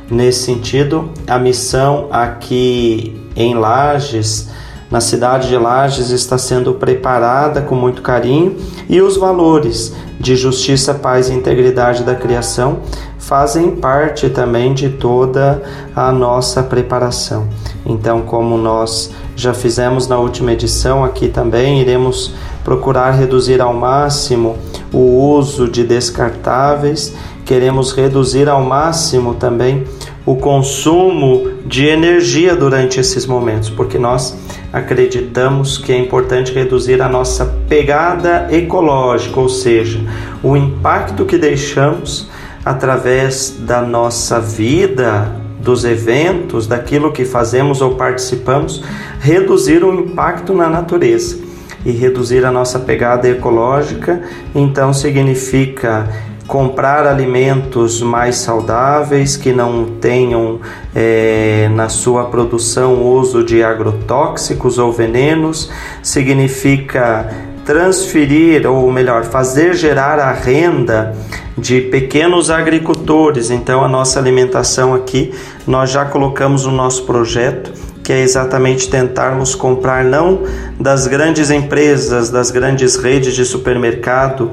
Nesse 0.10 0.44
sentido, 0.44 1.10
a 1.26 1.40
missão 1.40 2.08
aqui 2.12 3.18
em 3.36 3.56
Lages, 3.56 4.50
na 4.90 5.00
cidade 5.00 5.48
de 5.48 5.58
Lages, 5.58 6.10
está 6.10 6.38
sendo 6.38 6.74
preparada 6.74 7.62
com 7.62 7.76
muito 7.76 8.02
carinho 8.02 8.58
e 8.90 9.02
os 9.02 9.16
valores 9.16 9.94
de 10.20 10.36
justiça, 10.36 10.94
paz 10.94 11.30
e 11.30 11.34
integridade 11.34 12.04
da 12.04 12.14
criação 12.14 12.80
fazem 13.18 13.78
parte 13.78 14.30
também 14.30 14.74
de 14.74 14.90
toda 14.90 15.64
a 15.96 16.12
nossa 16.12 16.62
preparação. 16.62 17.48
Então, 17.86 18.22
como 18.24 18.58
nós 18.58 19.12
já 19.36 19.54
fizemos 19.54 20.08
na 20.08 20.18
última 20.18 20.54
edição, 20.54 21.04
aqui 21.04 21.28
também 21.28 21.82
iremos 21.82 22.34
procurar 22.64 23.12
reduzir 23.12 23.62
ao 23.62 23.74
máximo 23.74 24.58
o 24.94 25.34
uso 25.36 25.68
de 25.68 25.84
descartáveis, 25.84 27.16
queremos 27.46 27.92
reduzir 27.92 28.48
ao 28.48 28.64
máximo 28.64 29.34
também 29.36 29.86
o 30.26 30.36
consumo 30.36 31.50
de 31.66 31.88
energia 31.88 32.56
durante 32.56 33.00
esses 33.00 33.26
momentos, 33.26 33.70
porque 33.70 33.98
nós 33.98 34.38
acreditamos 34.72 35.78
que 35.78 35.92
é 35.92 35.98
importante 35.98 36.54
reduzir 36.54 37.02
a 37.02 37.10
nossa 37.10 37.46
pegada 37.68 38.48
ecológica, 38.52 39.40
ou 39.40 39.50
seja, 39.50 40.00
o 40.44 40.56
impacto 40.56 41.26
que 41.26 41.38
deixamos 41.38 42.30
através 42.64 43.58
da 43.60 43.82
nossa 43.82 44.40
vida, 44.40 45.41
dos 45.62 45.86
eventos, 45.86 46.68
daquilo 46.68 47.12
que 47.12 47.26
fazemos 47.26 47.82
ou 47.82 47.96
participamos, 47.96 48.84
reduzir 49.20 49.84
o 49.84 49.94
impacto 49.94 50.54
na 50.54 50.70
natureza. 50.70 51.40
E 51.86 51.92
reduzir 51.92 52.46
a 52.46 52.52
nossa 52.52 52.80
pegada 52.80 53.28
ecológica, 53.28 54.22
então 54.54 54.94
significa 54.94 56.08
comprar 56.52 57.08
alimentos 57.08 58.02
mais 58.02 58.36
saudáveis 58.36 59.38
que 59.38 59.54
não 59.54 59.86
tenham 59.86 60.60
é, 60.94 61.70
na 61.74 61.88
sua 61.88 62.26
produção 62.26 63.02
uso 63.02 63.44
de 63.44 63.64
agrotóxicos 63.64 64.78
ou 64.78 64.92
venenos, 64.92 65.72
significa 66.04 67.51
transferir, 67.66 68.70
ou 68.70 68.92
melhor, 68.92 69.24
fazer 69.24 69.74
gerar 69.74 70.20
a 70.20 70.32
renda 70.32 71.16
de 71.58 71.82
pequenos 71.82 72.50
agricultores. 72.50 73.52
Então, 73.52 73.84
a 73.84 73.88
nossa 73.88 74.20
alimentação 74.20 74.94
aqui, 74.94 75.34
nós 75.68 75.92
já 75.92 76.06
colocamos 76.06 76.66
no 76.66 76.72
nosso 76.72 77.06
projeto, 77.06 77.72
que 78.04 78.12
é 78.12 78.22
exatamente 78.22 78.90
tentarmos 78.90 79.54
comprar 79.54 80.04
não 80.04 80.42
das 80.80 81.08
grandes 81.08 81.52
empresas, 81.52 82.30
das 82.30 82.50
grandes 82.52 82.96
redes 82.96 83.36
de 83.36 83.46
supermercado, 83.46 84.52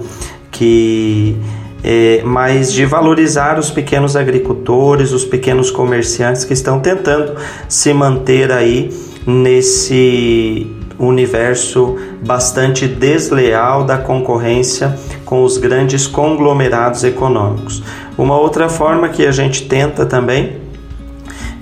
que 0.51 1.37
é, 1.83 2.23
mas 2.25 2.73
de 2.73 2.85
valorizar 2.85 3.59
os 3.59 3.71
pequenos 3.71 4.17
agricultores, 4.17 5.13
os 5.13 5.25
pequenos 5.25 5.71
comerciantes 5.71 6.45
que 6.45 6.53
estão 6.53 6.81
tentando 6.81 7.35
se 7.69 7.95
manter 7.95 8.51
aí 8.51 8.91
nesse 9.27 10.78
universo 10.99 11.97
bastante 12.25 12.87
desleal 12.87 13.85
da 13.85 13.99
concorrência 13.99 14.99
com 15.25 15.45
os 15.45 15.57
grandes 15.57 16.07
conglomerados 16.07 17.05
econômicos. 17.05 17.83
Uma 18.17 18.37
outra 18.37 18.69
forma 18.69 19.09
que 19.09 19.27
a 19.27 19.31
gente 19.31 19.69
tenta 19.69 20.05
também 20.05 20.59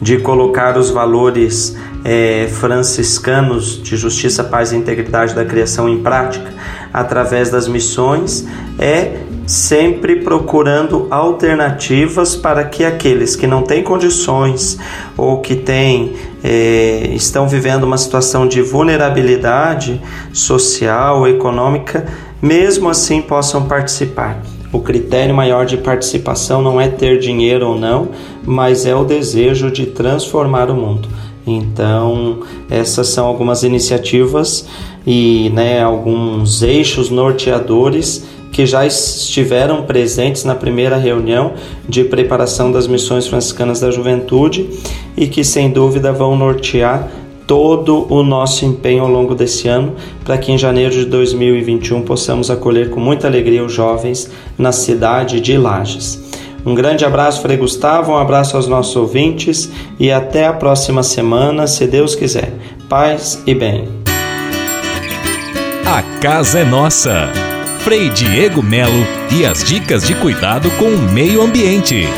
de 0.01 0.19
colocar 0.19 0.77
os 0.77 0.91
valores 0.91 1.77
é, 2.05 2.49
franciscanos 2.53 3.83
de 3.83 3.97
justiça, 3.97 4.45
paz 4.45 4.73
e 4.73 4.77
integridade 4.77 5.35
da 5.35 5.45
criação 5.45 5.89
em 5.89 6.03
prática 6.03 6.53
através 6.93 7.51
das 7.51 7.69
missões 7.69 8.47
é 8.79 9.21
sempre 9.47 10.17
procurando 10.17 11.07
alternativas 11.11 12.35
para 12.35 12.65
que 12.65 12.85
aqueles 12.85 13.37
que 13.37 13.47
não 13.47 13.63
têm 13.63 13.83
condições 13.83 14.79
ou 15.17 15.41
que 15.41 15.55
têm, 15.55 16.15
é, 16.43 17.11
estão 17.15 17.49
vivendo 17.49 17.85
uma 17.85 17.97
situação 17.97 18.47
de 18.47 18.61
vulnerabilidade 18.61 20.01
social, 20.33 21.27
econômica, 21.29 22.07
mesmo 22.43 22.89
assim 22.89 23.23
possam 23.23 23.67
participar. 23.67 24.43
O 24.73 24.81
critério 24.81 25.35
maior 25.35 25.65
de 25.65 25.77
participação 25.77 26.61
não 26.61 26.81
é 26.81 26.89
ter 26.89 27.19
dinheiro 27.19 27.69
ou 27.69 27.79
não, 27.79 28.09
mas 28.45 28.85
é 28.85 28.95
o 28.95 29.05
desejo 29.05 29.71
de 29.71 29.87
transformar 29.87 30.71
o 30.71 30.75
mundo. 30.75 31.09
Então, 31.47 32.41
essas 32.69 33.09
são 33.09 33.25
algumas 33.25 33.63
iniciativas 33.63 34.67
e 35.07 35.51
né, 35.55 35.81
alguns 35.81 36.63
eixos 36.63 37.09
norteadores 37.09 38.27
que 38.57 38.65
já 38.65 38.87
estiveram 38.87 39.83
presentes 39.83 40.43
na 40.43 40.55
primeira 40.55 40.97
reunião 40.97 41.53
de 41.87 42.05
preparação 42.05 42.73
das 42.73 42.87
missões 42.87 43.27
franciscanas 43.27 43.81
da 43.81 43.91
juventude 43.91 44.67
e 45.15 45.27
que 45.27 45.45
sem 45.45 45.71
dúvida 45.71 46.11
vão 46.11 46.35
nortear 46.35 47.07
todo 47.47 48.07
o 48.09 48.23
nosso 48.23 48.65
empenho 48.65 49.03
ao 49.03 49.11
longo 49.11 49.35
desse 49.35 49.69
ano 49.69 49.95
para 50.25 50.39
que 50.39 50.51
em 50.51 50.57
janeiro 50.57 50.95
de 50.95 51.05
2021 51.05 52.01
possamos 52.01 52.51
acolher 52.51 52.89
com 52.89 52.99
muita 52.99 53.27
alegria 53.27 53.63
os 53.63 53.75
jovens 53.75 54.31
na 54.57 54.73
cidade 54.73 55.39
de 55.39 55.59
Lages. 55.59 56.25
Um 56.65 56.75
grande 56.75 57.05
abraço, 57.05 57.43
Frei 57.43 57.59
Gustavo, 57.59 58.13
um 58.13 58.17
abraço 58.17 58.57
aos 58.57 58.67
nossos 58.67 58.97
ouvintes 58.97 59.71
e 60.01 60.11
até 60.11 60.47
a 60.47 60.55
próxima 60.55 61.03
semana, 61.03 61.67
se 61.67 61.87
Deus 61.87 62.15
quiser. 62.15 62.55
Paz 62.89 63.43
e 63.47 63.55
bem. 63.55 63.87
A 65.85 66.03
casa 66.23 66.61
é 66.61 66.65
nossa. 66.65 67.46
Frei 67.87 68.11
Diego 68.11 68.65
Melo 68.65 69.07
e 69.31 69.47
as 69.47 69.63
dicas 69.63 70.05
de 70.05 70.13
cuidado 70.17 70.69
com 70.73 70.87
o 70.87 70.99
meio 71.13 71.41
ambiente. 71.41 72.09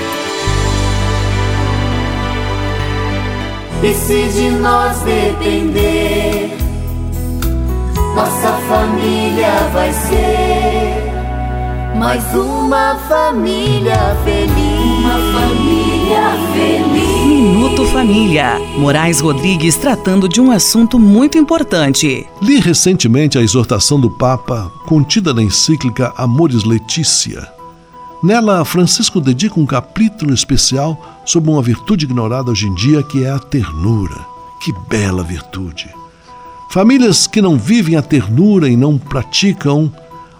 E 3.83 3.93
se 3.93 4.29
de 4.33 4.49
nós 4.49 4.99
depender, 5.01 6.57
nossa 8.14 8.53
família 8.66 9.53
vai 9.75 9.93
ser 9.93 11.12
mais 11.97 12.25
uma 12.35 12.97
família 13.07 14.16
feliz. 14.25 15.05
Uma 15.05 15.39
família. 15.39 15.88
Minuto 17.27 17.85
Família. 17.87 18.59
Moraes 18.77 19.21
Rodrigues 19.21 19.77
tratando 19.77 20.29
de 20.29 20.41
um 20.41 20.51
assunto 20.51 20.99
muito 20.99 21.37
importante. 21.37 22.27
Li 22.41 22.59
recentemente 22.61 23.37
a 23.37 23.43
exortação 23.43 24.01
do 24.01 24.11
Papa 24.11 24.73
contida 24.87 25.35
na 25.35 25.43
encíclica 25.43 26.13
Amoris 26.17 26.65
Letícia. 26.65 27.47
Nela, 28.23 28.65
Francisco 28.65 29.21
dedica 29.21 29.61
um 29.61 29.67
capítulo 29.67 30.33
especial 30.33 31.21
sobre 31.25 31.51
uma 31.51 31.63
virtude 31.63 32.05
ignorada 32.05 32.51
hoje 32.51 32.67
em 32.67 32.75
dia, 32.75 33.03
que 33.03 33.25
é 33.25 33.31
a 33.31 33.39
ternura. 33.39 34.17
Que 34.61 34.73
bela 34.89 35.23
virtude! 35.23 35.89
Famílias 36.71 37.27
que 37.27 37.41
não 37.41 37.57
vivem 37.59 37.97
a 37.97 38.03
ternura 38.03 38.69
e 38.69 38.77
não 38.77 38.99
praticam 38.99 39.93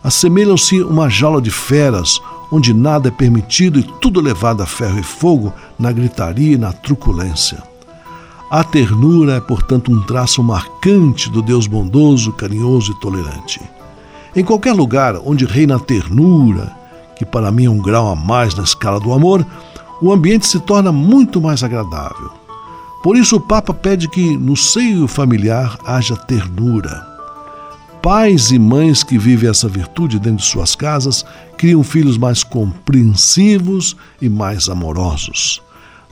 assemelham-se 0.03 0.81
uma 0.83 1.09
jaula 1.09 1.41
de 1.41 1.51
feras, 1.51 2.21
onde 2.51 2.73
nada 2.73 3.09
é 3.09 3.11
permitido 3.11 3.79
e 3.79 3.83
tudo 3.83 4.21
levado 4.21 4.63
a 4.63 4.67
ferro 4.67 4.99
e 4.99 5.03
fogo 5.03 5.53
na 5.79 5.93
gritaria 5.93 6.55
e 6.55 6.59
na 6.59 6.73
truculência. 6.73 7.63
A 8.51 8.65
ternura 8.65 9.35
é, 9.35 9.41
portanto, 9.41 9.93
um 9.93 10.01
traço 10.03 10.43
marcante 10.43 11.29
do 11.31 11.43
Deus 11.43 11.67
bondoso, 11.67 12.33
carinhoso 12.33 12.93
e 12.93 13.01
tolerante. 13.01 13.61
Em 14.35 14.43
qualquer 14.43 14.73
lugar 14.73 15.17
onde 15.17 15.45
reina 15.45 15.77
a 15.77 15.81
ternura, 15.81 16.75
que 17.15 17.27
para 17.27 17.51
mim 17.51 17.67
é 17.67 17.71
um 17.71 17.79
grau 17.79 18.09
a 18.11 18.17
mais 18.17 18.55
na 18.55 18.63
escala 18.63 18.99
do 18.99 19.13
amor, 19.13 19.45
o 20.01 20.13
ambiente 20.13 20.47
se 20.47 20.61
torna 20.61 20.93
muito 20.93 21.41
mais 21.41 21.63
agradável. 21.63 22.31
Por 23.03 23.17
isso, 23.17 23.37
o 23.37 23.41
Papa 23.41 23.75
pede 23.75 24.09
que 24.09 24.37
no 24.37 24.57
seio 24.57 25.07
familiar 25.07 25.79
haja 25.85 26.17
ternura. 26.17 27.08
Pais 28.03 28.51
e 28.53 28.59
mães 28.59 29.03
que 29.03 29.19
vivem 29.19 29.51
essa 29.51 29.69
virtude 29.69 30.19
dentro 30.19 30.39
de 30.39 30.45
suas 30.45 30.75
casas 30.75 31.25
criam 31.57 31.83
filhos 31.83 32.17
mais 32.17 32.45
compreensivos 32.45 33.97
e 34.23 34.29
mais 34.29 34.69
amorosos. 34.69 35.61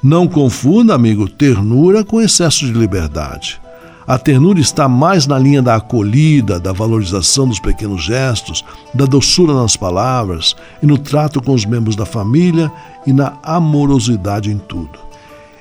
Não 0.02 0.26
confunda, 0.26 0.94
amigo, 0.94 1.28
ternura 1.28 2.04
com 2.04 2.20
excesso 2.20 2.66
de 2.66 2.72
liberdade. 2.72 3.60
A 4.06 4.18
ternura 4.18 4.60
está 4.60 4.88
mais 4.88 5.26
na 5.26 5.38
linha 5.38 5.62
da 5.62 5.76
acolhida, 5.76 6.60
da 6.60 6.72
valorização 6.72 7.48
dos 7.48 7.58
pequenos 7.58 8.04
gestos, 8.04 8.64
da 8.94 9.04
doçura 9.04 9.54
nas 9.54 9.76
palavras 9.76 10.54
e 10.82 10.86
no 10.86 10.98
trato 10.98 11.40
com 11.42 11.54
os 11.54 11.64
membros 11.64 11.96
da 11.96 12.06
família 12.06 12.70
e 13.06 13.12
na 13.12 13.32
amorosidade 13.42 14.50
em 14.50 14.58
tudo. 14.58 14.98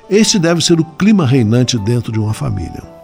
Este 0.08 0.38
deve 0.38 0.60
ser 0.60 0.78
o 0.78 0.84
clima 0.84 1.26
reinante 1.26 1.78
dentro 1.78 2.12
de 2.12 2.20
uma 2.20 2.34
família. 2.34 2.95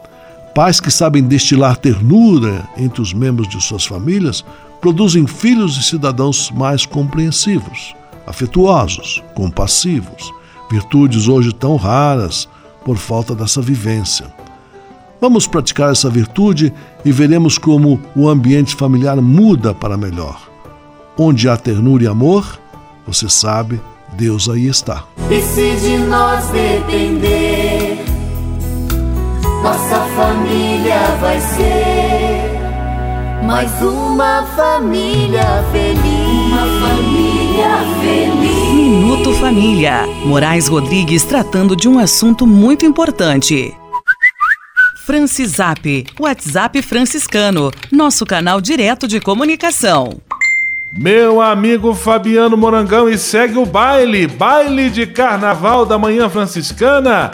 Pais 0.55 0.81
que 0.81 0.91
sabem 0.91 1.23
destilar 1.23 1.79
ternura 1.79 2.69
entre 2.77 3.01
os 3.01 3.15
membros 3.15 3.49
de 3.49 3.59
suas 3.63 3.87
famílias 3.87 4.45
produzem 4.83 5.27
filhos 5.27 5.79
e 5.79 5.83
cidadãos 5.83 6.51
mais 6.51 6.85
compreensivos, 6.85 7.95
afetuosos, 8.27 9.23
compassivos, 9.35 10.31
virtudes 10.71 11.27
hoje 11.27 11.53
tão 11.55 11.77
raras 11.77 12.47
por 12.85 12.99
falta 12.99 13.35
dessa 13.35 13.63
vivência. 13.63 14.27
Vamos 15.21 15.47
praticar 15.47 15.91
essa 15.91 16.11
virtude 16.11 16.73
e 17.03 17.11
veremos 17.13 17.57
como 17.57 18.03
o 18.15 18.29
ambiente 18.29 18.75
familiar 18.75 19.17
muda 19.23 19.73
para 19.73 19.97
melhor. 19.97 20.51
Onde 21.17 21.49
há 21.49 21.57
ternura 21.57 22.05
e 22.05 22.07
amor, 22.09 22.61
você 23.07 23.29
sabe, 23.29 23.81
Deus 24.15 24.51
aí 24.51 24.67
está. 24.67 25.05
E 25.31 25.41
se 25.41 25.77
de 25.77 25.97
nós 25.99 26.45
depender 26.49 27.92
nossa 29.63 30.01
família 30.17 30.99
vai 31.21 31.41
ser 31.41 32.63
mais 33.45 33.71
uma 33.81 34.43
família 34.57 35.65
feliz. 35.71 36.51
Uma 36.51 36.89
família 36.89 37.69
feliz. 38.01 38.73
Minuto 38.75 39.33
Família. 39.35 40.05
Moraes 40.25 40.67
Rodrigues 40.67 41.25
tratando 41.25 41.77
de 41.77 41.89
um 41.89 42.01
assunto 42.01 42.45
muito 42.45 42.85
importante. 42.85 43.73
Francisap, 45.07 46.07
WhatsApp 46.19 46.83
franciscano, 46.83 47.71
nosso 47.91 48.27
canal 48.27 48.61
direto 48.61 49.07
de 49.07 49.21
comunicação. 49.21 50.21
Meu 50.93 51.41
amigo 51.41 51.95
Fabiano 51.95 52.57
Morangão 52.57 53.09
e 53.09 53.17
segue 53.17 53.59
o 53.59 53.67
baile, 53.67 54.27
baile 54.27 54.91
de 54.91 55.07
carnaval 55.07 55.87
da 55.87 55.99
manhã 55.99 56.29
franciscana 56.29 57.31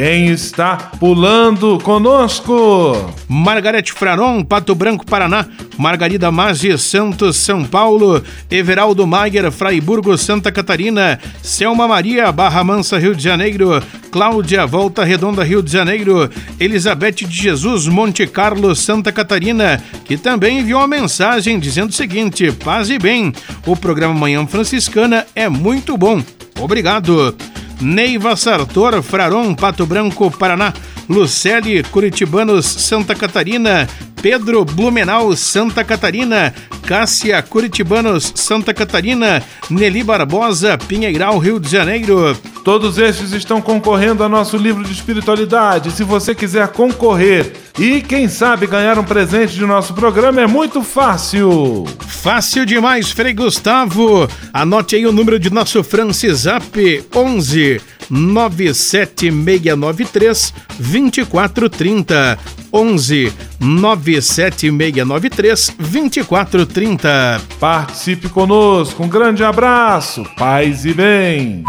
quem 0.00 0.28
está 0.28 0.78
pulando 0.98 1.78
conosco? 1.80 3.12
Margarete 3.28 3.92
Fraron, 3.92 4.42
Pato 4.42 4.74
Branco, 4.74 5.04
Paraná. 5.04 5.44
Margarida 5.76 6.32
Mazzi, 6.32 6.78
Santos, 6.78 7.36
São 7.36 7.66
Paulo. 7.66 8.24
Everaldo 8.50 9.06
Maier, 9.06 9.52
Fraiburgo, 9.52 10.16
Santa 10.16 10.50
Catarina. 10.50 11.20
Selma 11.42 11.86
Maria, 11.86 12.32
Barra 12.32 12.64
Mansa, 12.64 12.96
Rio 12.96 13.14
de 13.14 13.22
Janeiro. 13.22 13.82
Cláudia, 14.10 14.66
Volta 14.66 15.04
Redonda, 15.04 15.44
Rio 15.44 15.62
de 15.62 15.70
Janeiro. 15.70 16.30
Elizabeth 16.58 17.26
de 17.26 17.36
Jesus, 17.36 17.86
Monte 17.86 18.26
Carlo, 18.26 18.74
Santa 18.74 19.12
Catarina, 19.12 19.84
que 20.06 20.16
também 20.16 20.60
enviou 20.60 20.80
uma 20.80 20.88
mensagem 20.88 21.60
dizendo 21.60 21.90
o 21.90 21.94
seguinte: 21.94 22.50
paz 22.50 22.88
e 22.88 22.98
bem, 22.98 23.34
o 23.66 23.76
programa 23.76 24.14
Manhã 24.14 24.46
Franciscana 24.46 25.26
é 25.34 25.46
muito 25.46 25.94
bom. 25.98 26.22
Obrigado. 26.58 27.36
Neiva 27.80 28.36
Sartor, 28.36 29.02
Fraron, 29.02 29.54
Pato 29.54 29.86
Branco, 29.86 30.30
Paraná, 30.30 30.72
Luceli, 31.08 31.82
Curitibanos, 31.84 32.66
Santa 32.66 33.14
Catarina, 33.14 33.88
Pedro 34.22 34.64
Blumenau, 34.64 35.34
Santa 35.34 35.82
Catarina, 35.82 36.54
Cássia 36.86 37.40
Curitibanos, 37.42 38.32
Santa 38.34 38.74
Catarina, 38.74 39.42
Nelly 39.70 40.02
Barbosa, 40.02 40.76
Pinheiral, 40.76 41.38
Rio 41.38 41.58
de 41.58 41.70
Janeiro. 41.70 42.36
Todos 42.64 42.98
estes 42.98 43.32
estão 43.32 43.60
concorrendo 43.60 44.22
ao 44.22 44.28
nosso 44.28 44.56
livro 44.56 44.84
de 44.84 44.92
espiritualidade. 44.92 45.90
Se 45.92 46.04
você 46.04 46.34
quiser 46.34 46.68
concorrer 46.68 47.52
e, 47.78 48.02
quem 48.02 48.28
sabe, 48.28 48.66
ganhar 48.66 48.98
um 48.98 49.04
presente 49.04 49.54
de 49.54 49.64
nosso 49.64 49.94
programa, 49.94 50.42
é 50.42 50.46
muito 50.46 50.82
fácil. 50.82 51.86
Fácil 52.00 52.66
demais, 52.66 53.10
Frei 53.10 53.32
Gustavo. 53.32 54.28
Anote 54.52 54.96
aí 54.96 55.06
o 55.06 55.12
número 55.12 55.38
de 55.38 55.48
nosso 55.48 55.82
Francisap: 55.82 56.76
11 57.14 57.80
97693 58.10 60.52
2430. 60.78 62.38
11 62.72 63.32
97693 63.58 65.74
2430. 65.78 67.40
Participe 67.58 68.28
conosco. 68.28 69.02
Um 69.02 69.08
grande 69.08 69.42
abraço. 69.42 70.22
Paz 70.36 70.84
e 70.84 70.92
bem. 70.92 71.64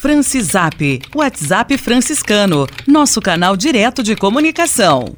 Francisap, 0.00 1.02
WhatsApp 1.14 1.76
franciscano, 1.78 2.66
nosso 2.88 3.20
canal 3.20 3.56
direto 3.56 4.02
de 4.02 4.16
comunicação. 4.16 5.16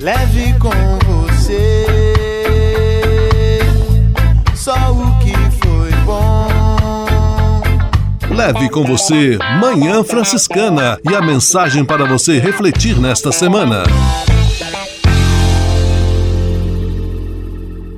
Leve 0.00 0.54
com 0.58 0.70
você 1.06 1.84
só 4.64 4.92
o 4.92 5.03
Leve 8.34 8.68
com 8.68 8.82
você 8.82 9.38
Manhã 9.60 10.02
Franciscana 10.02 10.98
e 11.08 11.14
a 11.14 11.22
mensagem 11.22 11.84
para 11.84 12.04
você 12.04 12.40
refletir 12.40 12.98
nesta 12.98 13.30
semana. 13.30 13.84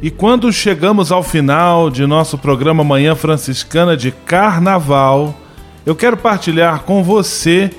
E 0.02 0.10
quando 0.10 0.52
chegamos 0.52 1.10
ao 1.10 1.22
final 1.22 1.88
de 1.88 2.06
nosso 2.06 2.36
programa 2.36 2.84
Manhã 2.84 3.14
Franciscana 3.14 3.96
de 3.96 4.10
Carnaval, 4.10 5.34
eu 5.86 5.96
quero 5.96 6.18
partilhar 6.18 6.82
com 6.82 7.02
você 7.02 7.70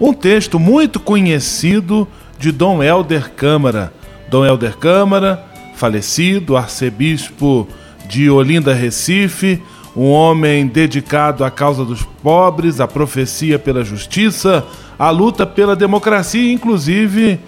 um 0.00 0.14
texto 0.14 0.58
muito 0.58 0.98
conhecido 0.98 2.08
de 2.38 2.50
Dom 2.50 2.82
Helder 2.82 3.32
Câmara. 3.32 3.92
Dom 4.30 4.46
Helder 4.46 4.78
Câmara, 4.78 5.44
falecido, 5.74 6.56
arcebispo 6.56 7.68
de 8.08 8.30
Olinda, 8.30 8.72
Recife, 8.72 9.62
um 9.96 10.10
homem 10.10 10.66
dedicado 10.66 11.44
à 11.44 11.50
causa 11.50 11.84
dos 11.84 12.02
pobres, 12.22 12.80
à 12.80 12.86
profecia 12.86 13.58
pela 13.58 13.84
justiça, 13.84 14.64
à 14.98 15.10
luta 15.10 15.46
pela 15.46 15.74
democracia, 15.74 16.52
inclusive 16.52 17.40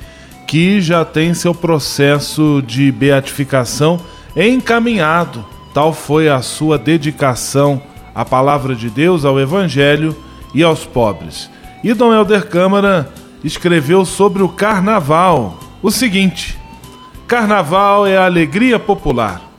que 0.46 0.80
já 0.80 1.04
tem 1.04 1.32
seu 1.32 1.54
processo 1.54 2.62
de 2.66 2.90
beatificação 2.90 4.00
encaminhado. 4.36 5.44
Tal 5.72 5.92
foi 5.92 6.28
a 6.28 6.42
sua 6.42 6.76
dedicação 6.76 7.80
a 8.14 8.24
palavra 8.24 8.74
de 8.74 8.90
Deus, 8.90 9.24
ao 9.24 9.38
Evangelho 9.38 10.16
e 10.54 10.62
aos 10.62 10.84
pobres. 10.84 11.50
E 11.82 11.94
Dom 11.94 12.12
Helder 12.12 12.46
Câmara 12.46 13.12
escreveu 13.42 14.04
sobre 14.04 14.42
o 14.42 14.48
carnaval 14.48 15.58
o 15.82 15.90
seguinte: 15.90 16.58
Carnaval 17.26 18.06
é 18.06 18.16
a 18.16 18.26
alegria 18.26 18.78
popular. 18.78 19.49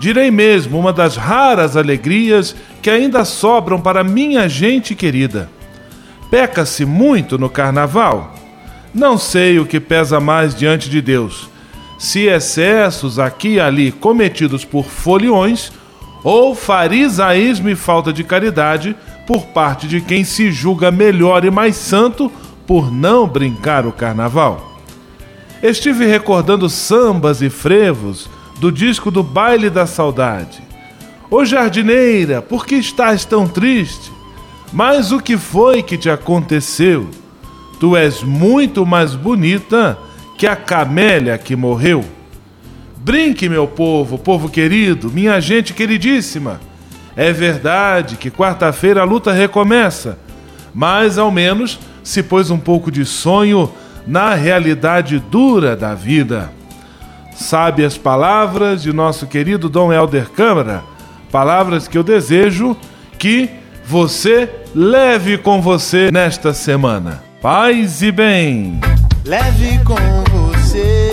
Direi 0.00 0.30
mesmo 0.30 0.78
uma 0.78 0.94
das 0.94 1.14
raras 1.14 1.76
alegrias 1.76 2.56
que 2.80 2.88
ainda 2.88 3.22
sobram 3.22 3.78
para 3.78 4.02
minha 4.02 4.48
gente 4.48 4.94
querida. 4.94 5.50
Peca-se 6.30 6.86
muito 6.86 7.36
no 7.36 7.50
carnaval? 7.50 8.34
Não 8.94 9.18
sei 9.18 9.58
o 9.58 9.66
que 9.66 9.78
pesa 9.78 10.18
mais 10.18 10.54
diante 10.54 10.88
de 10.88 11.02
Deus, 11.02 11.50
se 11.98 12.20
excessos 12.28 13.18
aqui 13.18 13.56
e 13.56 13.60
ali 13.60 13.92
cometidos 13.92 14.64
por 14.64 14.86
foliões 14.86 15.70
ou 16.24 16.54
farisaísmo 16.54 17.68
e 17.68 17.76
falta 17.76 18.10
de 18.10 18.24
caridade 18.24 18.96
por 19.26 19.48
parte 19.48 19.86
de 19.86 20.00
quem 20.00 20.24
se 20.24 20.50
julga 20.50 20.90
melhor 20.90 21.44
e 21.44 21.50
mais 21.50 21.76
santo 21.76 22.32
por 22.66 22.90
não 22.90 23.28
brincar 23.28 23.86
o 23.86 23.92
carnaval. 23.92 24.78
Estive 25.62 26.06
recordando 26.06 26.70
sambas 26.70 27.42
e 27.42 27.50
frevos 27.50 28.30
do 28.60 28.70
disco 28.70 29.10
do 29.10 29.22
Baile 29.22 29.70
da 29.70 29.86
Saudade. 29.86 30.62
Ô 31.30 31.46
jardineira, 31.46 32.42
por 32.42 32.66
que 32.66 32.74
estás 32.74 33.24
tão 33.24 33.48
triste? 33.48 34.12
Mas 34.70 35.10
o 35.12 35.18
que 35.18 35.38
foi 35.38 35.82
que 35.82 35.96
te 35.96 36.10
aconteceu? 36.10 37.08
Tu 37.80 37.96
és 37.96 38.22
muito 38.22 38.84
mais 38.84 39.14
bonita 39.14 39.98
que 40.36 40.46
a 40.46 40.54
camélia 40.54 41.38
que 41.38 41.56
morreu. 41.56 42.04
Brinque, 42.98 43.48
meu 43.48 43.66
povo, 43.66 44.18
povo 44.18 44.50
querido, 44.50 45.10
minha 45.10 45.40
gente 45.40 45.72
queridíssima. 45.72 46.60
É 47.16 47.32
verdade 47.32 48.16
que 48.16 48.30
quarta-feira 48.30 49.00
a 49.00 49.04
luta 49.04 49.32
recomeça, 49.32 50.18
mas 50.74 51.16
ao 51.16 51.30
menos 51.30 51.80
se 52.02 52.22
pôs 52.22 52.50
um 52.50 52.58
pouco 52.58 52.90
de 52.90 53.06
sonho 53.06 53.72
na 54.06 54.34
realidade 54.34 55.18
dura 55.18 55.74
da 55.74 55.94
vida. 55.94 56.59
Sabe 57.40 57.86
as 57.86 57.96
palavras 57.96 58.82
de 58.82 58.92
nosso 58.92 59.26
querido 59.26 59.70
Dom 59.70 59.90
Helder 59.90 60.28
Câmara, 60.28 60.84
palavras 61.32 61.88
que 61.88 61.96
eu 61.96 62.02
desejo 62.02 62.76
que 63.18 63.48
você 63.84 64.48
leve 64.74 65.38
com 65.38 65.60
você 65.60 66.10
nesta 66.12 66.52
semana. 66.52 67.24
Paz 67.40 68.02
e 68.02 68.12
bem. 68.12 68.78
Leve 69.24 69.80
com 69.84 69.96
você 70.30 71.10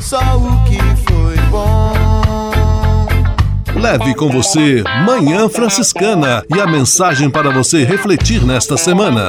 só 0.00 0.18
o 0.38 0.64
que 0.64 0.78
foi 1.04 1.36
bom. 1.50 3.06
Leve 3.78 4.14
com 4.14 4.30
você 4.30 4.82
Manhã 5.04 5.50
Franciscana 5.50 6.42
e 6.52 6.58
a 6.58 6.66
mensagem 6.66 7.28
para 7.28 7.50
você 7.50 7.84
refletir 7.84 8.42
nesta 8.42 8.78
semana. 8.78 9.28